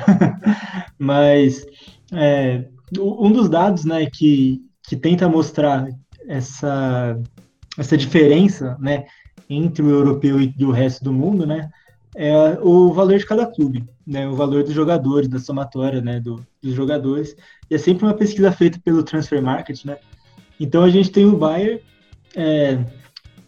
mas 0.99 1.65
é, 2.13 2.67
um 2.99 3.33
dos 3.33 3.49
dados, 3.49 3.85
né, 3.85 4.07
que, 4.07 4.61
que 4.83 4.97
tenta 4.97 5.29
mostrar 5.29 5.87
essa, 6.29 7.19
essa 7.77 7.97
diferença, 7.97 8.77
né, 8.79 9.07
entre 9.49 9.83
o 9.83 9.91
europeu 9.91 10.39
e 10.41 10.65
o 10.65 10.71
resto 10.71 11.03
do 11.03 11.13
mundo, 11.13 11.47
né, 11.47 11.71
é 12.15 12.59
o 12.61 12.93
valor 12.93 13.19
de 13.19 13.27
cada 13.27 13.47
clube, 13.47 13.85
né, 14.07 14.29
o 14.29 14.35
valor 14.35 14.63
dos 14.63 14.75
jogadores, 14.75 15.29
da 15.29 15.39
somatória, 15.39 16.01
né, 16.01 16.21
do, 16.21 16.45
dos 16.63 16.75
jogadores. 16.75 17.35
E 17.71 17.75
é 17.75 17.79
sempre 17.79 18.05
uma 18.05 18.15
pesquisa 18.15 18.53
feita 18.53 18.79
pelo 18.85 19.03
Transfer 19.03 19.43
Market, 19.43 19.85
né. 19.85 19.97
Então 20.61 20.83
a 20.83 20.91
gente 20.91 21.11
tem 21.11 21.25
o 21.25 21.37
Bayern, 21.37 21.81
é, 22.37 22.79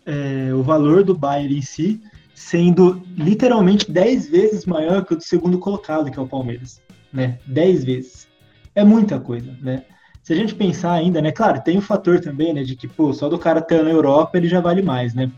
é, 0.07 0.55
o 0.55 0.62
valor 0.62 1.05
do 1.05 1.16
Bayern 1.16 1.59
em 1.59 1.62
si, 1.62 2.01
sendo 2.35 3.03
literalmente 3.16 3.90
10 3.90 4.29
vezes 4.31 4.64
maior 4.64 5.05
que 5.05 5.12
o 5.12 5.16
do 5.16 5.23
segundo 5.23 5.59
colocado, 5.59 6.11
que 6.11 6.19
é 6.19 6.23
o 6.23 6.29
Palmeiras, 6.29 6.81
né, 7.12 7.38
10 7.47 7.85
vezes. 7.85 8.29
É 8.75 8.85
muita 8.85 9.21
coisa, 9.21 9.55
né. 9.61 9.85
Se 10.31 10.35
a 10.35 10.37
gente 10.37 10.55
pensar 10.55 10.93
ainda, 10.93 11.21
né, 11.21 11.33
claro, 11.33 11.61
tem 11.61 11.77
o 11.77 11.83
fator 11.83 12.21
também, 12.21 12.55
né, 12.55 12.62
de 12.62 12.77
que, 12.77 12.87
pô, 12.87 13.12
só 13.12 13.29
do 13.29 13.37
cara 13.37 13.59
estar 13.59 13.83
na 13.83 13.90
Europa 13.90 14.38
ele 14.38 14.47
já 14.47 14.61
vale 14.61 14.81
mais, 14.81 15.12
né, 15.12 15.29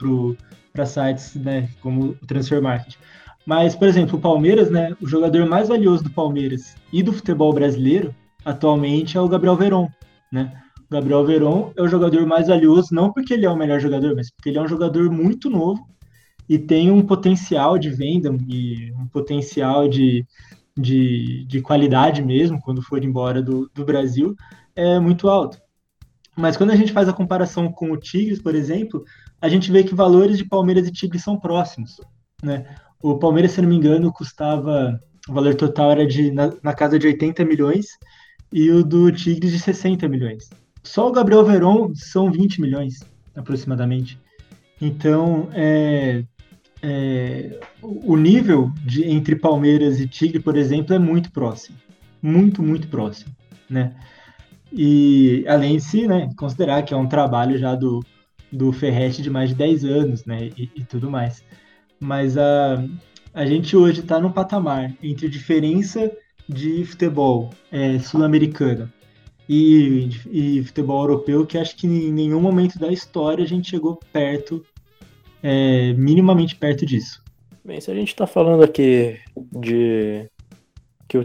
para 0.70 0.84
sites, 0.84 1.34
né, 1.34 1.66
como 1.80 2.14
o 2.22 2.26
Transfer 2.26 2.60
Market. 2.60 2.96
Mas, 3.46 3.74
por 3.74 3.88
exemplo, 3.88 4.18
o 4.18 4.20
Palmeiras, 4.20 4.70
né, 4.70 4.94
o 5.00 5.06
jogador 5.06 5.46
mais 5.46 5.68
valioso 5.68 6.04
do 6.04 6.10
Palmeiras 6.10 6.74
e 6.92 7.02
do 7.02 7.10
futebol 7.10 7.54
brasileiro 7.54 8.14
atualmente 8.44 9.16
é 9.16 9.20
o 9.22 9.28
Gabriel 9.28 9.56
Veron, 9.56 9.88
né? 10.30 10.52
O 10.90 10.92
Gabriel 10.92 11.24
Veron 11.24 11.72
é 11.74 11.80
o 11.80 11.88
jogador 11.88 12.26
mais 12.26 12.48
valioso, 12.48 12.88
não 12.94 13.10
porque 13.10 13.32
ele 13.32 13.46
é 13.46 13.50
o 13.50 13.56
melhor 13.56 13.80
jogador, 13.80 14.14
mas 14.14 14.30
porque 14.30 14.50
ele 14.50 14.58
é 14.58 14.62
um 14.62 14.68
jogador 14.68 15.10
muito 15.10 15.48
novo 15.48 15.88
e 16.46 16.58
tem 16.58 16.90
um 16.90 17.00
potencial 17.00 17.78
de 17.78 17.88
venda 17.88 18.28
e 18.46 18.92
um 18.92 19.06
potencial 19.06 19.88
de, 19.88 20.26
de, 20.76 21.44
de 21.46 21.60
qualidade 21.60 22.22
mesmo 22.22 22.60
quando 22.60 22.82
for 22.82 23.04
embora 23.04 23.42
do, 23.42 23.70
do 23.74 23.84
Brasil 23.84 24.34
é 24.74 24.98
muito 24.98 25.28
alto. 25.28 25.58
Mas 26.36 26.56
quando 26.56 26.70
a 26.70 26.76
gente 26.76 26.92
faz 26.92 27.08
a 27.08 27.12
comparação 27.12 27.70
com 27.70 27.90
o 27.90 27.96
Tigres, 27.96 28.40
por 28.40 28.54
exemplo, 28.54 29.04
a 29.40 29.48
gente 29.48 29.70
vê 29.70 29.84
que 29.84 29.94
valores 29.94 30.38
de 30.38 30.46
Palmeiras 30.46 30.86
e 30.86 30.92
Tigres 30.92 31.22
são 31.22 31.38
próximos. 31.38 32.00
Né? 32.42 32.64
O 33.02 33.18
Palmeiras, 33.18 33.52
se 33.52 33.60
não 33.60 33.68
me 33.68 33.76
engano, 33.76 34.12
custava. 34.12 34.98
O 35.28 35.32
valor 35.32 35.54
total 35.54 35.92
era 35.92 36.06
de 36.06 36.32
na, 36.32 36.52
na, 36.62 36.74
casa 36.74 36.98
de 36.98 37.06
80 37.06 37.44
milhões 37.44 37.86
e 38.52 38.70
o 38.70 38.82
do 38.82 39.12
Tigres 39.12 39.52
de 39.52 39.58
60 39.58 40.08
milhões. 40.08 40.50
Só 40.82 41.08
o 41.08 41.12
Gabriel 41.12 41.44
Veron 41.44 41.94
são 41.94 42.30
20 42.32 42.60
milhões, 42.60 43.00
aproximadamente. 43.36 44.18
Então, 44.80 45.48
é, 45.52 46.24
é, 46.82 47.60
o 47.80 48.16
nível 48.16 48.72
de, 48.84 49.08
entre 49.08 49.36
Palmeiras 49.36 50.00
e 50.00 50.08
Tigre, 50.08 50.40
por 50.40 50.56
exemplo, 50.56 50.94
é 50.94 50.98
muito 50.98 51.30
próximo. 51.30 51.76
Muito, 52.20 52.62
muito 52.62 52.88
próximo. 52.88 53.34
Né? 53.70 53.94
E 54.72 55.44
além 55.46 55.76
de 55.76 55.82
se 55.82 56.06
né, 56.06 56.30
considerar 56.36 56.82
que 56.82 56.92
é 56.92 56.96
um 56.96 57.06
trabalho 57.06 57.56
já 57.58 57.74
do, 57.74 58.04
do 58.50 58.72
Ferret 58.72 59.22
de 59.22 59.30
mais 59.30 59.50
de 59.50 59.54
10 59.54 59.84
anos, 59.84 60.24
né, 60.24 60.50
e, 60.56 60.70
e 60.74 60.84
tudo 60.84 61.10
mais. 61.10 61.44
Mas 62.00 62.36
a, 62.36 62.84
a 63.32 63.46
gente 63.46 63.76
hoje 63.76 64.00
está 64.00 64.18
num 64.18 64.32
patamar 64.32 64.92
entre 65.02 65.28
diferença 65.28 66.10
de 66.48 66.84
futebol 66.84 67.50
é, 67.70 67.98
sul-americano 68.00 68.90
e, 69.48 70.08
e, 70.30 70.64
futebol 70.64 71.02
europeu 71.02 71.46
que 71.46 71.58
acho 71.58 71.76
que 71.76 71.86
em 71.86 72.12
nenhum 72.12 72.40
momento 72.40 72.78
da 72.78 72.92
história 72.92 73.44
a 73.44 73.48
gente 73.48 73.70
chegou 73.70 73.98
perto, 74.12 74.64
é, 75.42 75.92
minimamente 75.94 76.56
perto 76.56 76.86
disso. 76.86 77.22
Bem, 77.64 77.80
se 77.80 77.90
a 77.90 77.94
gente 77.94 78.08
está 78.08 78.26
falando 78.26 78.62
aqui 78.62 79.18
de 79.52 80.28
que 81.08 81.18
o 81.18 81.24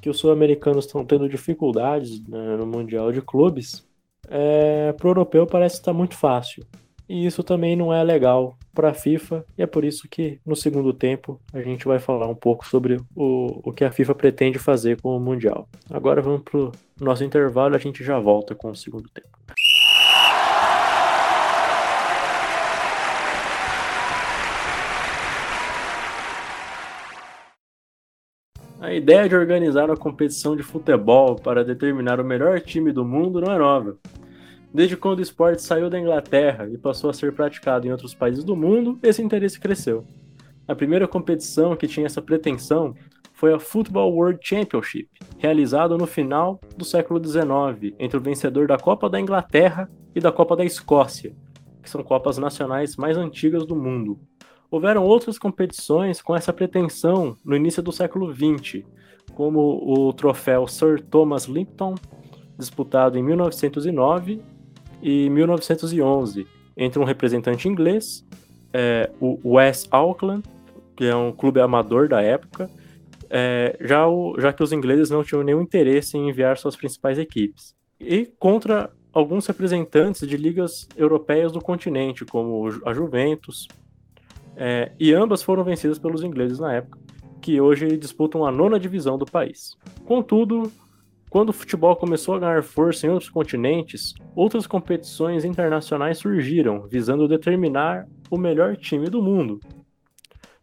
que 0.00 0.10
os 0.10 0.18
sul-americanos 0.18 0.84
estão 0.84 1.02
tendo 1.02 1.26
dificuldades 1.26 2.22
né, 2.28 2.56
no 2.58 2.66
Mundial 2.66 3.10
de 3.10 3.22
Clubes, 3.22 3.86
é, 4.28 4.92
para 4.92 5.06
o 5.06 5.10
europeu 5.10 5.46
parece 5.46 5.76
estar 5.76 5.92
tá 5.92 5.96
muito 5.96 6.14
fácil. 6.14 6.62
E 7.08 7.24
isso 7.24 7.42
também 7.42 7.74
não 7.74 7.92
é 7.92 8.02
legal 8.02 8.56
para 8.74 8.90
a 8.90 8.94
FIFA, 8.94 9.44
e 9.56 9.62
é 9.62 9.66
por 9.66 9.82
isso 9.82 10.06
que 10.08 10.40
no 10.44 10.54
segundo 10.54 10.92
tempo 10.92 11.40
a 11.52 11.62
gente 11.62 11.86
vai 11.86 11.98
falar 11.98 12.26
um 12.26 12.34
pouco 12.34 12.66
sobre 12.66 12.98
o, 13.14 13.60
o 13.62 13.72
que 13.72 13.84
a 13.84 13.90
FIFA 13.90 14.14
pretende 14.14 14.58
fazer 14.58 15.00
com 15.00 15.16
o 15.16 15.20
Mundial. 15.20 15.68
Agora 15.90 16.20
vamos 16.20 16.42
para 16.42 16.58
o 16.58 16.72
nosso 17.00 17.24
intervalo 17.24 17.74
a 17.74 17.78
gente 17.78 18.04
já 18.04 18.18
volta 18.18 18.54
com 18.54 18.70
o 18.70 18.76
segundo 18.76 19.08
tempo. 19.08 19.28
A 28.84 28.92
ideia 28.92 29.26
de 29.26 29.34
organizar 29.34 29.88
uma 29.88 29.96
competição 29.96 30.54
de 30.54 30.62
futebol 30.62 31.36
para 31.36 31.64
determinar 31.64 32.20
o 32.20 32.24
melhor 32.24 32.60
time 32.60 32.92
do 32.92 33.02
mundo 33.02 33.40
não 33.40 33.50
é 33.50 33.56
nova. 33.56 33.96
Desde 34.74 34.94
quando 34.94 35.20
o 35.20 35.22
esporte 35.22 35.62
saiu 35.62 35.88
da 35.88 35.98
Inglaterra 35.98 36.68
e 36.68 36.76
passou 36.76 37.08
a 37.08 37.14
ser 37.14 37.32
praticado 37.32 37.86
em 37.86 37.90
outros 37.90 38.14
países 38.14 38.44
do 38.44 38.54
mundo, 38.54 38.98
esse 39.02 39.22
interesse 39.22 39.58
cresceu. 39.58 40.04
A 40.68 40.74
primeira 40.74 41.08
competição 41.08 41.74
que 41.74 41.88
tinha 41.88 42.04
essa 42.04 42.20
pretensão 42.20 42.94
foi 43.32 43.54
a 43.54 43.58
Football 43.58 44.12
World 44.12 44.38
Championship, 44.42 45.08
realizada 45.38 45.96
no 45.96 46.06
final 46.06 46.60
do 46.76 46.84
século 46.84 47.18
XIX 47.26 47.94
entre 47.98 48.18
o 48.18 48.20
vencedor 48.20 48.66
da 48.66 48.76
Copa 48.76 49.08
da 49.08 49.18
Inglaterra 49.18 49.90
e 50.14 50.20
da 50.20 50.30
Copa 50.30 50.54
da 50.54 50.64
Escócia, 50.64 51.34
que 51.82 51.88
são 51.88 52.02
copas 52.02 52.36
nacionais 52.36 52.96
mais 52.96 53.16
antigas 53.16 53.64
do 53.64 53.74
mundo. 53.74 54.20
Houveram 54.74 55.04
outras 55.04 55.38
competições 55.38 56.20
com 56.20 56.34
essa 56.34 56.52
pretensão 56.52 57.36
no 57.44 57.54
início 57.54 57.80
do 57.80 57.92
século 57.92 58.34
XX, 58.34 58.82
como 59.32 59.60
o 59.60 60.12
troféu 60.12 60.66
Sir 60.66 61.00
Thomas 61.00 61.44
Lipton, 61.44 61.94
disputado 62.58 63.16
em 63.16 63.22
1909 63.22 64.42
e 65.00 65.30
1911, 65.30 66.48
entre 66.76 66.98
um 66.98 67.04
representante 67.04 67.68
inglês, 67.68 68.26
é, 68.72 69.12
o 69.20 69.38
West 69.44 69.86
Auckland, 69.92 70.42
que 70.96 71.04
é 71.04 71.14
um 71.14 71.30
clube 71.30 71.60
amador 71.60 72.08
da 72.08 72.20
época, 72.20 72.68
é, 73.30 73.76
já, 73.80 74.08
o, 74.08 74.34
já 74.40 74.52
que 74.52 74.64
os 74.64 74.72
ingleses 74.72 75.08
não 75.08 75.22
tinham 75.22 75.44
nenhum 75.44 75.62
interesse 75.62 76.18
em 76.18 76.28
enviar 76.28 76.58
suas 76.58 76.74
principais 76.74 77.16
equipes, 77.16 77.76
e 78.00 78.26
contra 78.40 78.90
alguns 79.12 79.46
representantes 79.46 80.26
de 80.26 80.36
ligas 80.36 80.88
europeias 80.96 81.52
do 81.52 81.60
continente, 81.60 82.24
como 82.24 82.68
a 82.84 82.92
Juventus, 82.92 83.68
é, 84.56 84.92
e 84.98 85.12
ambas 85.12 85.42
foram 85.42 85.64
vencidas 85.64 85.98
pelos 85.98 86.22
ingleses 86.22 86.58
na 86.58 86.72
época, 86.72 86.98
que 87.40 87.60
hoje 87.60 87.96
disputam 87.96 88.44
a 88.46 88.50
nona 88.50 88.78
divisão 88.78 89.18
do 89.18 89.26
país. 89.26 89.76
Contudo, 90.04 90.70
quando 91.28 91.50
o 91.50 91.52
futebol 91.52 91.96
começou 91.96 92.34
a 92.34 92.38
ganhar 92.38 92.62
força 92.62 93.06
em 93.06 93.10
outros 93.10 93.30
continentes, 93.30 94.14
outras 94.34 94.66
competições 94.66 95.44
internacionais 95.44 96.18
surgiram, 96.18 96.86
visando 96.88 97.28
determinar 97.28 98.06
o 98.30 98.38
melhor 98.38 98.76
time 98.76 99.10
do 99.10 99.20
mundo. 99.20 99.60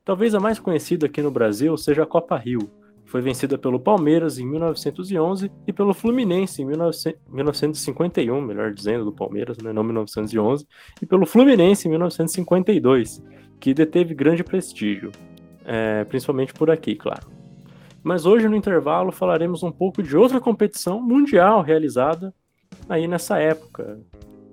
Talvez 0.03 0.33
a 0.33 0.39
mais 0.39 0.59
conhecida 0.59 1.05
aqui 1.05 1.21
no 1.21 1.29
Brasil 1.29 1.77
seja 1.77 2.03
a 2.03 2.07
Copa 2.07 2.37
Rio, 2.37 2.71
foi 3.11 3.19
vencida 3.19 3.57
pelo 3.57 3.77
Palmeiras 3.77 4.39
em 4.39 4.45
1911 4.45 5.51
e 5.67 5.73
pelo 5.73 5.93
Fluminense 5.93 6.61
em 6.61 6.65
1951, 6.65 8.39
melhor 8.39 8.73
dizendo, 8.73 9.03
do 9.03 9.11
Palmeiras, 9.11 9.57
né, 9.57 9.73
não 9.73 9.83
1911, 9.83 10.65
e 11.01 11.05
pelo 11.05 11.25
Fluminense 11.25 11.89
em 11.89 11.91
1952, 11.91 13.21
que 13.61 13.75
deteve 13.75 14.15
grande 14.15 14.43
prestígio, 14.43 15.11
é, 15.63 16.03
principalmente 16.05 16.51
por 16.51 16.71
aqui, 16.71 16.95
claro. 16.95 17.27
Mas 18.03 18.25
hoje 18.25 18.49
no 18.49 18.55
intervalo 18.55 19.11
falaremos 19.11 19.61
um 19.61 19.71
pouco 19.71 20.01
de 20.01 20.17
outra 20.17 20.41
competição 20.41 20.99
mundial 20.99 21.61
realizada 21.61 22.33
aí 22.89 23.07
nessa 23.07 23.37
época, 23.37 23.99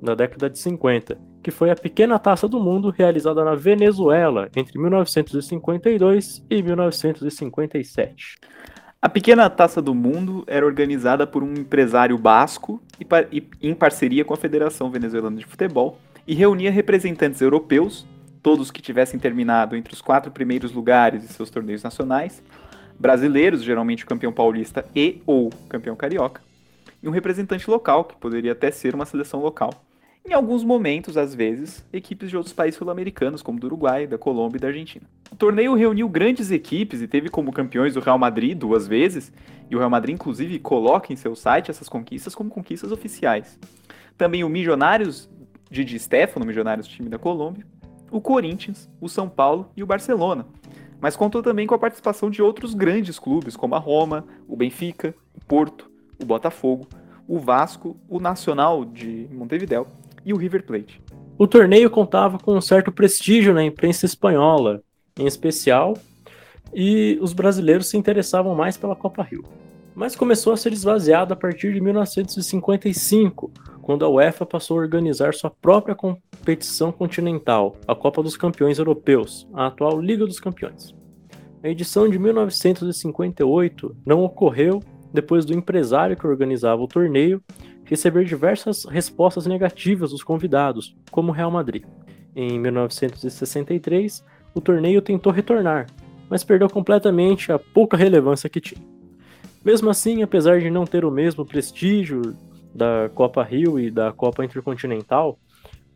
na 0.02 0.14
década 0.14 0.50
de 0.50 0.58
50, 0.58 1.18
que 1.42 1.50
foi 1.50 1.70
a 1.70 1.74
Pequena 1.74 2.18
Taça 2.18 2.46
do 2.46 2.60
Mundo 2.60 2.90
realizada 2.90 3.42
na 3.42 3.54
Venezuela 3.54 4.50
entre 4.54 4.78
1952 4.78 6.44
e 6.50 6.62
1957. 6.62 8.36
A 9.00 9.08
Pequena 9.08 9.48
Taça 9.48 9.80
do 9.80 9.94
Mundo 9.94 10.44
era 10.46 10.66
organizada 10.66 11.26
por 11.26 11.42
um 11.42 11.54
empresário 11.54 12.18
basco 12.18 12.82
e, 13.00 13.42
em 13.62 13.74
parceria 13.74 14.24
com 14.24 14.34
a 14.34 14.36
Federação 14.36 14.90
Venezuelana 14.90 15.38
de 15.38 15.46
Futebol 15.46 15.98
e 16.26 16.34
reunia 16.34 16.70
representantes 16.70 17.40
europeus, 17.40 18.06
todos 18.48 18.70
que 18.70 18.80
tivessem 18.80 19.20
terminado 19.20 19.76
entre 19.76 19.92
os 19.92 20.00
quatro 20.00 20.32
primeiros 20.32 20.72
lugares 20.72 21.20
de 21.20 21.28
seus 21.28 21.50
torneios 21.50 21.82
nacionais, 21.82 22.42
brasileiros, 22.98 23.62
geralmente 23.62 24.04
o 24.04 24.06
campeão 24.06 24.32
paulista 24.32 24.86
e 24.96 25.20
ou 25.26 25.50
campeão 25.68 25.94
carioca, 25.94 26.40
e 27.02 27.06
um 27.06 27.10
representante 27.10 27.68
local, 27.68 28.06
que 28.06 28.16
poderia 28.16 28.52
até 28.52 28.70
ser 28.70 28.94
uma 28.94 29.04
seleção 29.04 29.42
local. 29.42 29.70
Em 30.24 30.32
alguns 30.32 30.64
momentos, 30.64 31.18
às 31.18 31.34
vezes, 31.34 31.84
equipes 31.92 32.30
de 32.30 32.38
outros 32.38 32.54
países 32.54 32.78
sul-americanos, 32.78 33.42
como 33.42 33.60
do 33.60 33.66
Uruguai, 33.66 34.06
da 34.06 34.16
Colômbia 34.16 34.56
e 34.56 34.60
da 34.60 34.68
Argentina. 34.68 35.04
O 35.30 35.36
torneio 35.36 35.74
reuniu 35.74 36.08
grandes 36.08 36.50
equipes 36.50 37.02
e 37.02 37.06
teve 37.06 37.28
como 37.28 37.52
campeões 37.52 37.96
o 37.96 38.00
Real 38.00 38.18
Madrid 38.18 38.56
duas 38.56 38.88
vezes, 38.88 39.30
e 39.70 39.76
o 39.76 39.78
Real 39.78 39.90
Madrid, 39.90 40.14
inclusive, 40.14 40.58
coloca 40.58 41.12
em 41.12 41.16
seu 41.16 41.36
site 41.36 41.70
essas 41.70 41.86
conquistas 41.86 42.34
como 42.34 42.48
conquistas 42.48 42.92
oficiais. 42.92 43.58
Também 44.16 44.42
o 44.42 44.48
Milionários 44.48 45.28
de 45.70 45.84
Di 45.84 45.98
Stefano, 45.98 46.46
Milionários 46.46 46.88
time 46.88 47.10
da 47.10 47.18
Colômbia, 47.18 47.66
o 48.10 48.20
Corinthians, 48.20 48.88
o 49.00 49.08
São 49.08 49.28
Paulo 49.28 49.70
e 49.76 49.82
o 49.82 49.86
Barcelona, 49.86 50.46
mas 51.00 51.16
contou 51.16 51.42
também 51.42 51.66
com 51.66 51.74
a 51.74 51.78
participação 51.78 52.30
de 52.30 52.42
outros 52.42 52.74
grandes 52.74 53.18
clubes, 53.18 53.56
como 53.56 53.74
a 53.74 53.78
Roma, 53.78 54.24
o 54.48 54.56
Benfica, 54.56 55.14
o 55.34 55.44
Porto, 55.44 55.90
o 56.20 56.24
Botafogo, 56.24 56.86
o 57.26 57.38
Vasco, 57.38 57.96
o 58.08 58.18
Nacional 58.18 58.84
de 58.84 59.28
Montevideo 59.30 59.86
e 60.24 60.32
o 60.32 60.36
River 60.36 60.64
Plate. 60.64 61.00
O 61.36 61.46
torneio 61.46 61.88
contava 61.88 62.38
com 62.38 62.56
um 62.56 62.60
certo 62.60 62.90
prestígio 62.90 63.54
na 63.54 63.62
imprensa 63.62 64.04
espanhola, 64.04 64.82
em 65.16 65.26
especial, 65.26 65.96
e 66.74 67.18
os 67.20 67.32
brasileiros 67.32 67.88
se 67.88 67.96
interessavam 67.96 68.54
mais 68.54 68.76
pela 68.76 68.96
Copa 68.96 69.22
Rio. 69.22 69.44
Mas 69.94 70.16
começou 70.16 70.52
a 70.52 70.56
ser 70.56 70.72
esvaziado 70.72 71.32
a 71.32 71.36
partir 71.36 71.72
de 71.72 71.80
1955, 71.80 73.50
quando 73.88 74.04
a 74.04 74.08
UEFA 74.10 74.44
passou 74.44 74.76
a 74.76 74.82
organizar 74.82 75.32
sua 75.32 75.48
própria 75.48 75.94
competição 75.94 76.92
continental, 76.92 77.74
a 77.86 77.94
Copa 77.94 78.22
dos 78.22 78.36
Campeões 78.36 78.78
Europeus, 78.78 79.48
a 79.54 79.68
atual 79.68 79.98
Liga 79.98 80.26
dos 80.26 80.38
Campeões. 80.38 80.94
A 81.62 81.70
edição 81.70 82.06
de 82.06 82.18
1958 82.18 83.96
não 84.04 84.22
ocorreu 84.22 84.82
depois 85.10 85.46
do 85.46 85.54
empresário 85.54 86.18
que 86.18 86.26
organizava 86.26 86.82
o 86.82 86.86
torneio 86.86 87.42
receber 87.86 88.26
diversas 88.26 88.84
respostas 88.84 89.46
negativas 89.46 90.10
dos 90.10 90.22
convidados, 90.22 90.94
como 91.10 91.30
o 91.30 91.34
Real 91.34 91.50
Madrid. 91.50 91.84
Em 92.36 92.58
1963, 92.58 94.22
o 94.54 94.60
torneio 94.60 95.00
tentou 95.00 95.32
retornar, 95.32 95.86
mas 96.28 96.44
perdeu 96.44 96.68
completamente 96.68 97.50
a 97.50 97.58
pouca 97.58 97.96
relevância 97.96 98.50
que 98.50 98.60
tinha. 98.60 98.86
Mesmo 99.64 99.88
assim, 99.88 100.22
apesar 100.22 100.60
de 100.60 100.68
não 100.68 100.84
ter 100.84 101.06
o 101.06 101.10
mesmo 101.10 101.42
prestígio 101.42 102.36
da 102.74 103.10
Copa 103.14 103.42
Rio 103.42 103.78
e 103.78 103.90
da 103.90 104.12
Copa 104.12 104.44
Intercontinental, 104.44 105.38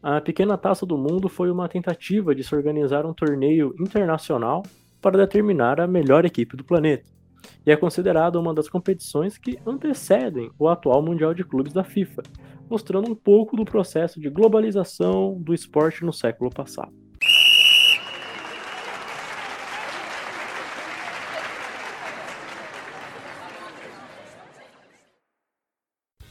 a 0.02 0.20
Pequena 0.20 0.58
Taça 0.58 0.84
do 0.84 0.98
Mundo 0.98 1.28
foi 1.28 1.50
uma 1.50 1.68
tentativa 1.68 2.34
de 2.34 2.42
se 2.42 2.54
organizar 2.54 3.06
um 3.06 3.14
torneio 3.14 3.74
internacional 3.78 4.62
para 5.00 5.18
determinar 5.18 5.80
a 5.80 5.86
melhor 5.86 6.24
equipe 6.24 6.56
do 6.56 6.64
planeta. 6.64 7.04
E 7.64 7.70
é 7.70 7.76
considerada 7.76 8.38
uma 8.38 8.54
das 8.54 8.68
competições 8.68 9.38
que 9.38 9.58
antecedem 9.66 10.50
o 10.58 10.68
atual 10.68 11.02
Mundial 11.02 11.34
de 11.34 11.44
Clubes 11.44 11.72
da 11.72 11.84
FIFA, 11.84 12.22
mostrando 12.68 13.10
um 13.10 13.14
pouco 13.14 13.56
do 13.56 13.64
processo 13.64 14.20
de 14.20 14.30
globalização 14.30 15.40
do 15.40 15.54
esporte 15.54 16.04
no 16.04 16.12
século 16.12 16.50
passado. 16.50 17.01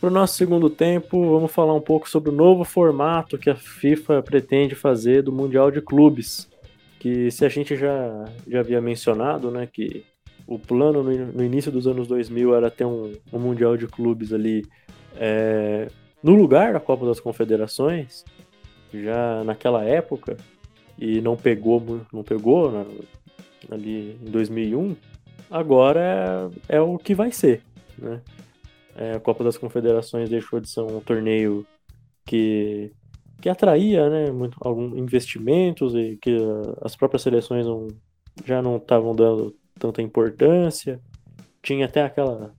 Para 0.02 0.10
o 0.10 0.12
nosso 0.12 0.34
segundo 0.34 0.68
tempo, 0.68 1.30
vamos 1.30 1.52
falar 1.52 1.76
um 1.76 1.80
pouco 1.80 2.10
sobre 2.10 2.32
o 2.32 2.34
novo 2.34 2.64
formato 2.64 3.38
que 3.38 3.52
a 3.52 3.56
FIFA 3.56 4.24
pretende 4.24 4.74
fazer 4.74 5.22
do 5.22 5.32
Mundial 5.32 5.70
de 5.70 5.80
Clubes. 5.80 6.50
Que 6.98 7.30
se 7.30 7.46
a 7.46 7.50
gente 7.50 7.76
já, 7.76 8.26
já 8.48 8.62
havia 8.62 8.82
mencionado, 8.82 9.52
né, 9.52 9.70
que 9.72 10.04
o 10.48 10.58
plano 10.58 11.04
no, 11.04 11.26
no 11.28 11.44
início 11.44 11.72
dos 11.72 11.86
anos 11.86 12.08
2000 12.08 12.56
era 12.56 12.72
ter 12.72 12.84
um, 12.84 13.14
um 13.32 13.38
Mundial 13.38 13.78
de 13.78 13.86
Clubes 13.86 14.34
ali 14.34 14.66
é, 15.18 15.88
no 16.24 16.34
lugar 16.34 16.74
da 16.74 16.80
Copa 16.80 17.06
das 17.06 17.20
Confederações, 17.20 18.26
já 18.92 19.44
naquela 19.44 19.84
época, 19.84 20.36
e 20.98 21.22
não 21.22 21.38
pegou, 21.38 22.02
não 22.12 22.24
pegou 22.24 22.72
na, 22.72 22.86
ali 23.70 24.18
em 24.20 24.32
2001, 24.32 24.96
agora 25.52 26.50
é, 26.68 26.78
é 26.78 26.82
o 26.82 26.98
que 26.98 27.14
vai 27.14 27.32
ser, 27.32 27.62
né? 28.00 28.20
É, 28.96 29.14
a 29.14 29.20
Copa 29.20 29.44
das 29.44 29.58
Confederações 29.58 30.30
deixou 30.30 30.60
de 30.60 30.70
ser 30.70 30.82
um 30.82 31.00
torneio 31.00 31.66
que, 32.26 32.92
que 33.42 33.50
atraía 33.50 34.10
né, 34.10 34.32
muito, 34.32 34.58
alguns 34.62 34.98
investimentos 34.98 35.96
e 35.96 36.18
que 36.22 36.38
as 36.82 36.96
próprias 36.96 37.22
seleções 37.22 37.66
não, 37.66 37.88
já 38.46 38.62
não 38.62 38.78
estavam 38.78 39.16
dando 39.16 39.56
tanta 39.80 40.02
importância. 40.02 41.00
Tinha 41.62 41.86
até 41.86 42.04
aquela 42.04 42.54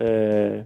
é, 0.00 0.64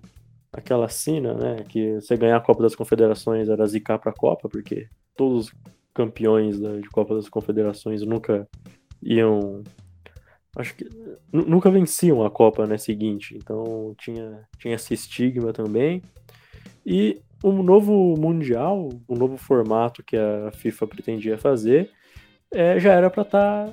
aquela 0.52 0.88
cena, 0.88 1.34
né, 1.34 1.64
que 1.68 2.00
você 2.00 2.16
ganhar 2.16 2.36
a 2.36 2.40
Copa 2.40 2.62
das 2.62 2.74
Confederações 2.74 3.48
era 3.48 3.66
zicar 3.66 3.98
para 3.98 4.10
a 4.10 4.14
Copa, 4.14 4.48
porque 4.48 4.88
todos 5.16 5.46
os 5.46 5.54
campeões 5.94 6.58
da, 6.58 6.78
de 6.78 6.88
Copa 6.88 7.14
das 7.14 7.28
Confederações 7.28 8.02
nunca 8.02 8.48
iam 9.02 9.62
acho 10.58 10.74
que 10.74 10.86
nunca 11.32 11.70
venciam 11.70 12.24
a 12.24 12.30
Copa 12.30 12.66
né, 12.66 12.76
seguinte, 12.76 13.36
então 13.36 13.94
tinha, 13.96 14.40
tinha 14.58 14.74
esse 14.74 14.92
estigma 14.92 15.52
também. 15.52 16.02
E 16.84 17.20
um 17.42 17.62
novo 17.62 18.16
Mundial, 18.18 18.88
um 19.08 19.14
novo 19.16 19.36
formato 19.36 20.02
que 20.02 20.16
a 20.16 20.50
FIFA 20.52 20.86
pretendia 20.88 21.38
fazer, 21.38 21.90
é, 22.52 22.78
já 22.78 22.92
era 22.92 23.08
para 23.08 23.22
estar. 23.22 23.66
Tá, 23.66 23.72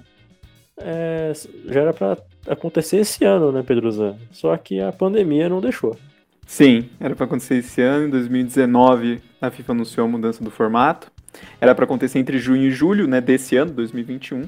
é, 0.77 1.31
já 1.67 1.81
era 1.81 1.93
para 1.93 2.17
acontecer 2.47 2.97
esse 2.97 3.23
ano, 3.23 3.51
né, 3.51 3.63
Pedrozan? 3.63 4.17
Só 4.31 4.55
que 4.57 4.79
a 4.79 4.91
pandemia 4.91 5.49
não 5.49 5.61
deixou. 5.61 5.97
Sim, 6.45 6.89
era 6.99 7.15
para 7.15 7.25
acontecer 7.25 7.55
esse 7.55 7.81
ano. 7.81 8.07
Em 8.07 8.09
2019, 8.09 9.21
a 9.41 9.49
FIFA 9.49 9.71
anunciou 9.71 10.05
a 10.05 10.09
mudança 10.09 10.43
do 10.43 10.51
formato. 10.51 11.11
Era 11.59 11.73
para 11.73 11.85
acontecer 11.85 12.19
entre 12.19 12.37
junho 12.37 12.63
e 12.63 12.71
julho 12.71 13.07
né, 13.07 13.19
desse 13.19 13.55
ano, 13.55 13.71
2021, 13.71 14.47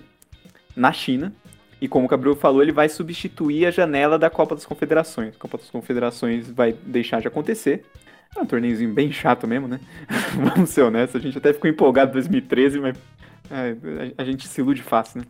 na 0.76 0.92
China. 0.92 1.34
E 1.80 1.88
como 1.88 2.06
o 2.06 2.10
Gabriel 2.10 2.36
falou, 2.36 2.62
ele 2.62 2.72
vai 2.72 2.90
substituir 2.90 3.66
a 3.66 3.72
janela 3.72 4.18
da 4.18 4.30
Copa 4.30 4.56
das 4.56 4.66
Confederações. 4.66 5.36
A 5.36 5.40
Copa 5.40 5.58
das 5.58 5.70
Confederações 5.70 6.50
vai 6.50 6.74
deixar 6.74 7.22
de 7.22 7.28
acontecer. 7.28 7.86
É 8.36 8.40
um 8.40 8.46
torneiozinho 8.46 8.94
bem 8.94 9.12
chato 9.12 9.48
mesmo, 9.48 9.68
né? 9.68 9.80
Vamos 10.56 10.70
ser 10.72 10.82
honestos, 10.82 11.22
a 11.22 11.24
gente 11.24 11.38
até 11.38 11.54
ficou 11.54 11.70
empolgado 11.70 12.12
em 12.12 12.14
2013, 12.14 12.80
mas 12.80 12.98
é, 13.50 14.14
a 14.18 14.24
gente 14.24 14.48
se 14.48 14.62
ilude 14.62 14.82
fácil, 14.82 15.22
né? 15.22 15.28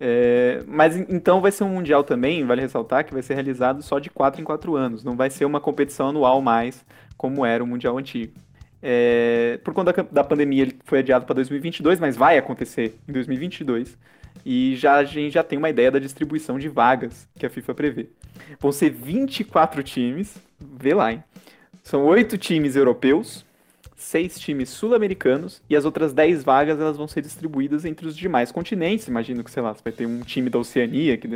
É, 0.00 0.62
mas 0.66 0.96
então 0.96 1.40
vai 1.40 1.50
ser 1.50 1.64
um 1.64 1.70
mundial 1.70 2.04
também, 2.04 2.44
vale 2.44 2.60
ressaltar, 2.60 3.04
que 3.04 3.12
vai 3.12 3.22
ser 3.22 3.34
realizado 3.34 3.82
só 3.82 3.98
de 3.98 4.08
4 4.10 4.40
em 4.40 4.44
4 4.44 4.76
anos. 4.76 5.02
Não 5.02 5.16
vai 5.16 5.28
ser 5.28 5.44
uma 5.44 5.60
competição 5.60 6.08
anual 6.08 6.40
mais, 6.40 6.84
como 7.16 7.44
era 7.44 7.62
o 7.62 7.66
mundial 7.66 7.98
antigo. 7.98 8.32
É, 8.80 9.58
por 9.64 9.74
conta 9.74 10.06
da 10.10 10.22
pandemia, 10.22 10.62
ele 10.62 10.78
foi 10.84 11.00
adiado 11.00 11.24
para 11.24 11.34
2022, 11.34 11.98
mas 11.98 12.16
vai 12.16 12.38
acontecer 12.38 12.96
em 13.08 13.12
2022. 13.12 13.98
E 14.44 14.76
já, 14.76 14.96
a 14.96 15.04
gente 15.04 15.32
já 15.32 15.42
tem 15.42 15.58
uma 15.58 15.70
ideia 15.70 15.90
da 15.90 15.98
distribuição 15.98 16.58
de 16.58 16.68
vagas 16.68 17.28
que 17.38 17.46
a 17.46 17.50
FIFA 17.50 17.74
prevê. 17.74 18.08
Vão 18.60 18.72
ser 18.72 18.90
24 18.90 19.82
times, 19.82 20.36
vê 20.60 20.94
lá, 20.94 21.12
hein? 21.12 21.22
São 21.82 22.04
oito 22.04 22.36
times 22.36 22.76
europeus, 22.76 23.44
seis 23.96 24.38
times 24.38 24.68
sul-americanos 24.68 25.60
e 25.68 25.76
as 25.76 25.84
outras 25.84 26.12
10 26.12 26.44
vagas 26.44 26.80
elas 26.80 26.96
vão 26.96 27.08
ser 27.08 27.22
distribuídas 27.22 27.84
entre 27.84 28.06
os 28.06 28.16
demais 28.16 28.52
continentes. 28.52 29.08
Imagino 29.08 29.42
que, 29.42 29.50
sei 29.50 29.62
lá, 29.62 29.74
você 29.74 29.82
vai 29.82 29.92
ter 29.92 30.06
um 30.06 30.20
time 30.20 30.48
da 30.48 30.58
Oceania, 30.58 31.16
que 31.16 31.28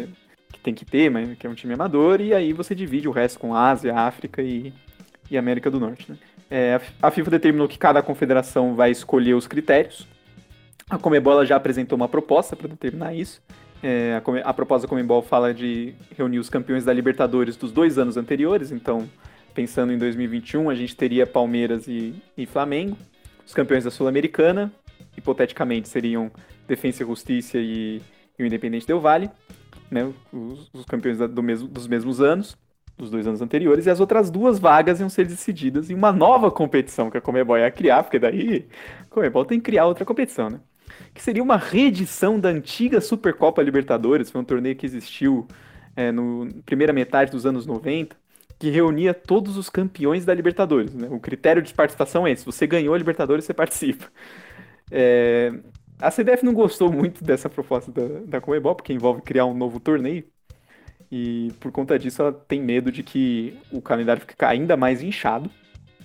que 0.52 0.60
tem 0.60 0.74
que 0.74 0.84
ter, 0.84 1.10
mas 1.10 1.36
que 1.38 1.46
é 1.46 1.50
um 1.50 1.54
time 1.54 1.72
amador, 1.74 2.20
e 2.20 2.34
aí 2.34 2.52
você 2.52 2.74
divide 2.74 3.08
o 3.08 3.10
resto 3.10 3.38
com 3.38 3.54
Ásia, 3.54 3.94
África 3.94 4.42
e, 4.42 4.72
e 5.30 5.36
América 5.38 5.70
do 5.70 5.80
Norte. 5.80 6.10
Né? 6.10 6.18
É, 6.50 6.80
a 7.00 7.10
FIFA 7.10 7.30
determinou 7.30 7.66
que 7.66 7.78
cada 7.78 8.02
confederação 8.02 8.74
vai 8.74 8.90
escolher 8.90 9.34
os 9.34 9.46
critérios. 9.46 10.06
A 10.92 10.98
Comebol 10.98 11.42
já 11.46 11.56
apresentou 11.56 11.96
uma 11.96 12.06
proposta 12.06 12.54
para 12.54 12.68
determinar 12.68 13.14
isso. 13.14 13.40
É, 13.82 14.20
a, 14.44 14.50
a, 14.50 14.52
proposta 14.52 14.86
da 14.86 14.90
Comebol 14.90 15.22
fala 15.22 15.54
de 15.54 15.94
reunir 16.14 16.38
os 16.38 16.50
campeões 16.50 16.84
da 16.84 16.92
Libertadores 16.92 17.56
dos 17.56 17.72
dois 17.72 17.98
anos 17.98 18.18
anteriores, 18.18 18.70
então, 18.70 19.08
pensando 19.54 19.90
em 19.90 19.96
2021, 19.96 20.68
a 20.68 20.74
gente 20.74 20.94
teria 20.94 21.26
Palmeiras 21.26 21.88
e, 21.88 22.14
e 22.36 22.44
Flamengo. 22.44 22.94
Os 23.46 23.54
campeões 23.54 23.84
da 23.84 23.90
Sul-Americana, 23.90 24.70
hipoteticamente, 25.16 25.88
seriam 25.88 26.30
Defensa 26.68 27.02
e 27.02 27.06
Justiça 27.06 27.56
e, 27.56 28.02
e 28.38 28.42
o 28.42 28.46
Independente 28.46 28.86
Del 28.86 29.00
Vale, 29.00 29.30
né, 29.90 30.12
os, 30.30 30.70
os 30.74 30.84
campeões 30.84 31.16
da, 31.16 31.26
do 31.26 31.42
mesmo, 31.42 31.68
dos 31.68 31.86
mesmos 31.86 32.20
anos 32.20 32.54
dos 32.98 33.08
dois 33.08 33.26
anos 33.26 33.40
anteriores, 33.40 33.86
e 33.86 33.90
as 33.90 33.98
outras 33.98 34.30
duas 34.30 34.58
vagas 34.58 35.00
iam 35.00 35.08
ser 35.08 35.26
decididas 35.26 35.88
em 35.88 35.94
uma 35.94 36.12
nova 36.12 36.50
competição 36.50 37.10
que 37.10 37.16
a 37.16 37.20
Comebol 37.22 37.56
ia 37.56 37.70
criar, 37.70 38.02
porque 38.02 38.18
daí 38.18 38.68
a 39.00 39.04
Comebol 39.06 39.46
tem 39.46 39.58
que 39.58 39.64
criar 39.64 39.86
outra 39.86 40.04
competição, 40.04 40.50
né? 40.50 40.60
Que 41.14 41.22
seria 41.22 41.42
uma 41.42 41.56
reedição 41.56 42.38
da 42.38 42.48
antiga 42.48 43.00
Supercopa 43.00 43.62
Libertadores, 43.62 44.30
foi 44.30 44.40
um 44.40 44.44
torneio 44.44 44.76
que 44.76 44.86
existiu 44.86 45.46
é, 45.94 46.10
no 46.10 46.48
primeira 46.64 46.92
metade 46.92 47.30
dos 47.30 47.44
anos 47.44 47.66
90, 47.66 48.16
que 48.58 48.70
reunia 48.70 49.12
todos 49.12 49.56
os 49.56 49.68
campeões 49.68 50.24
da 50.24 50.32
Libertadores. 50.32 50.94
Né? 50.94 51.08
O 51.10 51.20
critério 51.20 51.60
de 51.60 51.74
participação 51.74 52.26
é 52.26 52.32
esse: 52.32 52.44
você 52.44 52.66
ganhou 52.66 52.94
a 52.94 52.98
Libertadores, 52.98 53.44
você 53.44 53.54
participa. 53.54 54.06
É... 54.90 55.52
A 55.98 56.10
CDF 56.10 56.44
não 56.44 56.52
gostou 56.52 56.90
muito 56.90 57.22
dessa 57.22 57.48
proposta 57.48 57.92
da, 57.92 58.20
da 58.26 58.40
Comebol, 58.40 58.74
porque 58.74 58.92
envolve 58.92 59.22
criar 59.22 59.46
um 59.46 59.54
novo 59.54 59.78
torneio. 59.78 60.24
E 61.10 61.52
por 61.60 61.70
conta 61.70 61.98
disso, 61.98 62.22
ela 62.22 62.32
tem 62.32 62.60
medo 62.60 62.90
de 62.90 63.02
que 63.02 63.56
o 63.70 63.82
calendário 63.82 64.20
fique 64.20 64.34
ainda 64.44 64.76
mais 64.76 65.02
inchado. 65.02 65.50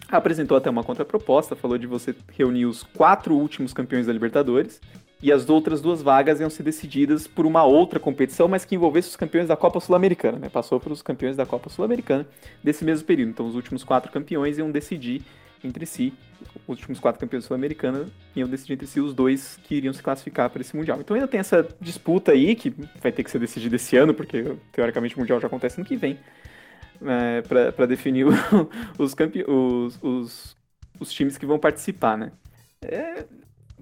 Apresentou 0.10 0.58
até 0.58 0.70
uma 0.70 0.84
contraproposta, 0.84 1.56
falou 1.56 1.78
de 1.78 1.86
você 1.86 2.16
reunir 2.32 2.66
os 2.66 2.84
quatro 2.84 3.36
últimos 3.36 3.74
campeões 3.74 4.08
da 4.08 4.14
Libertadores 4.14 4.80
e 5.22 5.32
as 5.32 5.50
outras 5.50 5.82
duas 5.82 6.02
vagas 6.02 6.40
iam 6.40 6.50
ser 6.50 6.64
decididas 6.64 7.28
por 7.28 7.46
uma 7.46 7.64
outra 7.64 8.00
competição, 8.00 8.48
mas 8.48 8.64
que 8.64 8.76
envolvesse 8.76 9.10
os 9.10 9.16
campeões 9.16 9.48
da 9.48 9.58
Copa 9.58 9.80
Sul-Americana, 9.80 10.38
né? 10.38 10.48
Passou 10.50 10.80
para 10.80 10.94
os 10.94 11.02
campeões 11.02 11.36
da 11.36 11.46
Copa 11.46 11.70
Sul-Americana 11.70 12.26
desse 12.64 12.86
mesmo 12.86 13.06
período. 13.06 13.30
Então, 13.30 13.48
os 13.48 13.56
últimos 13.56 13.84
quatro 13.84 14.12
campeões 14.12 14.58
iam 14.58 14.72
decidir 14.72 15.24
entre 15.64 15.86
si. 15.86 16.14
Os 16.68 16.78
últimos 16.78 17.00
quatro 17.00 17.20
campeões 17.20 17.46
sul-americanos 17.46 18.10
iam 18.36 18.48
decidir 18.48 18.74
entre 18.74 18.88
si 18.88 19.00
os 19.00 19.14
dois 19.14 19.60
que 19.64 19.76
iriam 19.76 19.94
se 19.94 20.04
classificar 20.04 20.50
para 20.50 20.62
esse 20.62 20.76
Mundial. 20.76 21.00
Então 21.00 21.16
ainda 21.16 21.28
tem 21.28 21.40
essa 21.40 21.68
disputa 21.82 22.32
aí, 22.32 22.56
que 22.56 22.74
vai 23.02 23.12
ter 23.12 23.24
que 23.24 23.32
ser 23.32 23.40
decidida 23.40 23.76
esse 23.76 23.98
ano, 23.98 24.14
porque 24.14 24.56
teoricamente 24.72 25.16
o 25.16 25.20
Mundial 25.20 25.40
já 25.40 25.48
acontece 25.48 25.80
no 25.80 25.86
que 25.86 25.96
vem, 25.96 26.18
é, 27.06 27.42
para 27.72 27.86
definir 27.86 28.26
o, 28.26 28.32
os, 28.98 29.14
campe... 29.14 29.44
os, 29.48 30.00
os, 30.02 30.58
os, 31.00 31.12
times 31.12 31.38
que 31.38 31.46
vão 31.46 31.60
participar, 31.60 32.18
né? 32.18 32.32
É, 32.82 33.26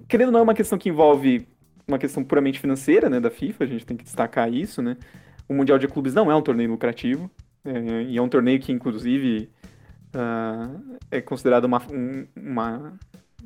querendo 0.08 0.28
ou 0.28 0.32
não, 0.32 0.40
é 0.40 0.42
uma 0.42 0.54
questão 0.54 0.78
que 0.78 0.88
envolve 0.88 1.46
uma 1.86 1.98
questão 1.98 2.24
puramente 2.24 2.58
financeira, 2.58 3.08
né, 3.08 3.20
da 3.20 3.30
FIFA, 3.30 3.64
a 3.64 3.66
gente 3.66 3.86
tem 3.86 3.96
que 3.96 4.04
destacar 4.04 4.52
isso, 4.52 4.82
né? 4.82 4.96
O 5.48 5.54
Mundial 5.54 5.78
de 5.78 5.86
Clubes 5.86 6.14
não 6.14 6.30
é 6.30 6.34
um 6.34 6.42
torneio 6.42 6.70
lucrativo, 6.70 7.30
é, 7.64 8.02
e 8.02 8.16
é 8.16 8.22
um 8.22 8.28
torneio 8.28 8.58
que, 8.60 8.72
inclusive, 8.72 9.48
uh, 10.14 10.98
é 11.10 11.20
considerado 11.20 11.64
uma, 11.64 11.82
um, 11.90 12.26
uma, 12.34 12.98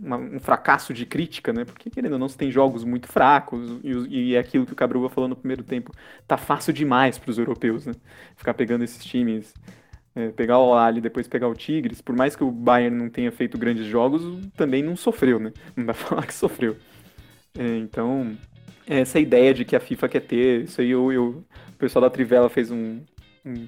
uma, 0.03 0.17
um 0.17 0.41
fracasso 0.41 0.95
de 0.95 1.05
crítica, 1.05 1.53
né? 1.53 1.65
Porque, 1.65 1.91
querendo 1.91 2.15
ou 2.15 2.19
não, 2.19 2.29
você 2.29 2.39
tem 2.39 2.51
jogos 2.51 2.85
muito 2.85 3.07
fracos 3.07 3.79
e, 3.85 4.31
e 4.31 4.35
é 4.35 4.39
aquilo 4.39 4.65
que 4.65 4.73
o 4.73 4.77
Cabruva 4.77 5.09
falou 5.09 5.29
no 5.29 5.37
primeiro 5.37 5.63
tempo. 5.63 5.93
Tá 6.27 6.37
fácil 6.37 6.73
demais 6.73 7.19
para 7.19 7.31
os 7.31 7.39
europeus, 7.39 7.87
né? 7.87 7.93
Ficar 8.37 8.55
pegando 8.55 8.83
esses 8.83 9.05
times, 9.05 9.55
é, 10.15 10.29
pegar 10.31 10.59
o 10.59 10.75
Ali 10.75 11.01
depois 11.01 11.29
pegar 11.29 11.49
o 11.49 11.55
Tigres. 11.55 12.01
Por 12.01 12.17
mais 12.17 12.35
que 12.35 12.43
o 12.43 12.51
Bayern 12.51 12.97
não 12.97 13.11
tenha 13.11 13.31
feito 13.31 13.59
grandes 13.59 13.87
jogos, 13.87 14.23
também 14.57 14.83
não 14.83 14.97
sofreu, 14.97 15.39
né? 15.39 15.53
Não 15.77 15.85
dá 15.85 15.95
falar 15.95 16.27
que 16.27 16.35
sofreu. 16.35 16.77
É, 17.59 17.77
então, 17.79 18.37
essa 18.87 19.21
ideia 19.21 19.53
de 19.53 19.65
que 19.65 19.77
a 19.77 19.81
FIFA 19.81 20.09
quer 20.09 20.21
ter, 20.21 20.65
isso 20.65 20.81
aí 20.81 20.91
eu, 20.91 21.13
eu 21.13 21.45
o 21.69 21.73
pessoal 21.81 22.03
da 22.03 22.11
Trivela 22.11 22.49
fez 22.49 22.71
um, 22.71 23.01
um, 23.45 23.67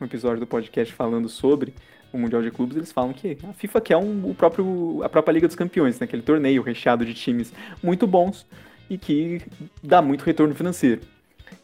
um 0.00 0.04
episódio 0.04 0.40
do 0.40 0.46
podcast 0.46 0.92
falando 0.94 1.28
sobre 1.28 1.74
o 2.16 2.20
Mundial 2.20 2.42
de 2.42 2.50
Clubes, 2.50 2.76
eles 2.76 2.92
falam 2.92 3.12
que 3.12 3.36
a 3.48 3.52
FIFA 3.52 3.80
quer 3.80 3.96
um, 3.96 4.30
o 4.30 4.34
próprio, 4.34 5.02
a 5.02 5.08
própria 5.08 5.32
Liga 5.32 5.46
dos 5.46 5.56
Campeões, 5.56 5.98
né? 5.98 6.04
aquele 6.04 6.22
torneio 6.22 6.62
recheado 6.62 7.04
de 7.04 7.14
times 7.14 7.52
muito 7.82 8.06
bons 8.06 8.46
e 8.88 8.96
que 8.96 9.42
dá 9.82 10.00
muito 10.00 10.22
retorno 10.22 10.54
financeiro. 10.54 11.00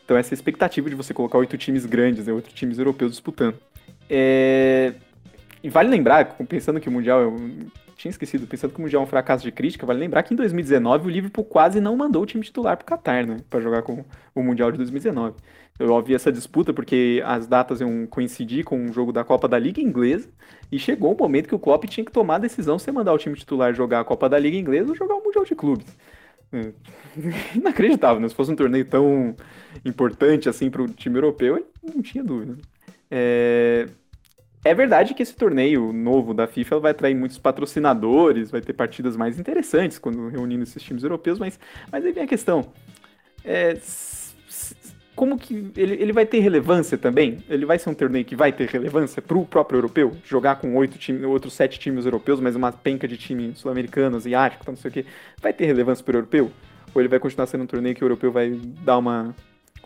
Então 0.04 0.16
essa 0.16 0.32
é 0.32 0.36
expectativa 0.36 0.88
de 0.88 0.96
você 0.96 1.14
colocar 1.14 1.38
oito 1.38 1.56
times 1.56 1.86
grandes, 1.86 2.26
né? 2.26 2.32
oito 2.32 2.50
times 2.50 2.78
europeus 2.78 3.12
disputando. 3.12 3.56
É... 4.08 4.94
E 5.62 5.68
vale 5.68 5.88
lembrar, 5.88 6.36
pensando 6.48 6.80
que 6.80 6.88
o 6.88 6.92
Mundial, 6.92 7.20
eu 7.20 7.36
tinha 8.00 8.10
esquecido, 8.10 8.46
pensando 8.46 8.72
que 8.72 8.78
o 8.78 8.82
Mundial 8.82 9.02
é 9.02 9.04
um 9.04 9.08
fracasso 9.08 9.44
de 9.44 9.52
crítica, 9.52 9.84
vale 9.84 10.00
lembrar 10.00 10.22
que 10.22 10.32
em 10.32 10.36
2019 10.36 11.06
o 11.06 11.10
Liverpool 11.10 11.44
quase 11.44 11.80
não 11.80 11.94
mandou 11.94 12.22
o 12.22 12.26
time 12.26 12.42
titular 12.42 12.74
para 12.76 12.84
o 12.84 12.86
Qatar, 12.86 13.26
né, 13.26 13.36
para 13.50 13.60
jogar 13.60 13.82
com 13.82 14.02
o 14.34 14.42
Mundial 14.42 14.72
de 14.72 14.78
2019. 14.78 15.36
Eu 15.78 15.92
ouvi 15.92 16.14
essa 16.14 16.32
disputa 16.32 16.72
porque 16.72 17.22
as 17.24 17.46
datas 17.46 17.80
iam 17.80 18.06
coincidir 18.06 18.64
com 18.64 18.86
o 18.86 18.92
jogo 18.92 19.12
da 19.12 19.22
Copa 19.22 19.46
da 19.46 19.58
Liga 19.58 19.80
Inglesa 19.80 20.28
e 20.72 20.78
chegou 20.78 21.12
o 21.12 21.16
momento 21.16 21.48
que 21.48 21.54
o 21.54 21.58
Klopp 21.58 21.84
tinha 21.84 22.04
que 22.04 22.12
tomar 22.12 22.36
a 22.36 22.38
decisão 22.38 22.78
se 22.78 22.90
mandar 22.90 23.12
o 23.12 23.18
time 23.18 23.36
titular 23.36 23.74
jogar 23.74 24.00
a 24.00 24.04
Copa 24.04 24.28
da 24.28 24.38
Liga 24.38 24.56
Inglesa 24.56 24.90
ou 24.90 24.94
jogar 24.94 25.14
o 25.14 25.22
Mundial 25.22 25.44
de 25.44 25.54
Clubes. 25.54 25.86
É. 26.52 26.72
Inacreditável, 27.54 28.20
né? 28.20 28.28
Se 28.28 28.34
fosse 28.34 28.50
um 28.50 28.56
torneio 28.56 28.84
tão 28.84 29.34
importante 29.84 30.48
assim 30.48 30.70
para 30.70 30.82
o 30.82 30.88
time 30.88 31.16
europeu, 31.16 31.66
não 31.82 32.02
tinha 32.02 32.24
dúvida. 32.24 32.56
É... 33.10 33.86
é 34.64 34.74
verdade 34.74 35.14
que 35.14 35.22
esse 35.22 35.34
torneio 35.34 35.92
novo 35.92 36.34
da 36.34 36.46
FIFA 36.46 36.80
vai 36.80 36.90
atrair 36.90 37.14
muitos 37.14 37.38
patrocinadores, 37.38 38.50
vai 38.50 38.60
ter 38.60 38.74
partidas 38.74 39.16
mais 39.16 39.38
interessantes 39.38 39.98
quando 39.98 40.28
reunindo 40.28 40.62
esses 40.62 40.82
times 40.82 41.02
europeus, 41.02 41.38
mas, 41.38 41.58
mas 41.90 42.04
aí 42.04 42.12
vem 42.12 42.24
a 42.24 42.26
questão. 42.26 42.70
É, 43.42 43.78
como 45.16 45.38
que 45.38 45.70
ele, 45.76 45.94
ele 45.94 46.12
vai 46.12 46.26
ter 46.26 46.40
relevância 46.40 46.98
também? 46.98 47.38
Ele 47.48 47.64
vai 47.66 47.78
ser 47.78 47.90
um 47.90 47.94
torneio 47.94 48.24
que 48.24 48.36
vai 48.36 48.52
ter 48.52 48.68
relevância 48.68 49.20
para 49.20 49.36
o 49.36 49.46
próprio 49.46 49.78
europeu? 49.78 50.16
Jogar 50.24 50.56
com 50.56 50.74
oito 50.76 50.98
times, 50.98 51.24
outros 51.24 51.54
sete 51.54 51.78
times 51.78 52.04
europeus, 52.04 52.40
mas 52.40 52.54
uma 52.54 52.70
penca 52.70 53.08
de 53.08 53.16
time 53.16 53.54
sul-americano, 53.54 54.16
asiático, 54.16 54.64
não 54.66 54.76
sei 54.76 54.90
o 54.90 54.92
quê. 54.92 55.06
Vai 55.40 55.52
ter 55.52 55.66
relevância 55.66 56.04
para 56.04 56.14
o 56.14 56.16
europeu? 56.18 56.50
Ou 56.94 57.00
ele 57.00 57.08
vai 57.08 57.18
continuar 57.18 57.46
sendo 57.46 57.64
um 57.64 57.66
torneio 57.66 57.94
que 57.94 58.02
o 58.02 58.06
europeu 58.06 58.32
vai 58.32 58.50
dar 58.82 58.98
uma 58.98 59.34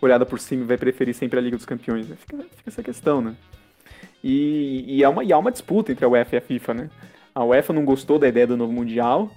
olhada 0.01 0.25
por 0.25 0.39
cima 0.39 0.63
e 0.63 0.65
vai 0.67 0.77
preferir 0.77 1.13
sempre 1.13 1.39
a 1.39 1.41
Liga 1.41 1.55
dos 1.57 1.65
Campeões? 1.65 2.07
Fica, 2.07 2.37
fica 2.37 2.69
essa 2.69 2.83
questão, 2.83 3.21
né? 3.21 3.35
E, 4.27 4.83
e, 4.87 5.03
há 5.03 5.09
uma, 5.11 5.23
e 5.23 5.31
há 5.31 5.37
uma 5.37 5.51
disputa 5.51 5.91
entre 5.91 6.03
a 6.03 6.09
UEFA 6.09 6.35
e 6.35 6.39
a 6.39 6.41
FIFA, 6.41 6.73
né? 6.73 6.89
A 7.35 7.45
UEFA 7.45 7.71
não 7.71 7.85
gostou 7.85 8.17
da 8.17 8.27
ideia 8.27 8.47
do 8.47 8.57
novo 8.57 8.73
Mundial, 8.73 9.29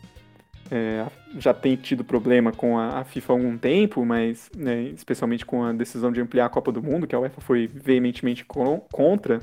é, 0.70 1.04
já 1.36 1.52
tem 1.52 1.76
tido 1.76 2.02
problema 2.02 2.52
com 2.52 2.78
a, 2.78 3.00
a, 3.00 3.04
FIFA 3.04 3.32
há 3.34 3.36
algum 3.36 3.58
tempo, 3.58 4.02
mas 4.06 4.50
né, 4.56 4.84
especialmente 4.84 5.44
com 5.44 5.62
a 5.62 5.74
decisão 5.74 6.10
de 6.10 6.22
ampliar 6.22 6.46
a 6.46 6.48
Copa 6.48 6.72
do 6.72 6.82
Mundo, 6.82 7.06
que 7.06 7.14
a 7.14 7.20
UEFA 7.20 7.38
foi 7.42 7.66
veementemente 7.66 8.46
contra. 8.90 9.40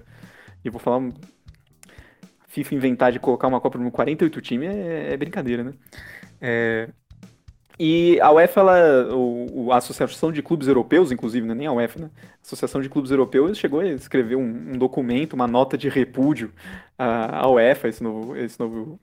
E 0.64 0.70
vou 0.72 0.80
falar. 0.80 1.08
A 1.08 2.48
FIFA 2.48 2.74
inventar 2.74 3.12
de 3.12 3.20
colocar 3.20 3.48
uma 3.48 3.62
Copa 3.62 3.78
do 3.78 3.84
Mundo 3.84 3.93
48 3.93 4.41
times 4.41 4.70
é, 4.74 5.14
é 5.14 5.18
brincadeira, 5.18 5.64
né? 5.64 5.74
É, 6.41 6.89
e 7.78 8.19
a 8.21 8.32
UEFA, 8.32 8.59
ela, 8.61 9.15
o, 9.15 9.71
a 9.71 9.78
Associação 9.78 10.32
de 10.32 10.41
Clubes 10.41 10.67
Europeus, 10.67 11.11
inclusive, 11.11 11.45
não 11.45 11.53
é 11.53 11.57
nem 11.57 11.67
a 11.67 11.73
UEFA, 11.73 11.99
né? 11.99 12.09
A 12.15 12.41
Associação 12.41 12.82
de 12.82 12.89
Clubes 12.89 13.11
Europeus 13.11 13.57
chegou 13.57 13.82
a 13.82 13.88
escrever 13.88 14.36
um, 14.36 14.73
um 14.73 14.78
documento, 14.78 15.34
uma 15.34 15.47
nota 15.47 15.78
de 15.78 15.89
repúdio 15.89 16.53
à, 16.97 17.45
à 17.45 17.49
UEFA, 17.49 17.89
esse 17.89 18.01
novo, 18.01 18.36
esse 18.36 18.59
novo 18.59 18.99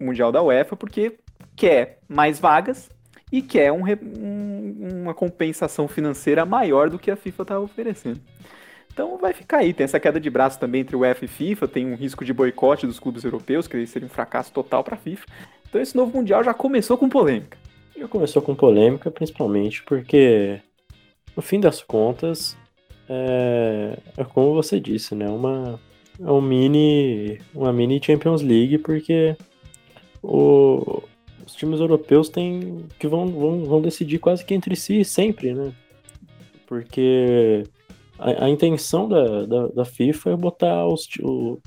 Mundial 0.00 0.32
da 0.32 0.42
UEFA, 0.42 0.74
porque 0.74 1.18
quer 1.54 1.98
mais 2.08 2.40
vagas 2.40 2.90
e 3.30 3.42
quer 3.42 3.70
um, 3.72 3.84
um, 3.84 5.02
uma 5.02 5.14
compensação 5.14 5.86
financeira 5.86 6.44
maior 6.44 6.90
do 6.90 6.98
que 6.98 7.10
a 7.10 7.16
FIFA 7.16 7.42
está 7.42 7.60
oferecendo. 7.60 8.20
Então 8.92 9.16
vai 9.16 9.32
ficar 9.32 9.58
aí, 9.58 9.72
tem 9.72 9.84
essa 9.84 10.00
queda 10.00 10.20
de 10.20 10.28
braço 10.28 10.58
também 10.58 10.82
entre 10.82 10.96
o 10.96 11.00
UEFA 11.00 11.24
e 11.24 11.28
FIFA, 11.28 11.68
tem 11.68 11.86
um 11.86 11.94
risco 11.94 12.24
de 12.24 12.32
boicote 12.32 12.86
dos 12.86 12.98
clubes 12.98 13.24
europeus, 13.24 13.66
que 13.66 13.86
seria 13.86 14.06
um 14.06 14.10
fracasso 14.10 14.52
total 14.52 14.82
para 14.82 14.96
a 14.96 14.98
FIFA. 14.98 15.26
Então 15.68 15.80
esse 15.80 15.96
novo 15.96 16.14
Mundial 16.16 16.44
já 16.44 16.52
começou 16.52 16.98
com 16.98 17.08
polêmica. 17.08 17.61
Já 17.96 18.08
começou 18.08 18.42
com 18.42 18.54
polêmica, 18.54 19.10
principalmente 19.10 19.82
porque, 19.84 20.60
no 21.36 21.42
fim 21.42 21.60
das 21.60 21.82
contas, 21.82 22.56
é, 23.08 23.98
é 24.16 24.24
como 24.24 24.54
você 24.54 24.80
disse, 24.80 25.14
né? 25.14 25.28
Uma, 25.28 25.78
é 26.20 26.30
um 26.30 26.40
mini, 26.40 27.40
uma 27.54 27.72
mini 27.72 28.00
Champions 28.02 28.42
League, 28.42 28.78
porque 28.78 29.36
o, 30.22 31.02
os 31.46 31.54
times 31.54 31.80
europeus 31.80 32.28
têm 32.28 32.86
que 32.98 33.06
vão, 33.06 33.26
vão, 33.26 33.64
vão 33.64 33.82
decidir 33.82 34.18
quase 34.18 34.44
que 34.44 34.54
entre 34.54 34.76
si 34.76 35.04
sempre, 35.04 35.52
né? 35.52 35.72
Porque 36.66 37.64
a, 38.18 38.46
a 38.46 38.48
intenção 38.48 39.08
da, 39.08 39.44
da, 39.44 39.66
da, 39.68 39.84
FIFA 39.84 40.30
é 40.30 40.36
botar 40.36 40.86
os, 40.86 41.06
o, 41.20 41.58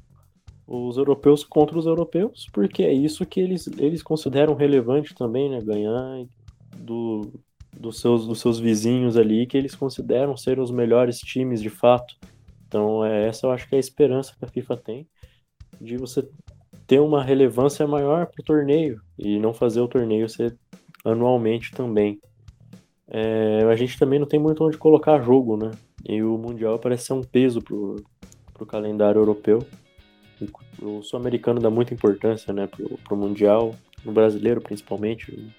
os 0.68 0.98
europeus 0.98 1.44
contra 1.44 1.78
os 1.78 1.86
europeus, 1.86 2.48
porque 2.52 2.84
é 2.84 2.94
isso 2.94 3.26
que 3.26 3.40
eles, 3.40 3.68
eles 3.78 4.02
consideram 4.02 4.56
relevante 4.56 5.14
também, 5.14 5.50
né? 5.50 5.62
Ganhar 5.62 6.26
do, 6.78 7.32
dos 7.72 8.00
seus, 8.00 8.28
dos 8.28 8.40
seus 8.40 8.60
vizinhos 8.60 9.16
ali 9.18 9.46
que 9.46 9.58
eles 9.58 9.76
consideram 9.76 10.36
ser 10.36 10.60
os 10.60 10.72
melhores 10.72 11.20
times 11.20 11.62
de 11.62 11.70
fato. 11.70 12.16
Então, 12.68 13.06
é, 13.06 13.28
essa 13.28 13.46
eu 13.46 13.52
acho 13.52 13.68
que 13.70 13.76
é 13.76 13.78
a 13.78 13.80
esperança 13.80 14.36
que 14.38 14.44
a 14.44 14.48
FIFA 14.48 14.78
tem 14.78 15.08
de 15.80 15.98
você 15.98 16.28
ter 16.88 17.00
uma 17.00 17.24
relevância 17.24 17.86
maior 17.88 18.28
para 18.28 18.42
o 18.42 18.46
torneio 18.46 19.02
e 19.18 19.40
não 19.40 19.54
fazer 19.54 19.82
o 19.82 19.88
torneio 19.88 20.30
ser 20.30 20.58
anualmente 21.04 21.72
também. 21.72 22.20
É, 23.08 23.64
a 23.64 23.76
gente 23.76 24.00
também 24.00 24.20
não 24.20 24.28
tem 24.28 24.40
muito 24.40 24.64
onde 24.64 24.78
colocar 24.78 25.22
jogo, 25.22 25.56
né? 25.58 25.72
E 26.08 26.24
o 26.24 26.38
Mundial 26.38 26.80
parece 26.80 27.06
ser 27.06 27.14
um 27.14 27.22
peso 27.22 27.62
pro, 27.62 28.04
pro 28.54 28.66
calendário 28.66 29.20
europeu. 29.20 29.66
O 30.82 31.02
sul-americano 31.02 31.60
dá 31.60 31.70
muita 31.70 31.94
importância, 31.94 32.54
né, 32.54 32.68
pro, 32.68 33.18
Mundial, 33.18 33.76
no 34.04 34.12
brasileiro 34.12 34.62
principalmente. 34.62 35.52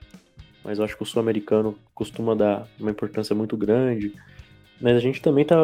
Mas 0.64 0.78
eu 0.78 0.84
acho 0.84 0.96
que 0.96 1.02
o 1.02 1.06
sul-americano 1.06 1.76
costuma 1.94 2.34
dar 2.34 2.68
uma 2.78 2.90
importância 2.90 3.34
muito 3.34 3.56
grande. 3.56 4.12
Mas 4.80 4.96
a 4.96 5.00
gente 5.00 5.22
também 5.22 5.44
tá 5.44 5.56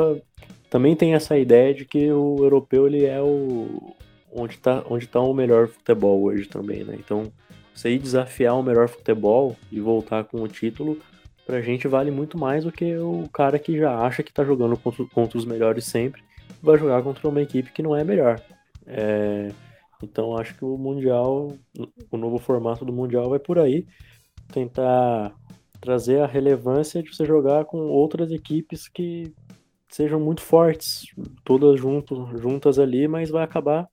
também 0.70 0.96
tem 0.96 1.12
essa 1.12 1.36
ideia 1.36 1.74
de 1.74 1.84
que 1.84 2.10
o 2.10 2.38
europeu 2.38 2.86
ele 2.86 3.04
é 3.04 3.20
o 3.20 3.94
onde 4.32 4.54
está 4.54 4.82
onde 4.88 5.06
tá 5.06 5.20
o 5.20 5.34
melhor 5.34 5.68
futebol 5.68 6.22
hoje 6.22 6.48
também, 6.48 6.82
né? 6.82 6.96
Então, 6.98 7.30
você 7.74 7.90
ir 7.90 7.98
desafiar 7.98 8.58
o 8.58 8.62
melhor 8.62 8.88
futebol 8.88 9.54
e 9.70 9.80
voltar 9.80 10.24
com 10.24 10.40
o 10.40 10.48
título 10.48 10.98
pra 11.44 11.60
gente 11.60 11.86
vale 11.86 12.10
muito 12.10 12.38
mais 12.38 12.64
do 12.64 12.72
que 12.72 12.96
o 12.96 13.28
cara 13.32 13.58
que 13.58 13.76
já 13.76 13.98
acha 13.98 14.22
que 14.22 14.32
tá 14.32 14.44
jogando 14.44 14.76
contra, 14.76 15.04
contra 15.06 15.36
os 15.36 15.44
melhores 15.44 15.84
sempre 15.84 16.22
vai 16.62 16.78
jogar 16.78 17.02
contra 17.02 17.28
uma 17.28 17.42
equipe 17.42 17.72
que 17.72 17.82
não 17.82 17.96
é 17.96 18.04
melhor. 18.04 18.40
É, 18.87 19.51
então 20.03 20.37
acho 20.37 20.55
que 20.57 20.64
o 20.64 20.76
Mundial, 20.76 21.53
o 22.11 22.16
novo 22.16 22.39
formato 22.39 22.85
do 22.85 22.93
Mundial 22.93 23.30
vai 23.30 23.39
por 23.39 23.59
aí, 23.59 23.87
tentar 24.53 25.35
trazer 25.80 26.20
a 26.20 26.26
relevância 26.26 27.03
de 27.03 27.14
você 27.14 27.24
jogar 27.24 27.64
com 27.64 27.78
outras 27.78 28.30
equipes 28.30 28.89
que 28.89 29.33
sejam 29.89 30.18
muito 30.18 30.41
fortes, 30.41 31.07
todas 31.45 31.78
juntos, 31.78 32.41
juntas 32.41 32.78
ali, 32.78 33.07
mas 33.07 33.30
vai 33.30 33.45
acabar, 33.45 33.89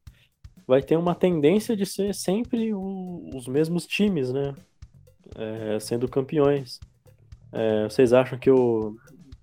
vai 0.66 0.82
ter 0.82 0.96
uma 0.96 1.16
tendência 1.16 1.76
de 1.76 1.86
ser 1.86 2.14
sempre 2.14 2.74
o, 2.74 3.30
os 3.36 3.48
mesmos 3.48 3.86
times, 3.86 4.32
né? 4.32 4.54
É, 5.36 5.80
sendo 5.80 6.08
campeões. 6.08 6.80
É, 7.52 7.84
vocês 7.84 8.14
acham 8.14 8.38
que 8.38 8.50
o, 8.50 8.96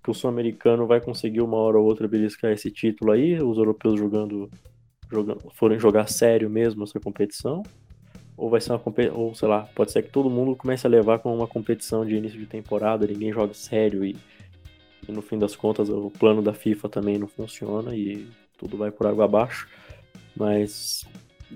que 0.03 0.09
o 0.09 0.13
sul-americano 0.13 0.87
vai 0.87 1.01
conseguir 1.01 1.41
uma 1.41 1.57
hora 1.57 1.77
ou 1.77 1.85
outra 1.85 2.07
beliscar 2.07 2.51
esse 2.51 2.71
título 2.71 3.11
aí? 3.11 3.41
Os 3.41 3.57
europeus 3.57 3.99
jogando, 3.99 4.49
jogando 5.09 5.49
forem 5.53 5.79
jogar 5.79 6.07
sério 6.07 6.49
mesmo 6.49 6.83
essa 6.83 6.99
competição? 6.99 7.63
Ou 8.35 8.49
vai 8.49 8.61
ser 8.61 8.71
uma 8.71 8.79
competição, 8.79 9.19
ou 9.19 9.33
sei 9.33 9.47
lá, 9.47 9.67
pode 9.75 9.91
ser 9.91 10.03
que 10.03 10.09
todo 10.09 10.29
mundo 10.29 10.55
comece 10.55 10.85
a 10.85 10.89
levar 10.89 11.19
como 11.19 11.35
uma 11.35 11.47
competição 11.47 12.05
de 12.05 12.15
início 12.15 12.39
de 12.39 12.45
temporada, 12.45 13.07
ninguém 13.07 13.33
joga 13.33 13.53
sério 13.53 14.05
e, 14.05 14.15
e 15.07 15.11
no 15.11 15.21
fim 15.21 15.39
das 15.39 15.55
contas 15.55 15.89
o 15.89 16.11
plano 16.11 16.41
da 16.41 16.53
FIFA 16.53 16.89
também 16.89 17.17
não 17.17 17.27
funciona 17.27 17.95
e 17.95 18.27
tudo 18.57 18.77
vai 18.77 18.91
por 18.91 19.07
água 19.07 19.25
abaixo. 19.25 19.67
Mas 20.35 21.03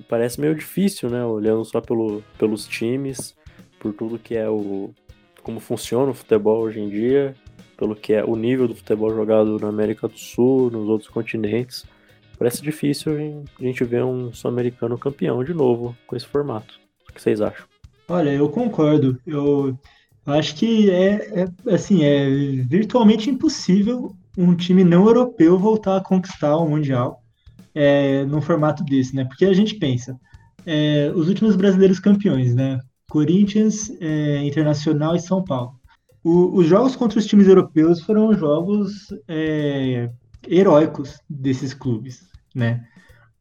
parece 0.07 0.39
meio 0.39 0.55
difícil, 0.55 1.09
né? 1.09 1.23
Olhando 1.23 1.63
só 1.63 1.81
pelo, 1.81 2.23
pelos 2.37 2.67
times, 2.67 3.35
por 3.79 3.93
tudo 3.93 4.17
que 4.17 4.35
é 4.35 4.49
o, 4.49 4.93
como 5.43 5.59
funciona 5.59 6.11
o 6.11 6.15
futebol 6.15 6.61
hoje 6.61 6.79
em 6.79 6.89
dia, 6.89 7.35
pelo 7.77 7.95
que 7.95 8.13
é 8.13 8.23
o 8.23 8.35
nível 8.35 8.67
do 8.67 8.75
futebol 8.75 9.13
jogado 9.13 9.59
na 9.59 9.67
América 9.67 10.07
do 10.07 10.17
Sul, 10.17 10.69
nos 10.71 10.87
outros 10.87 11.09
continentes. 11.09 11.85
Parece 12.41 12.63
difícil 12.63 13.13
a 13.59 13.63
gente 13.63 13.83
ver 13.83 14.03
um 14.03 14.33
sul-americano 14.33 14.97
campeão 14.97 15.43
de 15.43 15.53
novo 15.53 15.95
com 16.07 16.15
esse 16.15 16.25
formato. 16.25 16.79
O 17.07 17.13
que 17.13 17.21
vocês 17.21 17.39
acham? 17.39 17.67
Olha, 18.09 18.31
eu 18.31 18.49
concordo. 18.49 19.15
Eu 19.27 19.77
acho 20.25 20.55
que 20.55 20.89
é, 20.89 21.43
é 21.43 21.75
assim, 21.75 22.03
é 22.03 22.27
virtualmente 22.67 23.29
impossível 23.29 24.15
um 24.35 24.55
time 24.55 24.83
não 24.83 25.05
europeu 25.05 25.59
voltar 25.59 25.97
a 25.97 26.03
conquistar 26.03 26.57
o 26.57 26.67
Mundial 26.67 27.21
é, 27.75 28.25
num 28.25 28.41
formato 28.41 28.83
desse, 28.83 29.15
né? 29.15 29.23
Porque 29.23 29.45
a 29.45 29.53
gente 29.53 29.75
pensa, 29.75 30.19
é, 30.65 31.11
os 31.13 31.27
últimos 31.27 31.55
brasileiros 31.55 31.99
campeões, 31.99 32.55
né? 32.55 32.79
Corinthians, 33.07 33.91
é, 34.01 34.43
Internacional 34.43 35.15
e 35.15 35.21
São 35.21 35.43
Paulo. 35.43 35.73
O, 36.23 36.57
os 36.57 36.65
jogos 36.65 36.95
contra 36.95 37.19
os 37.19 37.27
times 37.27 37.47
europeus 37.47 38.01
foram 38.01 38.33
jogos 38.33 39.13
é, 39.27 40.09
heróicos 40.47 41.19
desses 41.29 41.71
clubes, 41.75 42.30
né? 42.53 42.83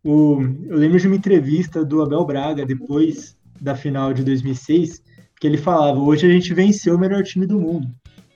O, 0.03 0.41
eu 0.67 0.77
lembro 0.77 0.99
de 0.99 1.07
uma 1.07 1.17
entrevista 1.17 1.85
do 1.85 2.03
Abel 2.03 2.25
Braga 2.25 2.65
depois 2.65 3.37
da 3.61 3.75
final 3.75 4.15
de 4.15 4.25
2006 4.25 5.03
que 5.39 5.47
ele 5.47 5.59
falava: 5.59 5.99
hoje 5.99 6.27
a 6.27 6.33
gente 6.33 6.55
venceu 6.55 6.97
o 6.97 6.99
melhor 6.99 7.23
time 7.23 7.47
do 7.47 7.59
mundo. 7.59 7.89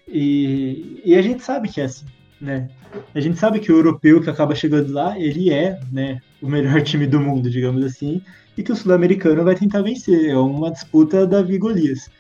E, 0.07 1.01
e 1.05 1.15
a 1.15 1.23
gente 1.23 1.43
sabe 1.43 1.69
que 1.69 1.81
é 1.81 1.85
assim, 1.85 2.07
né? 2.41 2.69
A 3.15 3.21
gente 3.21 3.39
sabe 3.39 3.59
que 3.59 3.73
o 3.73 3.77
europeu 3.77 4.21
que 4.21 4.31
acaba 4.31 4.55
chegando 4.55 4.93
lá, 4.93 5.19
ele 5.19 5.51
é, 5.51 5.81
né, 5.91 6.21
o 6.41 6.49
melhor 6.49 6.81
time 6.85 7.07
do 7.07 7.19
mundo, 7.19 7.51
digamos 7.51 7.85
assim 7.85 8.23
e 8.57 8.63
que 8.63 8.73
o 8.73 8.77
sul-americano 8.77 9.45
vai 9.45 9.55
tentar 9.55 9.83
vencer. 9.83 10.31
É 10.31 10.37
uma 10.37 10.71
disputa 10.71 11.27
Davi 11.27 11.59
Golias. 11.59 12.11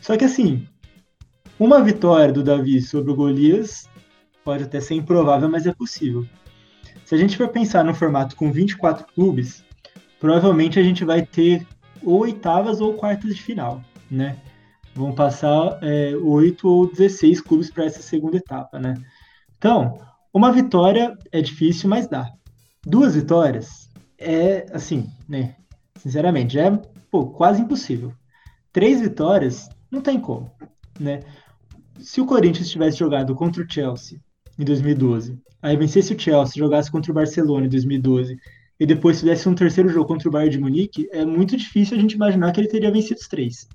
Só 0.00 0.16
que 0.16 0.24
assim, 0.24 0.66
uma 1.58 1.82
vitória 1.82 2.32
do 2.32 2.42
Davi 2.42 2.80
sobre 2.80 3.12
o 3.12 3.14
Golias 3.14 3.88
pode 4.44 4.64
até 4.64 4.80
ser 4.80 4.94
improvável, 4.94 5.48
mas 5.48 5.66
é 5.66 5.72
possível. 5.72 6.26
Se 7.08 7.14
a 7.14 7.18
gente 7.18 7.38
for 7.38 7.48
pensar 7.48 7.82
no 7.82 7.94
formato 7.94 8.36
com 8.36 8.52
24 8.52 9.06
clubes, 9.14 9.64
provavelmente 10.20 10.78
a 10.78 10.82
gente 10.82 11.06
vai 11.06 11.24
ter 11.24 11.66
ou 12.02 12.20
oitavas 12.20 12.82
ou 12.82 12.92
quartas 12.92 13.34
de 13.34 13.40
final, 13.40 13.82
né? 14.10 14.36
Vão 14.94 15.14
passar 15.14 15.78
é, 15.82 16.14
8 16.14 16.68
ou 16.68 16.86
16 16.86 17.40
clubes 17.40 17.70
para 17.70 17.86
essa 17.86 18.02
segunda 18.02 18.36
etapa, 18.36 18.78
né? 18.78 18.92
Então, 19.56 19.98
uma 20.34 20.52
vitória 20.52 21.16
é 21.32 21.40
difícil, 21.40 21.88
mas 21.88 22.06
dá. 22.06 22.30
Duas 22.84 23.14
vitórias 23.14 23.88
é, 24.18 24.66
assim, 24.70 25.08
né? 25.26 25.56
Sinceramente, 25.96 26.58
é 26.58 26.70
pô, 27.10 27.28
quase 27.30 27.62
impossível. 27.62 28.12
Três 28.70 29.00
vitórias, 29.00 29.66
não 29.90 30.02
tem 30.02 30.20
como, 30.20 30.52
né? 31.00 31.20
Se 31.98 32.20
o 32.20 32.26
Corinthians 32.26 32.68
tivesse 32.68 32.98
jogado 32.98 33.34
contra 33.34 33.62
o 33.62 33.66
Chelsea 33.66 34.20
em 34.58 34.64
2012, 34.64 35.38
aí 35.62 35.76
vencesse 35.76 36.14
o 36.14 36.18
Chelsea, 36.18 36.58
jogasse 36.58 36.90
contra 36.90 37.12
o 37.12 37.14
Barcelona 37.14 37.66
em 37.66 37.68
2012, 37.68 38.36
e 38.80 38.86
depois 38.86 39.20
fizesse 39.20 39.48
um 39.48 39.54
terceiro 39.54 39.88
jogo 39.88 40.06
contra 40.06 40.28
o 40.28 40.32
Bayern 40.32 40.56
de 40.56 40.60
Munique, 40.60 41.08
é 41.12 41.24
muito 41.24 41.56
difícil 41.56 41.96
a 41.96 42.00
gente 42.00 42.12
imaginar 42.12 42.52
que 42.52 42.60
ele 42.60 42.68
teria 42.68 42.90
vencido 42.90 43.20
os 43.20 43.28
três. 43.28 43.68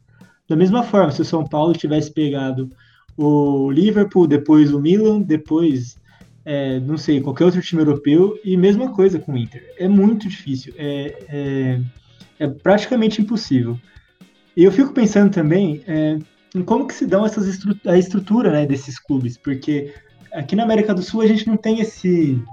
Da 0.47 0.55
mesma 0.55 0.83
forma, 0.83 1.11
se 1.11 1.21
o 1.21 1.25
São 1.25 1.43
Paulo 1.45 1.73
tivesse 1.73 2.11
pegado 2.11 2.69
o 3.17 3.69
Liverpool, 3.69 4.27
depois 4.27 4.73
o 4.73 4.79
Milan, 4.79 5.21
depois 5.21 5.97
é, 6.45 6.79
não 6.79 6.97
sei, 6.97 7.21
qualquer 7.21 7.45
outro 7.45 7.61
time 7.61 7.81
europeu, 7.81 8.37
e 8.43 8.57
mesma 8.57 8.91
coisa 8.91 9.19
com 9.19 9.33
o 9.33 9.37
Inter. 9.37 9.63
É 9.77 9.87
muito 9.87 10.27
difícil, 10.27 10.73
é, 10.77 11.17
é, 11.29 11.81
é 12.39 12.47
praticamente 12.47 13.21
impossível. 13.21 13.79
E 14.55 14.63
eu 14.63 14.71
fico 14.71 14.93
pensando 14.93 15.31
também 15.31 15.81
é, 15.87 16.19
em 16.53 16.61
como 16.61 16.85
que 16.85 16.93
se 16.93 17.05
dão 17.05 17.25
essas 17.25 17.47
estru 17.47 17.75
a 17.85 17.97
estrutura 17.97 18.51
né, 18.51 18.65
desses 18.65 18.99
clubes, 18.99 19.37
porque 19.37 19.93
aqui 20.33 20.55
na 20.55 20.63
América 20.63 20.93
do 20.93 21.01
Sul 21.01 21.21
a 21.21 21.27
gente 21.27 21.47
não 21.47 21.55
tem 21.55 21.79
esse 21.79 22.43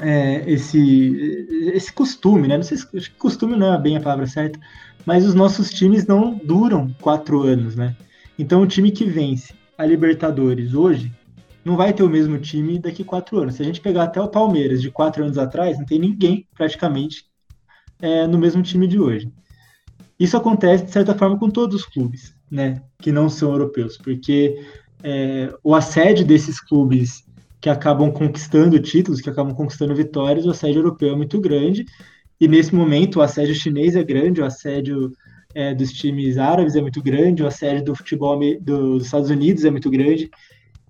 é, 0.00 0.42
esse 0.50 1.38
esse 1.74 1.92
costume, 1.92 2.48
né? 2.48 2.56
Não 2.56 2.64
sei 2.64 2.78
se 2.78 3.10
costume 3.18 3.56
não 3.56 3.72
é 3.72 3.78
bem 3.78 3.96
a 3.96 4.00
palavra 4.00 4.26
certa, 4.26 4.58
mas 5.04 5.26
os 5.26 5.34
nossos 5.34 5.70
times 5.70 6.06
não 6.06 6.34
duram 6.42 6.94
quatro 7.00 7.42
anos, 7.42 7.76
né? 7.76 7.94
Então 8.38 8.62
o 8.62 8.66
time 8.66 8.90
que 8.90 9.04
vence 9.04 9.54
a 9.76 9.84
Libertadores 9.84 10.74
hoje 10.74 11.12
não 11.64 11.76
vai 11.76 11.92
ter 11.92 12.02
o 12.02 12.08
mesmo 12.08 12.38
time 12.38 12.78
daqui 12.78 13.04
quatro 13.04 13.38
anos. 13.38 13.54
Se 13.54 13.62
a 13.62 13.64
gente 13.64 13.80
pegar 13.80 14.04
até 14.04 14.20
o 14.20 14.28
Palmeiras 14.28 14.82
de 14.82 14.90
quatro 14.90 15.22
anos 15.22 15.38
atrás, 15.38 15.78
não 15.78 15.86
tem 15.86 15.98
ninguém 15.98 16.46
praticamente 16.54 17.26
é, 18.00 18.26
no 18.26 18.38
mesmo 18.38 18.62
time 18.62 18.86
de 18.88 18.98
hoje. 18.98 19.30
Isso 20.18 20.36
acontece, 20.36 20.84
de 20.84 20.90
certa 20.90 21.14
forma, 21.14 21.38
com 21.38 21.50
todos 21.50 21.76
os 21.76 21.84
clubes, 21.84 22.34
né, 22.50 22.82
que 22.98 23.10
não 23.10 23.28
são 23.28 23.52
europeus, 23.52 23.96
porque 23.96 24.60
é, 25.02 25.52
o 25.62 25.74
assédio 25.74 26.24
desses 26.24 26.60
clubes 26.60 27.24
que 27.60 27.70
acabam 27.70 28.10
conquistando 28.10 28.78
títulos, 28.80 29.20
que 29.20 29.30
acabam 29.30 29.54
conquistando 29.54 29.94
vitórias, 29.94 30.46
o 30.46 30.50
assédio 30.50 30.80
europeu 30.80 31.12
é 31.12 31.16
muito 31.16 31.40
grande, 31.40 31.84
e 32.40 32.48
nesse 32.48 32.74
momento 32.74 33.18
o 33.18 33.22
assédio 33.22 33.54
chinês 33.54 33.94
é 33.94 34.02
grande, 34.02 34.40
o 34.40 34.44
assédio 34.44 35.12
é, 35.54 35.74
dos 35.74 35.92
times 35.92 36.38
árabes 36.38 36.74
é 36.74 36.80
muito 36.80 37.00
grande, 37.02 37.42
o 37.42 37.46
assédio 37.46 37.84
do 37.84 37.94
futebol 37.94 38.38
dos 38.60 39.04
Estados 39.04 39.30
Unidos 39.30 39.64
é 39.64 39.70
muito 39.70 39.88
grande, 39.90 40.28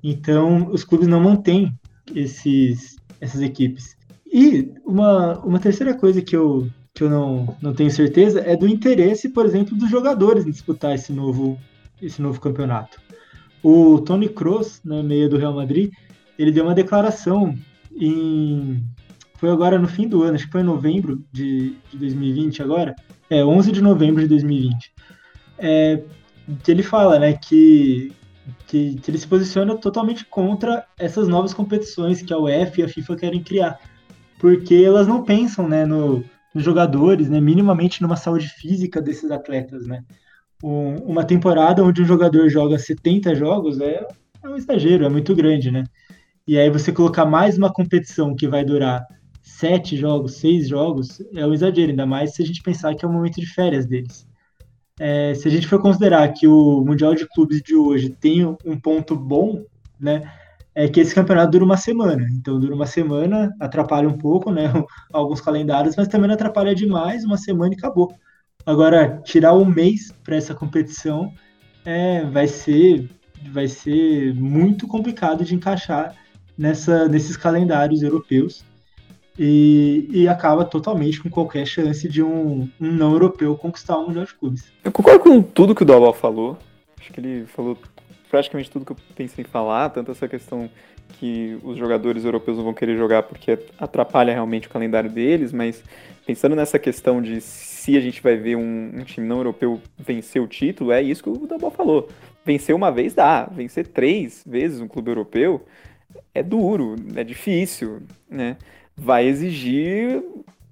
então, 0.03 0.69
os 0.71 0.83
clubes 0.83 1.07
não 1.07 1.21
mantêm 1.21 1.73
esses, 2.15 2.97
essas 3.21 3.41
equipes. 3.41 3.97
E 4.27 4.73
uma, 4.85 5.39
uma 5.41 5.61
terceira 5.61 5.95
coisa 5.95 6.21
que 6.21 6.35
eu, 6.35 6.69
que 6.95 7.05
eu 7.05 7.11
não, 7.11 7.57
não 7.63 7.73
tenho 7.75 7.91
certeza 7.91 8.41
é 8.41 8.57
do 8.57 8.67
interesse, 8.67 9.29
por 9.29 9.47
exemplo, 9.47 9.77
dos 9.77 9.89
jogadores 9.89 10.45
em 10.45 10.51
disputar 10.51 10.95
esse 10.95 11.13
novo, 11.13 11.59
esse 12.01 12.21
novo 12.21 12.41
campeonato. 12.41 13.01
O 13.63 14.01
Tony 14.01 14.29
Kroos, 14.29 14.81
né, 14.85 15.03
meia 15.03 15.29
do 15.29 15.39
Real 15.39 15.55
Madrid, 15.55 15.93
ele 16.39 16.51
deu 16.51 16.65
uma 16.65 16.75
declaração 16.75 17.55
em 17.95 18.83
foi 19.37 19.51
agora 19.51 19.77
no 19.77 19.89
fim 19.89 20.07
do 20.07 20.23
ano, 20.23 20.37
acho 20.37 20.47
que 20.47 20.53
foi 20.53 20.61
em 20.61 20.65
novembro 20.65 21.25
de, 21.33 21.77
de 21.91 21.99
2020 21.99 22.63
agora, 22.63 22.95
é 23.29 23.45
11 23.45 23.73
de 23.73 23.83
novembro 23.83 24.23
de 24.23 24.29
2020. 24.29 24.93
É, 25.59 26.01
ele 26.69 26.83
fala, 26.83 27.19
né, 27.19 27.33
que 27.33 28.13
que, 28.67 28.97
que 28.97 29.11
ele 29.11 29.19
se 29.19 29.27
posiciona 29.27 29.77
totalmente 29.77 30.25
contra 30.25 30.87
essas 30.99 31.29
novas 31.29 31.55
competições 31.55 32.23
que 32.23 32.33
a 32.33 32.39
UEFA 32.39 32.81
e 32.81 32.85
a 32.85 32.89
FIFA 32.89 33.17
querem 33.17 33.43
criar. 33.43 33.79
Porque 34.39 34.75
elas 34.75 35.07
não 35.07 35.23
pensam 35.23 35.69
né, 35.69 35.85
no, 35.85 36.25
nos 36.55 36.65
jogadores, 36.65 37.29
né, 37.29 37.41
minimamente 37.41 38.03
numa 38.03 38.17
saúde 38.17 38.49
física 38.49 39.01
desses 39.01 39.31
atletas. 39.31 39.87
Né? 39.87 40.03
Um, 40.63 40.95
uma 40.99 41.25
temporada 41.25 41.83
onde 41.83 42.03
um 42.03 42.05
jogador 42.05 42.49
joga 42.49 42.79
70 42.79 43.35
jogos 43.35 43.81
é, 43.81 44.07
é 44.43 44.49
um 44.49 44.57
exagero, 44.57 45.05
é 45.05 45.09
muito 45.09 45.35
grande. 45.35 45.71
Né? 45.71 45.85
E 46.47 46.59
aí 46.59 46.71
você 46.71 46.93
colocar 46.93 47.25
mais 47.25 47.59
uma 47.59 47.73
competição 47.73 48.35
que 48.35 48.47
vai 48.47 48.65
durar 48.65 49.07
sete 49.43 49.97
jogos, 49.97 50.37
seis 50.37 50.69
jogos, 50.69 51.21
é 51.35 51.47
um 51.47 51.53
exagero, 51.53 51.91
ainda 51.91 52.07
mais 52.07 52.35
se 52.35 52.43
a 52.43 52.47
gente 52.47 52.63
pensar 52.63 52.95
que 52.95 53.05
é 53.05 53.09
o 53.09 53.13
momento 53.13 53.41
de 53.41 53.47
férias 53.47 53.87
deles. 53.87 54.27
É, 55.01 55.35
se 55.35 55.49
a 55.49 55.51
gente 55.51 55.67
for 55.67 55.81
considerar 55.81 56.29
que 56.33 56.47
o 56.47 56.81
Mundial 56.85 57.15
de 57.15 57.27
Clubes 57.27 57.63
de 57.63 57.75
hoje 57.75 58.11
tem 58.11 58.45
um 58.45 58.79
ponto 58.81 59.17
bom, 59.17 59.65
né, 59.99 60.31
é 60.75 60.89
que 60.89 61.01
esse 61.01 61.15
campeonato 61.15 61.53
dura 61.53 61.65
uma 61.65 61.77
semana. 61.77 62.27
Então, 62.33 62.59
dura 62.59 62.75
uma 62.75 62.87
semana, 62.87 63.55
atrapalha 63.61 64.09
um 64.09 64.17
pouco, 64.17 64.51
né, 64.51 64.65
alguns 65.13 65.41
calendários, 65.41 65.97
mas 65.97 66.09
também 66.09 66.29
não 66.29 66.35
atrapalha 66.35 66.75
demais, 66.75 67.25
uma 67.25 67.37
semana 67.37 67.75
e 67.75 67.77
acabou. 67.77 68.13
Agora, 68.65 69.21
tirar 69.25 69.55
um 69.55 69.65
mês 69.65 70.13
para 70.23 70.37
essa 70.37 70.55
competição 70.55 71.33
é, 71.85 72.25
vai 72.25 72.47
ser 72.47 73.09
vai 73.51 73.67
ser 73.67 74.33
muito 74.35 74.87
complicado 74.87 75.45
de 75.45 75.55
encaixar 75.55 76.15
nessa, 76.57 77.09
nesses 77.09 77.37
calendários 77.37 78.03
europeus 78.03 78.65
e, 79.39 80.07
e 80.11 80.29
acaba 80.29 80.65
totalmente 80.65 81.21
com 81.21 81.31
qualquer 81.31 81.67
chance 81.67 82.09
de 82.09 82.23
um, 82.23 82.69
um 82.81 82.93
não 82.93 83.13
europeu 83.13 83.57
conquistar 83.57 83.99
o 83.99 84.07
Mundial 84.07 84.27
de 84.27 84.35
Clubes. 84.35 84.73
Eu 84.85 84.93
concordo 84.93 85.21
com 85.21 85.43
tudo 85.43 85.75
que 85.75 85.83
o 85.83 85.87
Dalval 85.87 86.13
falou. 86.13 86.59
Acho 87.01 87.13
que 87.13 87.21
ele 87.21 87.47
falou 87.47 87.77
praticamente 88.33 88.71
tudo 88.71 88.87
que 88.87 88.93
eu 88.93 88.97
pensei 89.15 89.45
em 89.45 89.47
falar, 89.47 89.91
tanto 89.91 90.11
essa 90.11 90.27
questão 90.27 90.71
que 91.19 91.59
os 91.63 91.77
jogadores 91.77 92.25
europeus 92.25 92.57
não 92.57 92.65
vão 92.65 92.73
querer 92.73 92.97
jogar 92.97 93.25
porque 93.25 93.59
atrapalha 93.79 94.33
realmente 94.33 94.69
o 94.69 94.71
calendário 94.71 95.11
deles, 95.11 95.53
mas 95.53 95.85
pensando 96.27 96.57
nessa 96.57 96.79
questão 96.79 97.21
de 97.21 97.43
se 97.43 97.95
a 97.95 98.01
gente 98.01 98.23
vai 98.23 98.35
ver 98.37 98.57
um, 98.57 98.91
um 98.95 99.05
time 99.05 99.29
não 99.29 99.37
europeu 99.37 99.79
vencer 99.99 100.41
o 100.41 100.47
título, 100.47 100.93
é 100.93 101.03
isso 101.03 101.23
que 101.23 101.29
o 101.29 101.47
Dalval 101.47 101.71
falou. 101.73 102.09
Vencer 102.43 102.75
uma 102.75 102.91
vez 102.91 103.13
dá, 103.13 103.45
vencer 103.45 103.87
três 103.89 104.43
vezes 104.47 104.81
um 104.81 104.89
clube 104.89 105.11
europeu 105.11 105.67
é 106.35 106.43
duro, 106.43 106.97
é 107.15 107.23
difícil, 107.23 108.01
né? 108.31 108.57
vai 108.97 109.27
exigir 109.27 110.23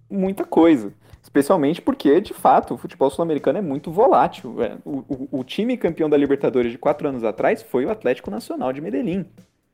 muita 0.09 0.45
coisa. 0.45 0.95
Especialmente 1.31 1.81
porque, 1.81 2.20
de 2.20 2.35
fato, 2.35 2.74
o 2.74 2.76
futebol 2.76 3.09
sul-americano 3.09 3.59
é 3.59 3.62
muito 3.62 3.93
volátil. 3.93 4.61
É, 4.61 4.76
o, 4.85 4.99
o, 5.09 5.28
o, 5.39 5.45
time 5.45 5.76
campeão 5.76 6.11
da 6.11 6.16
Libertadores 6.16 6.72
de 6.72 6.76
quatro 6.76 7.09
anos 7.09 7.22
atrás 7.22 7.62
foi 7.62 7.87
o 7.87 7.91
Atlético 7.91 8.33
Nacional 8.33 8.72
de 8.72 8.81
Medellín. 8.81 9.24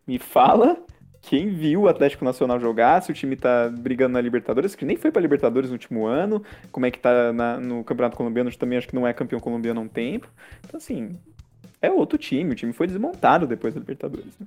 Me 0.06 0.18
fala 0.18 0.76
quem 1.22 1.48
viu 1.48 1.82
o 1.82 1.88
Atlético 1.88 2.26
Nacional 2.26 2.60
jogar, 2.60 3.02
se 3.02 3.10
o 3.10 3.14
time 3.14 3.36
tá 3.36 3.70
brigando 3.70 4.12
na 4.12 4.20
Libertadores, 4.20 4.74
que 4.74 4.84
nem 4.84 4.98
foi 4.98 5.10
pra 5.10 5.22
Libertadores 5.22 5.70
no 5.70 5.76
último 5.76 6.04
ano, 6.04 6.42
como 6.70 6.84
é 6.84 6.90
que 6.90 6.98
tá 6.98 7.32
na, 7.32 7.56
no 7.56 7.82
Campeonato 7.82 8.18
Colombiano, 8.18 8.50
que 8.50 8.58
também 8.58 8.76
acho 8.76 8.86
que 8.86 8.94
não 8.94 9.06
é 9.06 9.14
campeão 9.14 9.40
colombiano 9.40 9.80
há 9.80 9.82
um 9.82 9.88
tempo. 9.88 10.28
Então, 10.62 10.76
assim, 10.76 11.18
é 11.80 11.90
outro 11.90 12.18
time, 12.18 12.52
o 12.52 12.54
time 12.54 12.74
foi 12.74 12.86
desmontado 12.86 13.46
depois 13.46 13.72
da 13.72 13.80
Libertadores. 13.80 14.38
Né? 14.38 14.46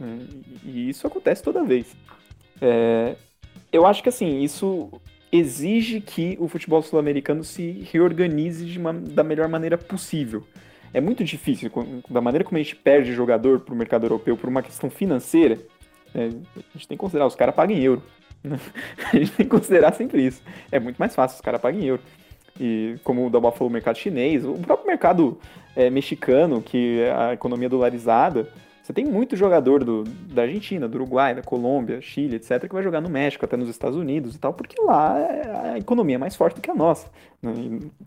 É, 0.00 0.64
e 0.64 0.88
isso 0.88 1.06
acontece 1.06 1.42
toda 1.42 1.62
vez. 1.62 1.94
É, 2.58 3.16
eu 3.70 3.84
acho 3.84 4.02
que 4.02 4.08
assim, 4.08 4.40
isso 4.40 4.90
exige 5.30 6.00
que 6.00 6.36
o 6.40 6.48
futebol 6.48 6.82
sul-americano 6.82 7.44
se 7.44 7.86
reorganize 7.92 8.78
uma, 8.78 8.92
da 8.92 9.22
melhor 9.22 9.48
maneira 9.48 9.76
possível. 9.76 10.44
É 10.92 11.00
muito 11.00 11.22
difícil, 11.22 11.70
da 12.08 12.20
maneira 12.20 12.44
como 12.44 12.56
a 12.56 12.62
gente 12.62 12.74
perde 12.74 13.12
jogador 13.12 13.60
para 13.60 13.74
o 13.74 13.76
mercado 13.76 14.04
europeu 14.04 14.36
por 14.36 14.48
uma 14.48 14.62
questão 14.62 14.88
financeira, 14.88 15.58
é, 16.14 16.24
a 16.24 16.78
gente 16.78 16.88
tem 16.88 16.96
que 16.96 16.96
considerar, 16.96 17.26
os 17.26 17.34
caras 17.34 17.54
pagam 17.54 17.76
em 17.76 17.82
euro. 17.82 18.02
Né? 18.42 18.58
A 19.12 19.16
gente 19.16 19.32
tem 19.32 19.46
que 19.46 19.50
considerar 19.50 19.92
sempre 19.92 20.24
isso. 20.24 20.42
É 20.70 20.78
muito 20.78 20.96
mais 20.96 21.14
fácil, 21.14 21.36
os 21.36 21.40
caras 21.40 21.60
pagam 21.60 21.80
em 21.80 21.86
euro. 21.86 22.02
E 22.58 22.96
como 23.04 23.26
o 23.26 23.30
Dalma 23.30 23.52
falou, 23.52 23.68
o 23.68 23.72
mercado 23.72 23.98
chinês, 23.98 24.44
o 24.44 24.54
próprio 24.54 24.86
mercado 24.86 25.38
é, 25.76 25.90
mexicano, 25.90 26.62
que 26.62 27.00
é 27.00 27.12
a 27.12 27.34
economia 27.34 27.68
dolarizada, 27.68 28.48
você 28.88 28.94
tem 28.94 29.04
muito 29.04 29.36
jogador 29.36 29.84
do, 29.84 30.02
da 30.04 30.42
Argentina, 30.42 30.88
do 30.88 30.94
Uruguai, 30.94 31.34
da 31.34 31.42
Colômbia, 31.42 32.00
Chile, 32.00 32.36
etc., 32.36 32.66
que 32.66 32.72
vai 32.72 32.82
jogar 32.82 33.02
no 33.02 33.10
México, 33.10 33.44
até 33.44 33.54
nos 33.54 33.68
Estados 33.68 33.98
Unidos 33.98 34.34
e 34.34 34.38
tal, 34.38 34.54
porque 34.54 34.80
lá 34.80 35.18
é, 35.18 35.72
a 35.72 35.78
economia 35.78 36.14
é 36.14 36.18
mais 36.18 36.34
forte 36.34 36.54
do 36.54 36.62
que 36.62 36.70
a 36.70 36.74
nossa. 36.74 37.06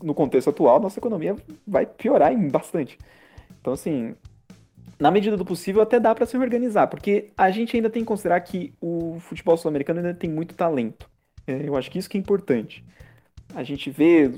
no 0.02 0.12
contexto 0.12 0.50
atual, 0.50 0.80
nossa 0.80 0.98
economia 0.98 1.36
vai 1.64 1.86
piorar 1.86 2.36
bastante. 2.50 2.98
Então, 3.60 3.72
assim, 3.72 4.16
na 4.98 5.12
medida 5.12 5.36
do 5.36 5.44
possível, 5.44 5.82
até 5.82 6.00
dá 6.00 6.12
para 6.16 6.26
se 6.26 6.36
organizar, 6.36 6.88
porque 6.88 7.30
a 7.38 7.48
gente 7.52 7.76
ainda 7.76 7.88
tem 7.88 8.02
que 8.02 8.08
considerar 8.08 8.40
que 8.40 8.74
o 8.80 9.18
futebol 9.20 9.56
sul-americano 9.56 10.00
ainda 10.00 10.14
tem 10.14 10.28
muito 10.28 10.52
talento. 10.52 11.08
É, 11.46 11.62
eu 11.64 11.76
acho 11.76 11.92
que 11.92 11.98
isso 12.00 12.10
que 12.10 12.18
é 12.18 12.20
importante 12.20 12.84
a 13.54 13.62
gente 13.62 13.90
vê 13.90 14.30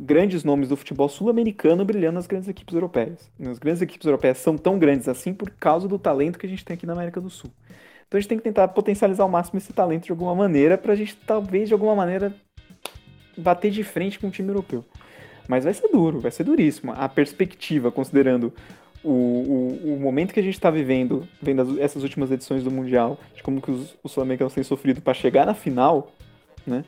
grandes 0.00 0.44
nomes 0.44 0.68
do 0.68 0.76
futebol 0.76 1.08
sul-americano 1.08 1.84
brilhando 1.84 2.14
nas 2.14 2.26
grandes 2.26 2.48
equipes 2.48 2.74
europeias. 2.74 3.30
As 3.40 3.58
grandes 3.58 3.82
equipes 3.82 4.06
europeias 4.06 4.38
são 4.38 4.56
tão 4.56 4.78
grandes 4.78 5.08
assim 5.08 5.34
por 5.34 5.50
causa 5.50 5.86
do 5.86 5.98
talento 5.98 6.38
que 6.38 6.46
a 6.46 6.48
gente 6.48 6.64
tem 6.64 6.74
aqui 6.74 6.86
na 6.86 6.92
América 6.92 7.20
do 7.20 7.30
Sul. 7.30 7.50
Então 8.06 8.18
a 8.18 8.20
gente 8.20 8.28
tem 8.28 8.38
que 8.38 8.44
tentar 8.44 8.68
potencializar 8.68 9.22
ao 9.22 9.28
máximo 9.28 9.58
esse 9.58 9.72
talento 9.72 10.04
de 10.04 10.10
alguma 10.10 10.34
maneira 10.34 10.76
para 10.76 10.92
a 10.92 10.96
gente 10.96 11.16
talvez 11.26 11.68
de 11.68 11.74
alguma 11.74 11.94
maneira 11.94 12.34
bater 13.36 13.70
de 13.70 13.82
frente 13.82 14.18
com 14.18 14.28
o 14.28 14.30
time 14.30 14.48
europeu. 14.48 14.84
Mas 15.48 15.64
vai 15.64 15.74
ser 15.74 15.88
duro, 15.88 16.20
vai 16.20 16.30
ser 16.30 16.44
duríssimo. 16.44 16.92
A 16.92 17.08
perspectiva, 17.08 17.90
considerando 17.90 18.52
o, 19.02 19.10
o, 19.10 19.94
o 19.94 20.00
momento 20.00 20.32
que 20.32 20.40
a 20.40 20.42
gente 20.42 20.54
está 20.54 20.70
vivendo, 20.70 21.26
vendo 21.40 21.80
essas 21.80 22.02
últimas 22.02 22.30
edições 22.30 22.62
do 22.62 22.70
Mundial, 22.70 23.18
de 23.34 23.42
como 23.42 23.60
que 23.60 23.70
os, 23.70 23.96
os 24.02 24.12
sul-americanos 24.12 24.54
têm 24.54 24.62
sofrido 24.62 25.00
para 25.00 25.14
chegar 25.14 25.44
na 25.44 25.54
final, 25.54 26.12
né? 26.66 26.84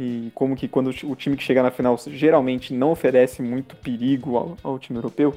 E 0.00 0.30
como 0.34 0.56
que 0.56 0.66
quando 0.66 0.88
o 1.04 1.14
time 1.14 1.36
que 1.36 1.42
chega 1.42 1.62
na 1.62 1.70
final 1.70 1.94
geralmente 2.06 2.72
não 2.72 2.90
oferece 2.90 3.42
muito 3.42 3.76
perigo 3.76 4.34
ao, 4.34 4.56
ao 4.62 4.78
time 4.78 4.98
europeu, 4.98 5.36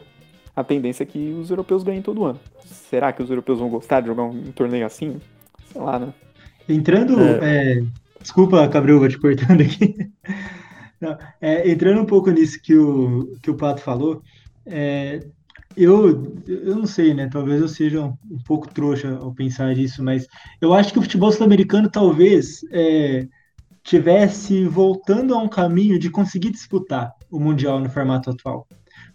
a 0.55 0.63
tendência 0.63 1.03
é 1.03 1.05
que 1.05 1.33
os 1.33 1.49
europeus 1.49 1.83
ganhem 1.83 2.01
todo 2.01 2.23
ano. 2.23 2.39
Será 2.65 3.11
que 3.11 3.21
os 3.21 3.29
europeus 3.29 3.59
vão 3.59 3.67
gostar 3.67 3.99
de 3.99 4.07
jogar 4.07 4.23
um, 4.23 4.29
um 4.29 4.51
torneio 4.53 4.85
assim? 4.85 5.19
Sei 5.65 5.81
lá, 5.81 5.99
né? 5.99 6.13
Entrando. 6.69 7.19
É... 7.19 7.79
É... 7.79 7.83
Desculpa, 8.21 8.65
Gabriel, 8.67 8.99
vou 8.99 9.09
te 9.09 9.17
cortando 9.17 9.59
aqui. 9.59 9.95
Não, 11.01 11.17
é, 11.41 11.69
entrando 11.69 11.99
um 11.99 12.05
pouco 12.05 12.31
nisso 12.31 12.57
que 12.61 12.73
o, 12.73 13.35
que 13.41 13.51
o 13.51 13.55
Pato 13.55 13.81
falou, 13.81 14.23
é, 14.65 15.19
eu, 15.75 16.33
eu 16.47 16.77
não 16.77 16.85
sei, 16.85 17.13
né? 17.13 17.27
Talvez 17.29 17.59
eu 17.59 17.67
seja 17.67 18.01
um, 18.01 18.17
um, 18.31 18.37
pouco 18.45 18.73
trouxa 18.73 19.17
ao 19.17 19.33
pensar 19.33 19.75
nisso, 19.75 20.01
mas 20.01 20.25
eu 20.61 20.73
acho 20.73 20.93
que 20.93 20.99
o 20.99 21.01
futebol 21.01 21.29
sul-americano 21.29 21.89
talvez 21.89 22.61
é, 22.71 23.27
tivesse 23.83 24.65
voltando 24.65 25.33
a 25.33 25.37
um 25.37 25.47
caminho 25.47 25.99
de 25.99 26.09
conseguir 26.09 26.51
disputar 26.51 27.13
o 27.29 27.39
Mundial 27.39 27.79
no 27.79 27.89
formato 27.89 28.29
atual. 28.29 28.67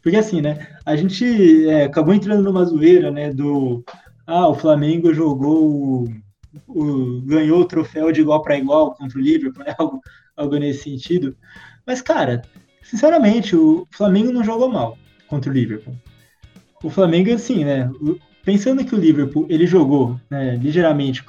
Porque 0.03 0.17
assim, 0.17 0.41
né, 0.41 0.77
a 0.85 0.95
gente 0.95 1.69
é, 1.69 1.85
acabou 1.85 2.15
entrando 2.15 2.43
numa 2.43 2.65
zoeira, 2.65 3.11
né, 3.11 3.33
do 3.33 3.85
ah, 4.27 4.47
o 4.47 4.55
Flamengo 4.55 5.13
jogou, 5.15 6.07
o, 6.67 7.23
ganhou 7.23 7.61
o 7.61 7.65
troféu 7.65 8.13
de 8.13 8.21
igual 8.21 8.43
para 8.43 8.59
igual 8.59 8.95
contra 8.95 9.19
o 9.19 9.23
Liverpool, 9.23 9.65
né, 9.65 9.75
algo, 9.79 10.01
algo 10.37 10.57
nesse 10.57 10.85
sentido. 10.85 11.35
Mas, 11.87 12.03
cara, 12.03 12.43
sinceramente, 12.83 13.57
o 13.57 13.87
Flamengo 13.91 14.31
não 14.31 14.45
jogou 14.45 14.71
mal 14.71 14.99
contra 15.27 15.51
o 15.51 15.55
Liverpool. 15.55 15.95
O 16.83 16.91
Flamengo, 16.91 17.33
assim, 17.33 17.65
né, 17.65 17.91
pensando 18.45 18.85
que 18.85 18.95
o 18.95 18.99
Liverpool, 18.99 19.47
ele 19.49 19.67
jogou, 19.67 20.21
né, 20.31 20.57
ligeiramente 20.57 21.25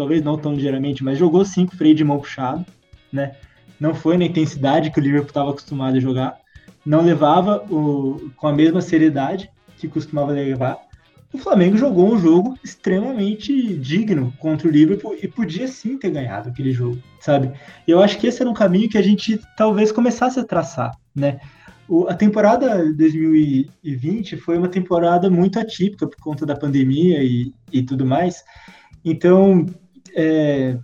talvez 0.00 0.22
não 0.22 0.38
tão 0.38 0.54
ligeiramente, 0.54 1.04
mas 1.04 1.18
jogou 1.18 1.44
sim 1.44 1.66
com 1.66 1.76
freio 1.76 1.94
de 1.94 2.02
mão 2.02 2.18
puxado, 2.18 2.64
né? 3.12 3.32
Não 3.78 3.94
foi 3.94 4.16
na 4.16 4.24
intensidade 4.24 4.90
que 4.90 4.98
o 4.98 5.02
Liverpool 5.02 5.28
estava 5.28 5.50
acostumado 5.50 5.94
a 5.98 6.00
jogar, 6.00 6.38
não 6.86 7.02
levava 7.02 7.62
o, 7.70 8.30
com 8.34 8.48
a 8.48 8.52
mesma 8.52 8.80
seriedade 8.80 9.50
que 9.76 9.86
costumava 9.88 10.32
levar. 10.32 10.78
O 11.34 11.36
Flamengo 11.36 11.76
jogou 11.76 12.14
um 12.14 12.18
jogo 12.18 12.58
extremamente 12.64 13.76
digno 13.76 14.32
contra 14.38 14.66
o 14.66 14.70
Liverpool 14.70 15.14
e 15.22 15.28
podia 15.28 15.68
sim 15.68 15.98
ter 15.98 16.10
ganhado 16.10 16.48
aquele 16.48 16.72
jogo, 16.72 16.98
sabe? 17.20 17.52
Eu 17.86 18.02
acho 18.02 18.18
que 18.18 18.26
esse 18.26 18.40
era 18.40 18.50
um 18.50 18.54
caminho 18.54 18.88
que 18.88 18.96
a 18.96 19.02
gente 19.02 19.38
talvez 19.54 19.92
começasse 19.92 20.40
a 20.40 20.44
traçar, 20.44 20.96
né? 21.14 21.40
A 22.08 22.14
temporada 22.14 22.90
2020 22.94 24.38
foi 24.38 24.56
uma 24.56 24.68
temporada 24.68 25.28
muito 25.28 25.58
atípica 25.58 26.06
por 26.06 26.16
conta 26.22 26.46
da 26.46 26.56
pandemia 26.56 27.22
e, 27.22 27.52
e 27.70 27.82
tudo 27.82 28.06
mais. 28.06 28.42
Então, 29.04 29.66
é, 30.16 30.78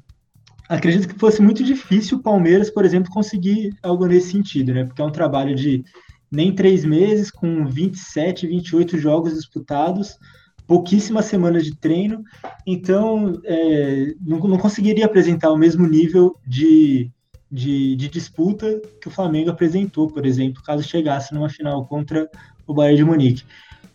acredito 0.69 1.09
que 1.09 1.19
fosse 1.19 1.41
muito 1.43 1.63
difícil 1.63 2.19
o 2.19 2.23
Palmeiras, 2.23 2.71
por 2.71 2.85
exemplo, 2.85 3.11
conseguir 3.11 3.75
algo 3.83 4.07
nesse 4.07 4.31
sentido, 4.31 4.73
né? 4.75 4.85
Porque 4.85 5.01
é 5.01 5.05
um 5.05 5.13
trabalho 5.13 5.55
de 5.55 5.85
nem 6.31 6.55
três 6.55 6.85
meses, 6.85 7.31
com 7.31 7.67
27, 7.67 8.47
28 8.47 8.99
jogos 8.99 9.35
disputados, 9.35 10.19
pouquíssimas 10.67 11.27
semanas 11.27 11.65
de 11.65 11.77
treino, 11.77 12.25
então 12.67 13.41
é, 13.45 14.15
não, 14.21 14.39
não, 14.41 14.59
conseguiria 14.59 15.07
apresentar 15.07 15.53
o 15.53 15.57
mesmo 15.57 15.87
nível 15.87 16.37
de, 16.45 17.11
de, 17.51 17.95
de, 17.95 18.09
disputa 18.09 18.81
que 19.01 19.07
o 19.07 19.11
Flamengo 19.11 19.51
apresentou, 19.51 20.09
por 20.09 20.27
exemplo, 20.27 20.63
caso 20.63 20.83
chegasse 20.83 21.33
numa 21.33 21.49
final 21.49 21.87
contra 21.87 22.29
o 22.67 22.75
Bayern 22.75 22.97
de 22.97 23.05
Munique. 23.05 23.45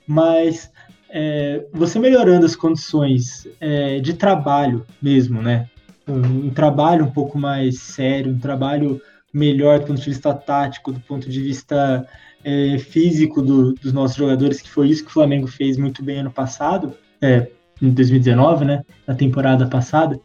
Mas 0.08 0.72
é, 1.12 1.66
você 1.74 2.00
melhorando 2.00 2.46
as 2.46 2.56
condições 2.56 3.48
é, 3.60 4.00
de 4.00 4.14
trabalho 4.14 4.86
mesmo, 5.02 5.42
né? 5.42 5.70
Um, 6.08 6.48
um, 6.48 6.50
trabalho 6.50 7.06
um 7.06 7.12
pouco 7.12 7.38
mais 7.38 7.80
sério, 7.80 8.32
um 8.32 8.40
trabalho 8.40 9.02
melhor 9.34 9.80
do 9.80 9.88
ponto 9.88 10.00
de 10.00 10.10
vista 10.10 10.34
tático, 10.34 10.92
do 10.92 11.00
ponto 11.02 11.30
de 11.30 11.42
vista 11.42 12.08
é, 12.44 12.78
físico 12.78 13.42
do, 13.42 13.74
dos 13.74 13.92
nossos 13.92 14.16
jogadores, 14.16 14.62
que 14.62 14.70
foi 14.70 14.90
isso 14.90 15.04
que 15.04 15.10
o 15.10 15.14
Flamengo 15.14 15.48
fez 15.48 15.78
muito 15.78 16.02
bem 16.04 16.20
ano 16.20 16.32
passado, 16.32 16.94
é, 17.22 17.48
em 17.82 17.90
2019, 17.90 18.66
né? 18.66 18.84
Na 19.06 19.14
temporada 19.14 19.68
passada. 19.68 20.20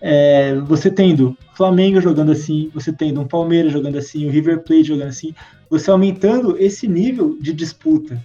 É, 0.00 0.54
você 0.54 0.88
tendo 0.88 1.36
Flamengo 1.54 2.00
jogando 2.00 2.30
assim, 2.30 2.70
você 2.72 2.92
tendo 2.92 3.20
um 3.20 3.26
Palmeiras 3.26 3.72
jogando 3.72 3.98
assim, 3.98 4.26
o 4.26 4.30
River 4.30 4.62
Plate 4.62 4.84
jogando 4.84 5.08
assim, 5.08 5.34
você 5.68 5.90
aumentando 5.90 6.56
esse 6.56 6.86
nível 6.86 7.36
de 7.40 7.52
disputa 7.52 8.24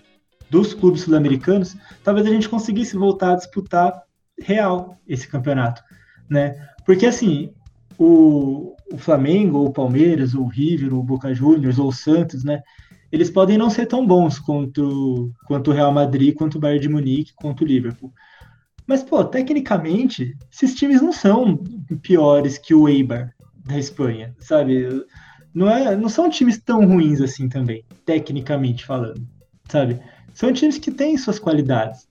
dos 0.53 0.71
clubes 0.71 1.01
sul-americanos, 1.01 1.75
talvez 2.03 2.27
a 2.27 2.29
gente 2.29 2.47
conseguisse 2.47 2.95
voltar 2.95 3.33
a 3.33 3.35
disputar 3.37 4.03
real 4.39 4.99
esse 5.07 5.27
campeonato, 5.27 5.81
né? 6.29 6.67
Porque 6.85 7.07
assim, 7.07 7.51
o, 7.97 8.75
o 8.91 8.97
Flamengo, 8.99 9.57
ou 9.57 9.69
o 9.69 9.73
Palmeiras, 9.73 10.35
ou 10.35 10.43
o 10.43 10.47
River, 10.47 10.93
ou 10.93 10.99
o 10.99 11.03
Boca 11.03 11.33
Juniors, 11.33 11.79
ou 11.79 11.87
o 11.87 11.91
Santos, 11.91 12.43
né? 12.43 12.61
Eles 13.11 13.31
podem 13.31 13.57
não 13.57 13.71
ser 13.71 13.87
tão 13.87 14.05
bons 14.05 14.37
quanto, 14.37 15.33
quanto 15.47 15.71
o 15.71 15.73
Real 15.73 15.91
Madrid, 15.91 16.35
quanto 16.35 16.55
o 16.55 16.59
Bayern 16.59 16.81
de 16.83 16.89
Munique, 16.89 17.33
quanto 17.35 17.61
o 17.61 17.67
Liverpool. 17.67 18.13
Mas, 18.85 19.01
pô, 19.01 19.23
tecnicamente, 19.23 20.37
esses 20.51 20.75
times 20.75 21.01
não 21.01 21.11
são 21.11 21.57
piores 22.03 22.59
que 22.59 22.75
o 22.75 22.87
Eibar 22.87 23.33
da 23.65 23.79
Espanha, 23.79 24.35
sabe? 24.37 25.03
Não, 25.51 25.67
é, 25.67 25.95
não 25.95 26.09
são 26.09 26.29
times 26.29 26.61
tão 26.61 26.85
ruins 26.85 27.21
assim 27.21 27.49
também, 27.49 27.83
tecnicamente 28.05 28.85
falando, 28.85 29.27
sabe? 29.67 29.99
São 30.33 30.51
times 30.51 30.77
que 30.77 30.91
têm 30.91 31.17
suas 31.17 31.39
qualidades, 31.39 32.07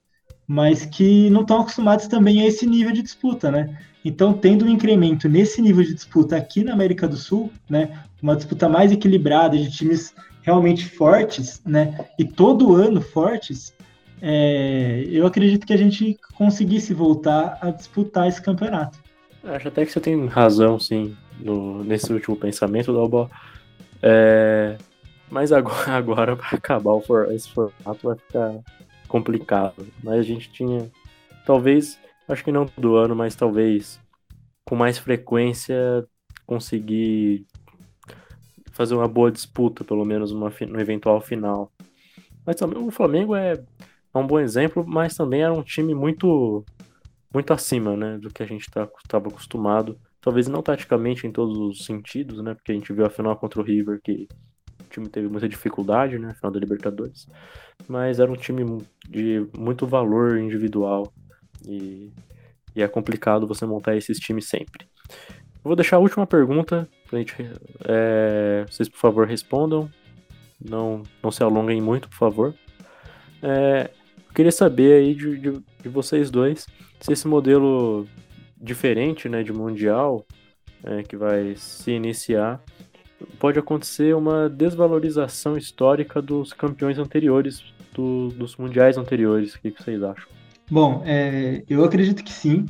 mas 0.47 0.85
que 0.85 1.29
não 1.31 1.43
estão 1.43 1.61
acostumados 1.61 2.07
também 2.07 2.41
a 2.41 2.47
esse 2.47 2.67
nível 2.67 2.93
de 2.93 3.03
disputa, 3.03 3.51
né? 3.51 3.77
Então, 4.05 4.33
tendo 4.33 4.65
um 4.65 4.69
incremento 4.69 5.29
nesse 5.29 5.63
nível 5.63 5.85
de 5.85 5.95
disputa 5.95 6.37
aqui 6.37 6.65
na 6.65 6.73
América 6.73 7.07
do 7.07 7.17
Sul, 7.17 7.53
né, 7.71 8.03
uma 8.21 8.35
disputa 8.35 8.69
mais 8.69 8.91
equilibrada 8.91 9.57
de 9.57 9.71
times 9.71 10.13
realmente 10.43 10.85
fortes, 10.87 11.63
né, 11.65 12.05
e 12.19 12.25
todo 12.25 12.75
ano 12.75 13.01
fortes, 13.01 13.73
é, 14.21 15.05
eu 15.09 15.25
acredito 15.27 15.67
que 15.67 15.73
a 15.73 15.77
gente 15.77 16.19
conseguisse 16.35 16.93
voltar 16.93 17.59
a 17.61 17.71
disputar 17.71 18.29
esse 18.29 18.43
campeonato. 18.43 18.99
Acho 19.45 19.69
até 19.69 19.85
que 19.85 19.93
você 19.93 20.01
tem 20.01 20.27
razão, 20.27 20.79
sim, 20.79 21.17
no, 21.41 21.83
nesse 21.85 22.13
último 22.13 22.37
pensamento, 22.37 22.93
Dalbo. 22.93 23.31
É, 24.01 24.77
mas 25.33 25.51
agora, 25.51 25.93
agora 25.97 26.37
para 26.37 26.59
acabar 26.59 27.01
for, 27.01 27.33
esse 27.33 27.49
formato 27.49 28.07
vai 28.07 28.17
ficar 28.17 28.61
complicado. 29.09 29.87
Mas 30.05 30.19
a 30.19 30.23
gente 30.23 30.53
tinha, 30.53 30.91
talvez, 31.47 31.99
acho 32.29 32.45
que 32.45 32.53
não 32.53 32.67
todo 32.67 32.97
ano, 32.97 33.17
mas 33.17 33.35
talvez 33.35 33.99
com 34.65 34.77
mais 34.77 34.99
frequência 34.99 36.07
conseguir 36.47 37.47
fazer 38.73 38.95
uma 38.95 39.09
boa 39.09 39.33
disputa, 39.33 39.83
pelo 39.83 40.05
menos 40.05 40.33
uma, 40.33 40.53
no 40.69 40.81
eventual 40.81 41.21
final. 41.21 41.73
Mas 42.45 42.57
também 42.57 42.83
o 42.83 42.91
Flamengo 42.91 43.35
é, 43.35 43.53
é 43.53 44.19
um 44.19 44.27
bom 44.27 44.39
exemplo, 44.39 44.85
mas 44.87 45.17
também 45.17 45.43
era 45.43 45.53
um 45.53 45.63
time 45.63 45.95
muito 45.95 46.65
muito 47.33 47.51
acima, 47.55 47.97
né, 47.97 48.19
do 48.19 48.29
que 48.29 48.43
a 48.43 48.47
gente 48.47 48.69
estava 48.69 48.91
tá, 49.09 49.17
acostumado. 49.17 49.99
Talvez 50.21 50.49
não 50.49 50.61
taticamente 50.61 51.27
em 51.27 51.33
todos 51.33 51.57
os 51.57 51.87
sentidos, 51.87 52.43
né, 52.43 52.53
porque 52.55 52.73
a 52.73 52.75
gente 52.75 52.93
viu 52.93 53.07
a 53.07 53.11
final 53.11 53.35
contra 53.37 53.59
o 53.59 53.65
River 53.65 53.99
que 54.05 54.29
time 54.93 55.09
teve 55.09 55.29
muita 55.29 55.49
dificuldade, 55.49 56.19
né? 56.19 56.35
Final 56.35 56.53
da 56.53 56.61
Libertadores. 56.61 57.27
Mas 57.89 58.21
era 58.21 58.31
um 58.31 58.37
time 58.37 58.83
de 59.09 59.47
muito 59.57 59.87
valor 59.87 60.39
individual. 60.39 61.13
E, 61.67 62.13
e 62.75 62.83
é 62.83 62.89
complicado 62.89 63.47
você 63.47 63.65
montar 63.65 63.97
esses 63.97 64.19
times 64.19 64.49
sempre. 64.49 64.87
vou 65.65 65.75
deixar 65.75 65.97
a 65.97 66.01
última 66.01 66.27
pergunta 66.27 66.89
pra 67.09 67.19
gente. 67.19 67.35
É, 67.85 68.65
vocês, 68.69 68.89
por 68.89 68.99
favor, 68.99 69.27
respondam. 69.27 69.91
Não, 70.65 71.03
não 71.23 71.31
se 71.31 71.43
alonguem 71.43 71.81
muito, 71.81 72.09
por 72.09 72.17
favor. 72.17 72.55
É, 73.43 73.91
eu 74.29 74.35
queria 74.35 74.53
saber 74.53 74.95
aí 74.95 75.15
de, 75.15 75.39
de, 75.39 75.63
de, 75.83 75.89
vocês 75.89 76.31
dois 76.31 76.67
se 77.01 77.13
esse 77.13 77.27
modelo 77.27 78.07
diferente 78.57 79.29
né, 79.29 79.43
de 79.43 79.53
mundial 79.53 80.25
é, 80.85 81.03
que 81.03 81.17
vai 81.17 81.57
se 81.57 81.91
iniciar 81.91 82.63
pode 83.39 83.59
acontecer 83.59 84.15
uma 84.15 84.49
desvalorização 84.49 85.57
histórica 85.57 86.21
dos 86.21 86.53
campeões 86.53 86.99
anteriores, 86.99 87.63
do, 87.95 88.29
dos 88.29 88.57
mundiais 88.57 88.97
anteriores. 88.97 89.55
O 89.55 89.61
que, 89.61 89.71
vocês 89.71 90.03
acham? 90.03 90.27
Bom, 90.71 91.03
é, 91.05 91.63
eu 91.69 91.85
acredito 91.85 92.23
que 92.23 92.33
sim. 92.33 92.67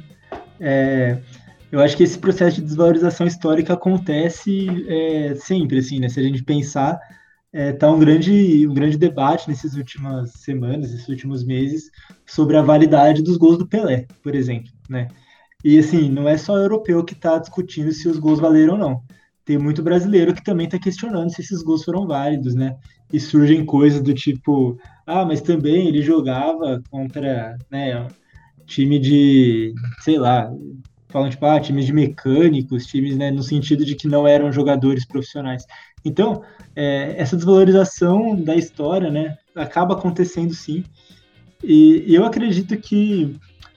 É, 0.60 1.18
eu 1.70 1.80
acho 1.80 1.96
que 1.96 2.02
esse 2.02 2.18
processo 2.18 2.56
de 2.56 2.62
desvalorização 2.62 3.26
histórica 3.26 3.74
acontece 3.74 4.68
é, 4.88 5.34
sempre, 5.36 5.78
assim, 5.78 6.00
né? 6.00 6.08
Se 6.08 6.20
a 6.20 6.22
gente 6.22 6.42
pensar, 6.42 6.98
é, 7.52 7.72
tá 7.72 7.90
um 7.90 7.98
grande, 7.98 8.66
um 8.66 8.74
grande 8.74 8.98
debate 8.98 9.48
nessas 9.48 9.74
últimas 9.74 10.32
semanas, 10.32 10.92
nesses 10.92 11.08
últimos 11.08 11.44
meses, 11.44 11.90
sobre 12.26 12.56
a 12.56 12.62
validade 12.62 13.22
dos 13.22 13.36
gols 13.36 13.58
do 13.58 13.66
Pelé, 13.66 14.06
por 14.22 14.34
exemplo, 14.34 14.70
né? 14.88 15.08
E 15.64 15.78
assim, 15.78 16.10
não 16.10 16.28
é 16.28 16.36
só 16.36 16.56
europeu 16.56 17.04
que 17.04 17.12
está 17.12 17.38
discutindo 17.38 17.92
se 17.92 18.08
os 18.08 18.18
gols 18.18 18.40
valeram 18.40 18.74
ou 18.74 18.78
não 18.78 19.02
tem 19.44 19.58
muito 19.58 19.82
brasileiro 19.82 20.34
que 20.34 20.44
também 20.44 20.66
está 20.66 20.78
questionando 20.78 21.30
se 21.30 21.40
esses 21.40 21.62
gols 21.62 21.84
foram 21.84 22.06
válidos, 22.06 22.54
né? 22.54 22.76
E 23.12 23.18
surgem 23.18 23.64
coisas 23.64 24.00
do 24.00 24.14
tipo, 24.14 24.78
ah, 25.06 25.24
mas 25.24 25.40
também 25.40 25.88
ele 25.88 26.02
jogava 26.02 26.82
contra, 26.90 27.56
né, 27.70 28.06
time 28.66 28.98
de, 28.98 29.74
sei 30.00 30.18
lá, 30.18 30.50
falam 31.08 31.28
tipo, 31.28 31.44
ah, 31.44 31.60
times 31.60 31.86
de 31.86 31.92
mecânicos, 31.92 32.86
times, 32.86 33.16
né, 33.16 33.30
no 33.30 33.42
sentido 33.42 33.84
de 33.84 33.94
que 33.94 34.08
não 34.08 34.26
eram 34.26 34.50
jogadores 34.52 35.04
profissionais. 35.04 35.64
Então, 36.04 36.42
é, 36.74 37.14
essa 37.18 37.36
desvalorização 37.36 38.34
da 38.34 38.56
história, 38.56 39.10
né, 39.10 39.36
acaba 39.54 39.94
acontecendo 39.94 40.54
sim. 40.54 40.84
E, 41.62 42.04
e 42.06 42.14
eu 42.14 42.24
acredito 42.24 42.76
que 42.78 43.36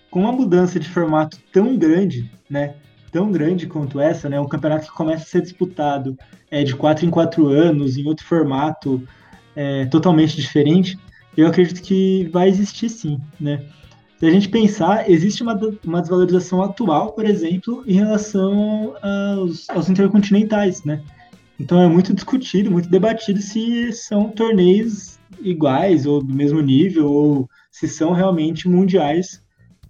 com 0.10 0.22
uma 0.22 0.32
mudança 0.32 0.80
de 0.80 0.88
formato 0.88 1.38
tão 1.52 1.78
grande, 1.78 2.32
né, 2.50 2.76
tão 3.16 3.32
grande 3.32 3.66
quanto 3.66 3.98
essa, 3.98 4.28
né? 4.28 4.38
Um 4.38 4.48
campeonato 4.48 4.88
que 4.88 4.94
começa 4.94 5.24
a 5.24 5.26
ser 5.26 5.42
disputado 5.42 6.18
é, 6.52 6.66
de 6.66 6.76
quatro 6.76 7.06
em 7.06 7.10
quatro 7.10 7.48
anos, 7.48 7.96
em 7.96 8.06
outro 8.06 8.26
formato 8.26 9.02
é, 9.56 9.86
totalmente 9.86 10.36
diferente, 10.36 11.00
eu 11.38 11.48
acredito 11.48 11.82
que 11.82 12.28
vai 12.34 12.50
existir 12.50 12.90
sim, 12.90 13.18
né? 13.40 13.64
Se 14.20 14.26
a 14.26 14.32
gente 14.32 14.50
pensar, 14.50 15.10
existe 15.10 15.42
uma, 15.42 15.58
uma 15.86 16.02
desvalorização 16.02 16.62
atual, 16.62 17.14
por 17.14 17.24
exemplo, 17.24 17.86
em 17.88 17.94
relação 17.94 18.96
aos, 19.02 19.70
aos 19.70 19.90
intercontinentais, 19.90 20.84
né? 20.84 21.02
Então 21.58 21.82
é 21.82 21.88
muito 21.88 22.14
discutido, 22.14 22.70
muito 22.70 22.90
debatido 22.90 23.40
se 23.40 23.94
são 23.94 24.28
torneios 24.28 25.18
iguais 25.40 26.06
ou 26.06 26.22
do 26.22 26.34
mesmo 26.34 26.60
nível, 26.60 27.10
ou 27.10 27.50
se 27.72 27.88
são 27.88 28.12
realmente 28.12 28.68
mundiais, 28.68 29.42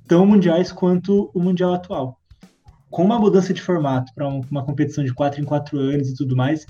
tão 0.07 0.27
mundiais 0.27 0.71
quanto 0.71 1.31
o 1.33 1.39
mundial 1.39 1.73
atual 1.73 2.19
com 2.95 3.03
uma 3.03 3.19
mudança 3.19 3.53
de 3.53 3.61
formato 3.61 4.13
para 4.15 4.25
uma 4.25 4.63
competição 4.63 5.03
de 5.03 5.13
quatro 5.13 5.41
em 5.41 5.43
quatro 5.43 5.77
anos 5.77 6.09
e 6.09 6.15
tudo 6.15 6.33
mais, 6.33 6.65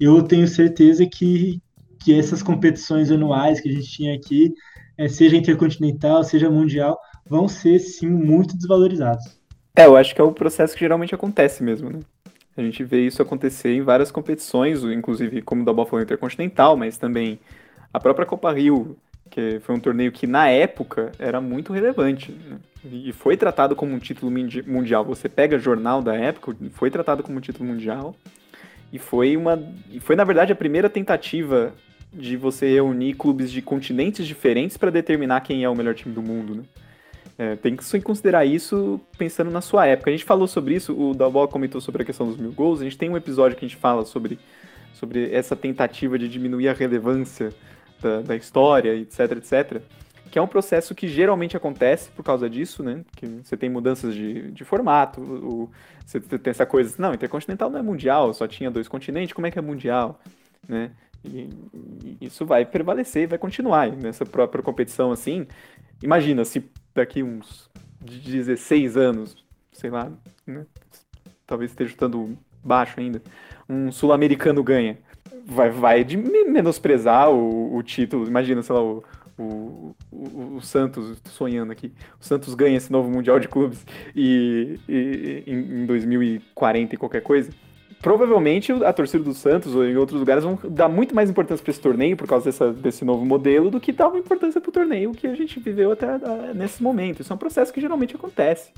eu 0.00 0.20
tenho 0.24 0.48
certeza 0.48 1.06
que, 1.06 1.62
que 2.00 2.18
essas 2.18 2.42
competições 2.42 3.12
anuais 3.12 3.60
que 3.60 3.68
a 3.68 3.72
gente 3.72 3.88
tinha 3.88 4.12
aqui, 4.12 4.52
é, 4.96 5.06
seja 5.06 5.36
intercontinental, 5.36 6.24
seja 6.24 6.50
mundial, 6.50 6.98
vão 7.24 7.46
ser 7.46 7.78
sim 7.78 8.08
muito 8.08 8.56
desvalorizados. 8.56 9.38
É, 9.76 9.86
eu 9.86 9.96
acho 9.96 10.16
que 10.16 10.20
é 10.20 10.24
o 10.24 10.32
processo 10.32 10.74
que 10.74 10.80
geralmente 10.80 11.14
acontece 11.14 11.62
mesmo, 11.62 11.88
né? 11.90 12.00
A 12.56 12.62
gente 12.62 12.82
vê 12.82 13.06
isso 13.06 13.22
acontecer 13.22 13.72
em 13.72 13.82
várias 13.82 14.10
competições, 14.10 14.82
inclusive 14.82 15.42
como 15.42 15.64
da 15.64 15.72
Bola 15.72 16.02
Intercontinental, 16.02 16.76
mas 16.76 16.98
também 16.98 17.38
a 17.94 18.00
própria 18.00 18.26
Copa 18.26 18.52
Rio, 18.52 18.96
que 19.30 19.60
foi 19.60 19.74
um 19.74 19.80
torneio 19.80 20.12
que 20.12 20.26
na 20.26 20.48
época 20.48 21.12
era 21.18 21.40
muito 21.40 21.72
relevante. 21.72 22.32
Né? 22.32 22.58
e 22.84 23.12
foi 23.12 23.36
tratado 23.36 23.74
como 23.74 23.94
um 23.94 23.98
título 23.98 24.32
mundial. 24.66 25.04
Você 25.04 25.28
pega 25.28 25.58
jornal 25.58 26.00
da 26.00 26.14
época, 26.14 26.54
foi 26.72 26.90
tratado 26.90 27.22
como 27.22 27.38
um 27.38 27.40
título 27.40 27.68
mundial. 27.68 28.14
E 28.92 28.98
foi 28.98 29.36
uma. 29.36 29.62
E 29.90 30.00
foi, 30.00 30.16
na 30.16 30.24
verdade, 30.24 30.52
a 30.52 30.56
primeira 30.56 30.88
tentativa 30.88 31.74
de 32.12 32.36
você 32.36 32.72
reunir 32.72 33.14
clubes 33.14 33.50
de 33.50 33.60
continentes 33.60 34.26
diferentes 34.26 34.76
para 34.76 34.90
determinar 34.90 35.42
quem 35.42 35.62
é 35.62 35.68
o 35.68 35.74
melhor 35.74 35.94
time 35.94 36.14
do 36.14 36.22
mundo, 36.22 36.54
né? 36.54 36.62
É, 37.36 37.54
tem 37.54 37.76
que 37.76 38.00
considerar 38.02 38.44
isso 38.44 39.00
pensando 39.16 39.50
na 39.50 39.60
sua 39.60 39.86
época. 39.86 40.10
A 40.10 40.12
gente 40.12 40.24
falou 40.24 40.48
sobre 40.48 40.74
isso, 40.74 40.92
o 40.98 41.14
Dalbó 41.14 41.46
comentou 41.46 41.80
sobre 41.80 42.02
a 42.02 42.04
questão 42.04 42.26
dos 42.26 42.36
mil 42.36 42.50
gols. 42.50 42.80
A 42.80 42.84
gente 42.84 42.98
tem 42.98 43.08
um 43.08 43.16
episódio 43.16 43.56
que 43.56 43.64
a 43.64 43.68
gente 43.68 43.78
fala 43.78 44.04
sobre, 44.04 44.38
sobre 44.94 45.32
essa 45.32 45.54
tentativa 45.54 46.18
de 46.18 46.28
diminuir 46.28 46.68
a 46.68 46.72
relevância 46.72 47.52
da, 48.00 48.20
da 48.22 48.36
história, 48.36 48.94
etc, 48.94 49.32
etc 49.32 49.82
que 50.28 50.38
é 50.38 50.42
um 50.42 50.46
processo 50.46 50.94
que 50.94 51.08
geralmente 51.08 51.56
acontece 51.56 52.10
por 52.10 52.22
causa 52.22 52.48
disso, 52.48 52.82
né? 52.82 53.04
Que 53.16 53.26
você 53.26 53.56
tem 53.56 53.68
mudanças 53.68 54.14
de, 54.14 54.50
de 54.52 54.64
formato, 54.64 55.20
o, 55.20 55.70
você 56.04 56.20
tem 56.20 56.50
essa 56.50 56.66
coisa, 56.66 56.94
não, 56.98 57.14
intercontinental 57.14 57.70
não 57.70 57.78
é 57.78 57.82
mundial, 57.82 58.32
só 58.34 58.46
tinha 58.46 58.70
dois 58.70 58.88
continentes, 58.88 59.32
como 59.32 59.46
é 59.46 59.50
que 59.50 59.58
é 59.58 59.62
mundial, 59.62 60.20
né? 60.68 60.92
E, 61.24 61.48
e 62.04 62.18
isso 62.20 62.46
vai 62.46 62.64
prevalecer, 62.64 63.26
vai 63.26 63.38
continuar 63.38 63.90
nessa 63.90 64.24
própria 64.24 64.62
competição 64.62 65.10
assim. 65.10 65.46
imagina 66.02 66.44
se 66.44 66.70
daqui 66.94 67.22
uns 67.22 67.68
16 68.00 68.96
anos, 68.96 69.44
sei 69.72 69.90
lá, 69.90 70.12
né? 70.46 70.66
talvez 71.46 71.70
esteja 71.70 71.90
chutando 71.90 72.38
baixo 72.62 73.00
ainda, 73.00 73.22
um 73.68 73.90
sul-americano 73.90 74.62
ganha. 74.62 74.98
Vai, 75.50 75.70
vai 75.70 76.04
de 76.04 76.16
menosprezar 76.16 77.30
o, 77.30 77.74
o 77.74 77.82
título. 77.82 78.26
Imagina, 78.26 78.62
sei 78.62 78.74
lá, 78.74 78.82
o, 78.82 79.02
o, 79.38 79.94
o, 80.12 80.56
o, 80.56 80.60
Santos, 80.60 81.16
sonhando 81.30 81.72
aqui, 81.72 81.90
o 82.20 82.24
Santos 82.24 82.54
ganha 82.54 82.76
esse 82.76 82.92
novo 82.92 83.08
Mundial 83.10 83.40
de 83.40 83.48
Clubes 83.48 83.86
e, 84.14 84.78
e 84.86 85.44
em, 85.46 85.82
em 85.82 85.86
2040 85.86 86.94
e 86.94 86.98
qualquer 86.98 87.22
coisa 87.22 87.50
provavelmente 88.00 88.72
a 88.72 88.92
torcida 88.92 89.24
do 89.24 89.34
Santos 89.34 89.74
ou 89.74 89.84
em 89.84 89.96
outros 89.96 90.18
lugares 90.18 90.44
vão 90.44 90.58
dar 90.70 90.88
muito 90.88 91.14
mais 91.14 91.28
importância 91.28 91.62
para 91.62 91.70
esse 91.70 91.80
torneio 91.80 92.16
por 92.16 92.26
causa 92.26 92.46
dessa, 92.46 92.72
desse 92.72 93.04
novo 93.04 93.24
modelo 93.24 93.70
do 93.70 93.80
que 93.80 93.92
dava 93.92 94.18
importância 94.18 94.60
para 94.60 94.68
o 94.68 94.72
torneio 94.72 95.12
que 95.12 95.26
a 95.26 95.34
gente 95.34 95.58
viveu 95.58 95.92
até 95.92 96.06
uh, 96.06 96.54
nesse 96.54 96.82
momento. 96.82 97.22
Isso 97.22 97.32
é 97.32 97.36
um 97.36 97.38
processo 97.38 97.72
que 97.72 97.80
geralmente 97.80 98.14
acontece. 98.14 98.70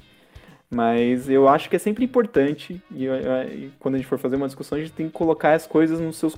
Mas 0.72 1.28
eu 1.28 1.48
acho 1.48 1.68
que 1.68 1.74
é 1.74 1.78
sempre 1.80 2.04
importante, 2.04 2.80
e, 2.92 3.06
e, 3.06 3.72
quando 3.80 3.96
a 3.96 3.98
gente 3.98 4.06
for 4.06 4.20
fazer 4.20 4.36
uma 4.36 4.46
discussão, 4.46 4.78
a 4.78 4.80
gente 4.80 4.92
tem 4.92 5.06
que 5.06 5.12
colocar 5.12 5.52
as 5.54 5.66
coisas 5.66 5.98
nos 5.98 6.16
seus 6.16 6.32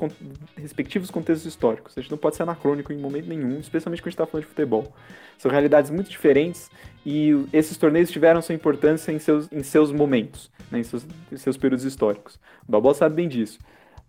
respectivos 0.56 1.10
contextos 1.10 1.44
históricos. 1.44 1.92
A 1.98 2.00
gente 2.00 2.10
não 2.10 2.16
pode 2.16 2.36
ser 2.36 2.44
anacrônico 2.44 2.94
em 2.94 2.96
momento 2.96 3.28
nenhum, 3.28 3.60
especialmente 3.60 4.00
quando 4.00 4.08
a 4.08 4.10
gente 4.10 4.14
está 4.14 4.26
falando 4.26 4.44
de 4.44 4.48
futebol. 4.48 4.90
São 5.36 5.50
realidades 5.50 5.90
muito 5.90 6.08
diferentes 6.08 6.70
e 7.04 7.44
esses 7.52 7.76
torneios 7.76 8.10
tiveram 8.10 8.40
sua 8.40 8.54
importância 8.54 9.12
em 9.12 9.18
seus, 9.18 9.52
em 9.52 9.62
seus 9.62 9.92
momentos, 9.92 10.50
né, 10.70 10.78
em, 10.78 10.84
seus, 10.84 11.06
em 11.30 11.36
seus 11.36 11.58
períodos 11.58 11.84
históricos. 11.84 12.36
O 12.66 12.72
Balboa 12.72 12.94
sabe 12.94 13.16
bem 13.16 13.28
disso. 13.28 13.58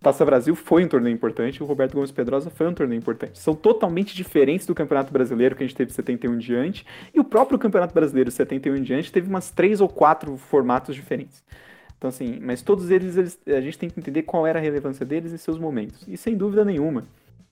Taça 0.04 0.24
Brasil 0.24 0.54
foi 0.54 0.84
um 0.84 0.88
torneio 0.88 1.14
importante, 1.14 1.62
o 1.62 1.66
Roberto 1.66 1.94
Gomes 1.94 2.12
Pedrosa 2.12 2.50
foi 2.50 2.68
um 2.68 2.74
torneio 2.74 2.98
importante. 2.98 3.38
São 3.38 3.54
totalmente 3.54 4.14
diferentes 4.14 4.66
do 4.66 4.74
Campeonato 4.74 5.10
Brasileiro 5.10 5.56
que 5.56 5.64
a 5.64 5.66
gente 5.66 5.76
teve 5.76 5.90
71 5.92 6.34
em 6.34 6.38
diante, 6.38 6.86
e 7.14 7.18
o 7.18 7.24
próprio 7.24 7.58
Campeonato 7.58 7.94
Brasileiro 7.94 8.30
71 8.30 8.76
em 8.76 8.82
diante 8.82 9.10
teve 9.10 9.28
umas 9.28 9.50
três 9.50 9.80
ou 9.80 9.88
quatro 9.88 10.36
formatos 10.36 10.94
diferentes. 10.94 11.42
Então, 11.96 12.10
assim, 12.10 12.38
mas 12.38 12.60
todos 12.60 12.90
eles, 12.90 13.16
eles, 13.16 13.40
a 13.46 13.62
gente 13.62 13.78
tem 13.78 13.88
que 13.88 13.98
entender 13.98 14.24
qual 14.24 14.46
era 14.46 14.58
a 14.58 14.62
relevância 14.62 15.06
deles 15.06 15.32
em 15.32 15.38
seus 15.38 15.58
momentos. 15.58 16.06
E 16.06 16.18
sem 16.18 16.36
dúvida 16.36 16.62
nenhuma, 16.62 17.04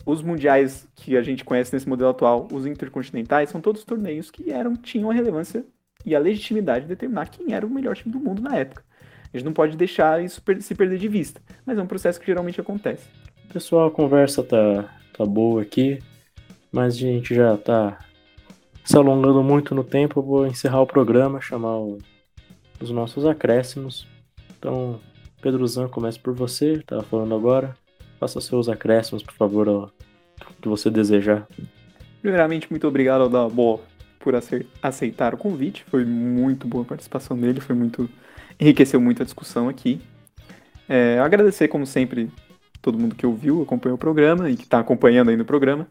os 0.05 0.21
mundiais 0.21 0.87
que 0.95 1.17
a 1.17 1.23
gente 1.23 1.45
conhece 1.45 1.73
nesse 1.73 1.89
modelo 1.89 2.11
atual, 2.11 2.49
os 2.53 2.67
intercontinentais, 2.67 3.49
são 3.49 3.63
todos 3.63 3.83
torneios 3.83 4.31
que 4.31 4.53
eram, 4.53 4.77
tinham 4.77 5.11
a 5.11 5.15
relevância 5.15 5.65
e 6.05 6.15
a 6.15 6.19
legitimidade 6.19 6.85
de 6.85 6.89
determinar 6.89 7.31
quem 7.31 7.55
era 7.55 7.65
o 7.65 7.71
melhor 7.71 7.97
time 7.97 8.13
do 8.13 8.21
mundo 8.21 8.43
na 8.43 8.57
época. 8.57 8.85
A 9.33 9.37
gente 9.37 9.47
não 9.47 9.53
pode 9.53 9.77
deixar 9.77 10.23
isso 10.23 10.43
se 10.61 10.75
perder 10.75 10.99
de 10.99 11.09
vista, 11.09 11.41
mas 11.65 11.79
é 11.79 11.83
um 11.83 11.87
processo 11.87 12.21
que 12.21 12.27
geralmente 12.27 12.61
acontece. 12.61 13.09
Pessoal, 13.53 13.89
a 13.89 13.91
conversa 13.91 14.43
tá, 14.43 14.91
tá 15.17 15.25
boa 15.25 15.63
aqui, 15.63 15.99
mas 16.71 16.95
a 16.95 16.99
gente 16.99 17.35
já 17.35 17.57
tá 17.57 17.99
se 18.85 18.97
alongando 18.97 19.43
muito 19.43 19.75
no 19.75 19.85
tempo. 19.85 20.21
Eu 20.21 20.25
vou 20.25 20.47
encerrar 20.47 20.81
o 20.81 20.87
programa, 20.87 21.41
chamar 21.41 21.79
o, 21.79 21.99
os 22.81 22.91
nossos 22.91 23.25
acréscimos. 23.25 24.07
Então, 24.59 25.01
Pedro 25.41 25.67
Zan, 25.67 25.89
começa 25.89 26.19
por 26.19 26.35
você, 26.35 26.83
tava 26.87 27.03
falando 27.03 27.35
agora. 27.35 27.75
Faça 28.21 28.41
seus 28.41 28.69
acréscimos, 28.69 29.23
por 29.23 29.35
favor, 29.35 29.69
o 29.69 29.91
que 30.61 30.69
você 30.69 30.89
desejar. 30.91 31.47
Primeiramente, 32.21 32.69
muito 32.71 32.87
obrigado 32.87 33.23
ao 33.23 33.29
Dabo 33.29 33.81
por 34.21 34.35
aceitar 34.81 35.35
o 35.35 35.37
convite. 35.37 35.85
Foi 35.91 36.05
muito 36.05 36.67
boa 36.69 36.85
a 36.85 36.87
participação 36.87 37.37
dele, 37.37 37.61
foi 37.61 37.75
muito 37.75 38.09
enriqueceu 38.59 39.01
muito 39.01 39.23
a 39.23 39.25
discussão 39.25 39.69
aqui. 39.69 40.01
É, 40.89 41.19
agradecer, 41.21 41.69
como 41.69 41.87
sempre, 41.87 42.31
todo 42.81 42.99
mundo 42.99 43.15
que 43.15 43.27
ouviu, 43.27 43.63
acompanhou 43.63 43.97
o 43.97 43.99
programa 43.99 44.51
e 44.51 44.57
que 44.57 44.65
está 44.65 44.81
acompanhando 44.81 45.31
aí 45.31 45.37
no 45.37 45.45
programa. 45.45 45.87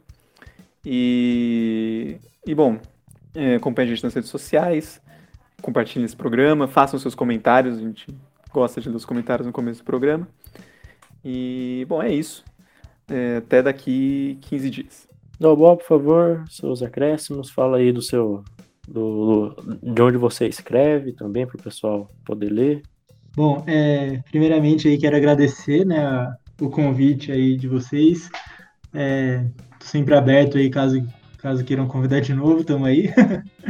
E, 0.86 2.18
e 2.46 2.54
bom, 2.54 2.80
é, 3.34 3.56
acompanhe 3.56 3.90
a 3.90 3.96
gente 3.96 4.04
nas 4.04 4.14
redes 4.14 4.30
sociais, 4.30 5.02
compartilhe 5.62 6.06
esse 6.06 6.16
programa, 6.16 6.68
façam 6.68 7.00
seus 7.00 7.16
comentários, 7.16 7.78
a 7.78 7.82
gente 7.82 8.08
gosta 8.52 8.82
de 8.82 8.90
ler 8.90 8.96
os 8.96 9.06
comentários 9.06 9.46
no 9.46 9.54
começo 9.54 9.82
do 9.82 9.86
programa. 9.86 10.28
E, 11.24 11.86
bom, 11.88 12.02
é 12.02 12.12
isso. 12.12 12.44
É, 13.10 13.38
até 13.38 13.62
daqui 13.62 14.38
15 14.42 14.70
dias. 14.70 15.08
Dalbó, 15.40 15.76
por 15.76 15.86
favor, 15.86 16.44
seus 16.50 16.84
acréscimos, 16.84 17.50
fala 17.50 17.78
aí 17.78 17.92
do 17.92 18.02
seu 18.02 18.44
do, 18.92 19.56
de 19.82 20.02
onde 20.02 20.18
você 20.18 20.48
escreve 20.48 21.14
também 21.14 21.48
para 21.48 21.58
o 21.58 21.64
pessoal 21.64 22.10
poder 22.26 22.50
ler. 22.50 22.82
Bom, 23.36 23.64
é, 23.66 24.22
primeiramente 24.30 24.88
aí 24.88 24.98
quero 24.98 25.16
agradecer 25.16 25.86
né, 25.86 26.30
o 26.60 26.70
convite 26.70 27.32
aí 27.32 27.56
de 27.56 27.68
vocês. 27.68 28.30
É, 28.94 29.46
sempre 29.80 30.14
aberto 30.14 30.58
aí 30.58 30.70
caso, 30.70 31.02
caso 31.38 31.64
queiram 31.64 31.88
convidar 31.88 32.20
de 32.20 32.34
novo, 32.34 32.60
estamos 32.60 32.88
aí. 32.88 33.10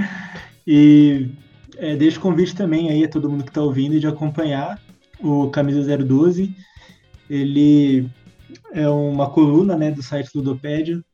e 0.66 1.30
é, 1.78 1.96
deixo 1.96 2.18
o 2.18 2.22
convite 2.22 2.56
também 2.56 2.90
aí 2.90 3.04
a 3.04 3.10
todo 3.10 3.30
mundo 3.30 3.44
que 3.44 3.52
está 3.52 3.62
ouvindo 3.62 4.00
de 4.00 4.08
acompanhar 4.08 4.82
o 5.20 5.50
Camisa 5.52 5.98
012. 5.98 6.56
Ele 7.30 8.10
é 8.74 8.90
uma 8.90 9.30
coluna 9.30 9.78
né, 9.78 9.92
do 9.92 10.02
site 10.02 10.32
Ludopédio, 10.34 11.06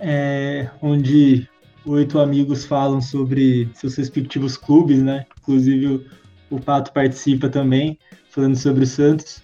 é, 0.00 0.70
onde 0.80 1.48
oito 1.86 2.18
amigos 2.18 2.64
falam 2.64 3.00
sobre 3.00 3.68
seus 3.74 3.94
respectivos 3.96 4.56
clubes, 4.56 5.02
né? 5.02 5.26
Inclusive 5.40 6.06
o, 6.50 6.60
Pato 6.60 6.92
participa 6.92 7.48
também, 7.48 7.98
falando 8.30 8.56
sobre 8.56 8.84
o 8.84 8.86
Santos. 8.86 9.42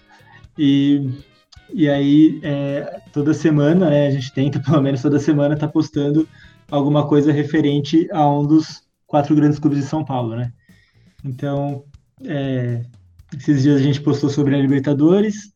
E, 0.57 1.09
e 1.73 1.89
aí, 1.89 2.39
é, 2.43 3.01
toda 3.11 3.33
semana, 3.33 3.89
né, 3.89 4.07
a 4.07 4.11
gente 4.11 4.33
tenta, 4.33 4.59
pelo 4.63 4.81
menos 4.81 5.01
toda 5.01 5.19
semana, 5.19 5.57
tá 5.57 5.67
postando 5.67 6.27
alguma 6.69 7.07
coisa 7.07 7.31
referente 7.31 8.07
a 8.11 8.27
um 8.29 8.45
dos 8.45 8.83
quatro 9.05 9.35
grandes 9.35 9.59
clubes 9.59 9.79
de 9.79 9.85
São 9.85 10.05
Paulo, 10.05 10.35
né? 10.35 10.51
Então, 11.23 11.83
é, 12.23 12.81
esses 13.37 13.63
dias 13.63 13.79
a 13.79 13.83
gente 13.83 14.01
postou 14.01 14.29
sobre 14.29 14.55
a 14.55 14.59
Libertadores, 14.59 15.51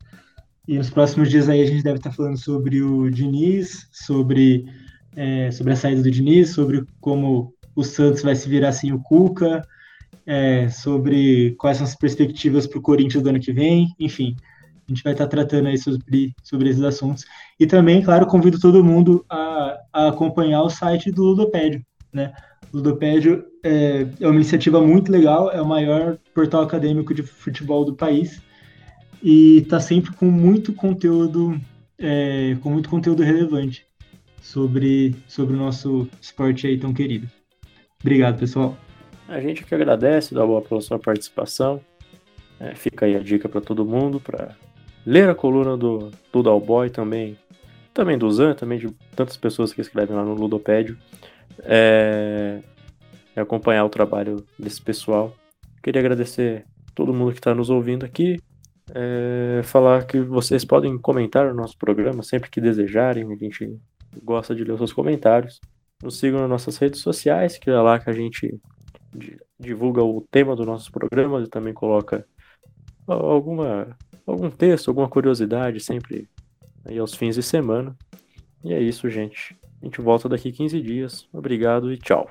e 0.67 0.77
nos 0.77 0.89
próximos 0.89 1.29
dias 1.29 1.47
aí 1.47 1.61
a 1.61 1.65
gente 1.65 1.83
deve 1.83 1.97
estar 1.97 2.09
tá 2.09 2.15
falando 2.15 2.37
sobre 2.37 2.81
o 2.81 3.09
Diniz, 3.09 3.87
sobre 3.91 4.65
é, 5.15 5.49
sobre 5.51 5.73
a 5.73 5.75
saída 5.75 6.01
do 6.01 6.11
Diniz, 6.11 6.49
sobre 6.49 6.85
como 6.99 7.53
o 7.75 7.83
Santos 7.83 8.21
vai 8.21 8.35
se 8.35 8.47
virar 8.47 8.71
sem 8.71 8.93
o 8.93 8.99
Cuca, 8.99 9.65
é, 10.25 10.69
sobre 10.69 11.55
quais 11.57 11.77
são 11.77 11.85
as 11.85 11.95
perspectivas 11.95 12.65
para 12.65 12.79
o 12.79 12.81
Corinthians 12.81 13.23
do 13.23 13.29
ano 13.29 13.39
que 13.39 13.53
vem, 13.53 13.93
enfim, 13.99 14.35
a 14.87 14.91
gente 14.91 15.03
vai 15.03 15.13
estar 15.13 15.27
tratando 15.27 15.67
aí 15.67 15.77
sobre, 15.77 16.33
sobre 16.43 16.69
esses 16.69 16.81
assuntos. 16.81 17.25
E 17.59 17.65
também, 17.65 18.01
claro, 18.01 18.27
convido 18.27 18.59
todo 18.59 18.83
mundo 18.83 19.25
a, 19.29 19.77
a 19.91 20.07
acompanhar 20.09 20.61
o 20.61 20.69
site 20.69 21.11
do 21.11 21.23
Ludopédio, 21.23 21.83
né? 22.13 22.33
O 22.71 22.77
Ludopédio 22.77 23.45
é, 23.63 24.05
é 24.19 24.27
uma 24.27 24.35
iniciativa 24.35 24.81
muito 24.81 25.11
legal, 25.11 25.51
é 25.51 25.61
o 25.61 25.65
maior 25.65 26.17
portal 26.33 26.61
acadêmico 26.61 27.13
de 27.13 27.23
futebol 27.23 27.85
do 27.85 27.95
país 27.95 28.41
e 29.23 29.59
está 29.59 29.79
sempre 29.79 30.11
com 30.13 30.25
muito 30.25 30.73
conteúdo, 30.73 31.59
é, 31.97 32.57
com 32.61 32.69
muito 32.69 32.89
conteúdo 32.89 33.23
relevante 33.23 33.85
sobre, 34.45 35.15
sobre 35.27 35.55
o 35.55 35.57
nosso 35.57 36.07
esporte 36.21 36.67
aí 36.67 36.77
tão 36.77 36.93
querido. 36.93 37.27
Obrigado, 37.99 38.39
pessoal. 38.39 38.77
A 39.27 39.39
gente 39.39 39.63
que 39.63 39.73
agradece, 39.73 40.35
boa 40.35 40.61
pela 40.61 40.79
sua 40.81 40.99
participação. 40.99 41.81
É, 42.59 42.75
fica 42.75 43.07
aí 43.07 43.15
a 43.15 43.19
dica 43.19 43.49
para 43.49 43.59
todo 43.59 43.83
mundo 43.83 44.19
para 44.19 44.55
ler 45.03 45.27
a 45.27 45.35
coluna 45.35 45.75
do, 45.75 46.11
do 46.31 46.43
Dalboy 46.43 46.91
também, 46.91 47.35
também 47.91 48.17
do 48.17 48.31
Zan, 48.31 48.53
também 48.53 48.77
de 48.77 48.91
tantas 49.15 49.35
pessoas 49.35 49.73
que 49.73 49.81
escrevem 49.81 50.15
lá 50.15 50.23
no 50.23 50.35
Ludopédio. 50.35 50.95
É 51.63 52.61
acompanhar 53.35 53.83
o 53.83 53.89
trabalho 53.89 54.45
desse 54.57 54.81
pessoal. 54.81 55.35
Queria 55.83 55.99
agradecer 55.99 56.65
todo 56.93 57.13
mundo 57.13 57.31
que 57.31 57.39
está 57.39 57.53
nos 57.53 57.69
ouvindo 57.69 58.05
aqui. 58.05 58.39
É, 58.93 59.61
falar 59.63 60.05
que 60.05 60.19
vocês 60.21 60.63
podem 60.63 60.97
comentar 60.97 61.47
o 61.47 61.53
nosso 61.53 61.77
programa 61.77 62.23
sempre 62.23 62.49
que 62.49 62.61
desejarem. 62.61 63.29
A 63.31 63.35
gente 63.35 63.77
gosta 64.23 64.55
de 64.55 64.63
ler 64.63 64.73
os 64.73 64.79
seus 64.79 64.93
comentários. 64.93 65.59
Nos 66.03 66.19
sigam 66.19 66.41
nas 66.41 66.49
nossas 66.49 66.77
redes 66.77 67.01
sociais, 67.01 67.57
que 67.57 67.69
é 67.69 67.79
lá 67.79 67.99
que 67.99 68.09
a 68.09 68.13
gente 68.13 68.59
divulga 69.59 70.03
o 70.03 70.21
tema 70.29 70.55
do 70.55 70.65
nosso 70.65 70.91
programa 70.91 71.41
e 71.41 71.47
também 71.47 71.73
coloca 71.73 72.25
alguma 73.07 73.95
algum 74.25 74.49
texto, 74.49 74.89
alguma 74.89 75.07
curiosidade 75.07 75.79
sempre 75.79 76.27
aí 76.83 76.97
aos 76.97 77.13
fins 77.13 77.35
de 77.35 77.43
semana. 77.43 77.95
E 78.63 78.73
é 78.73 78.81
isso, 78.81 79.09
gente. 79.09 79.55
A 79.81 79.85
gente 79.85 80.01
volta 80.01 80.27
daqui 80.27 80.51
15 80.51 80.81
dias. 80.81 81.27
Obrigado 81.31 81.91
e 81.93 81.97
tchau. 81.97 82.29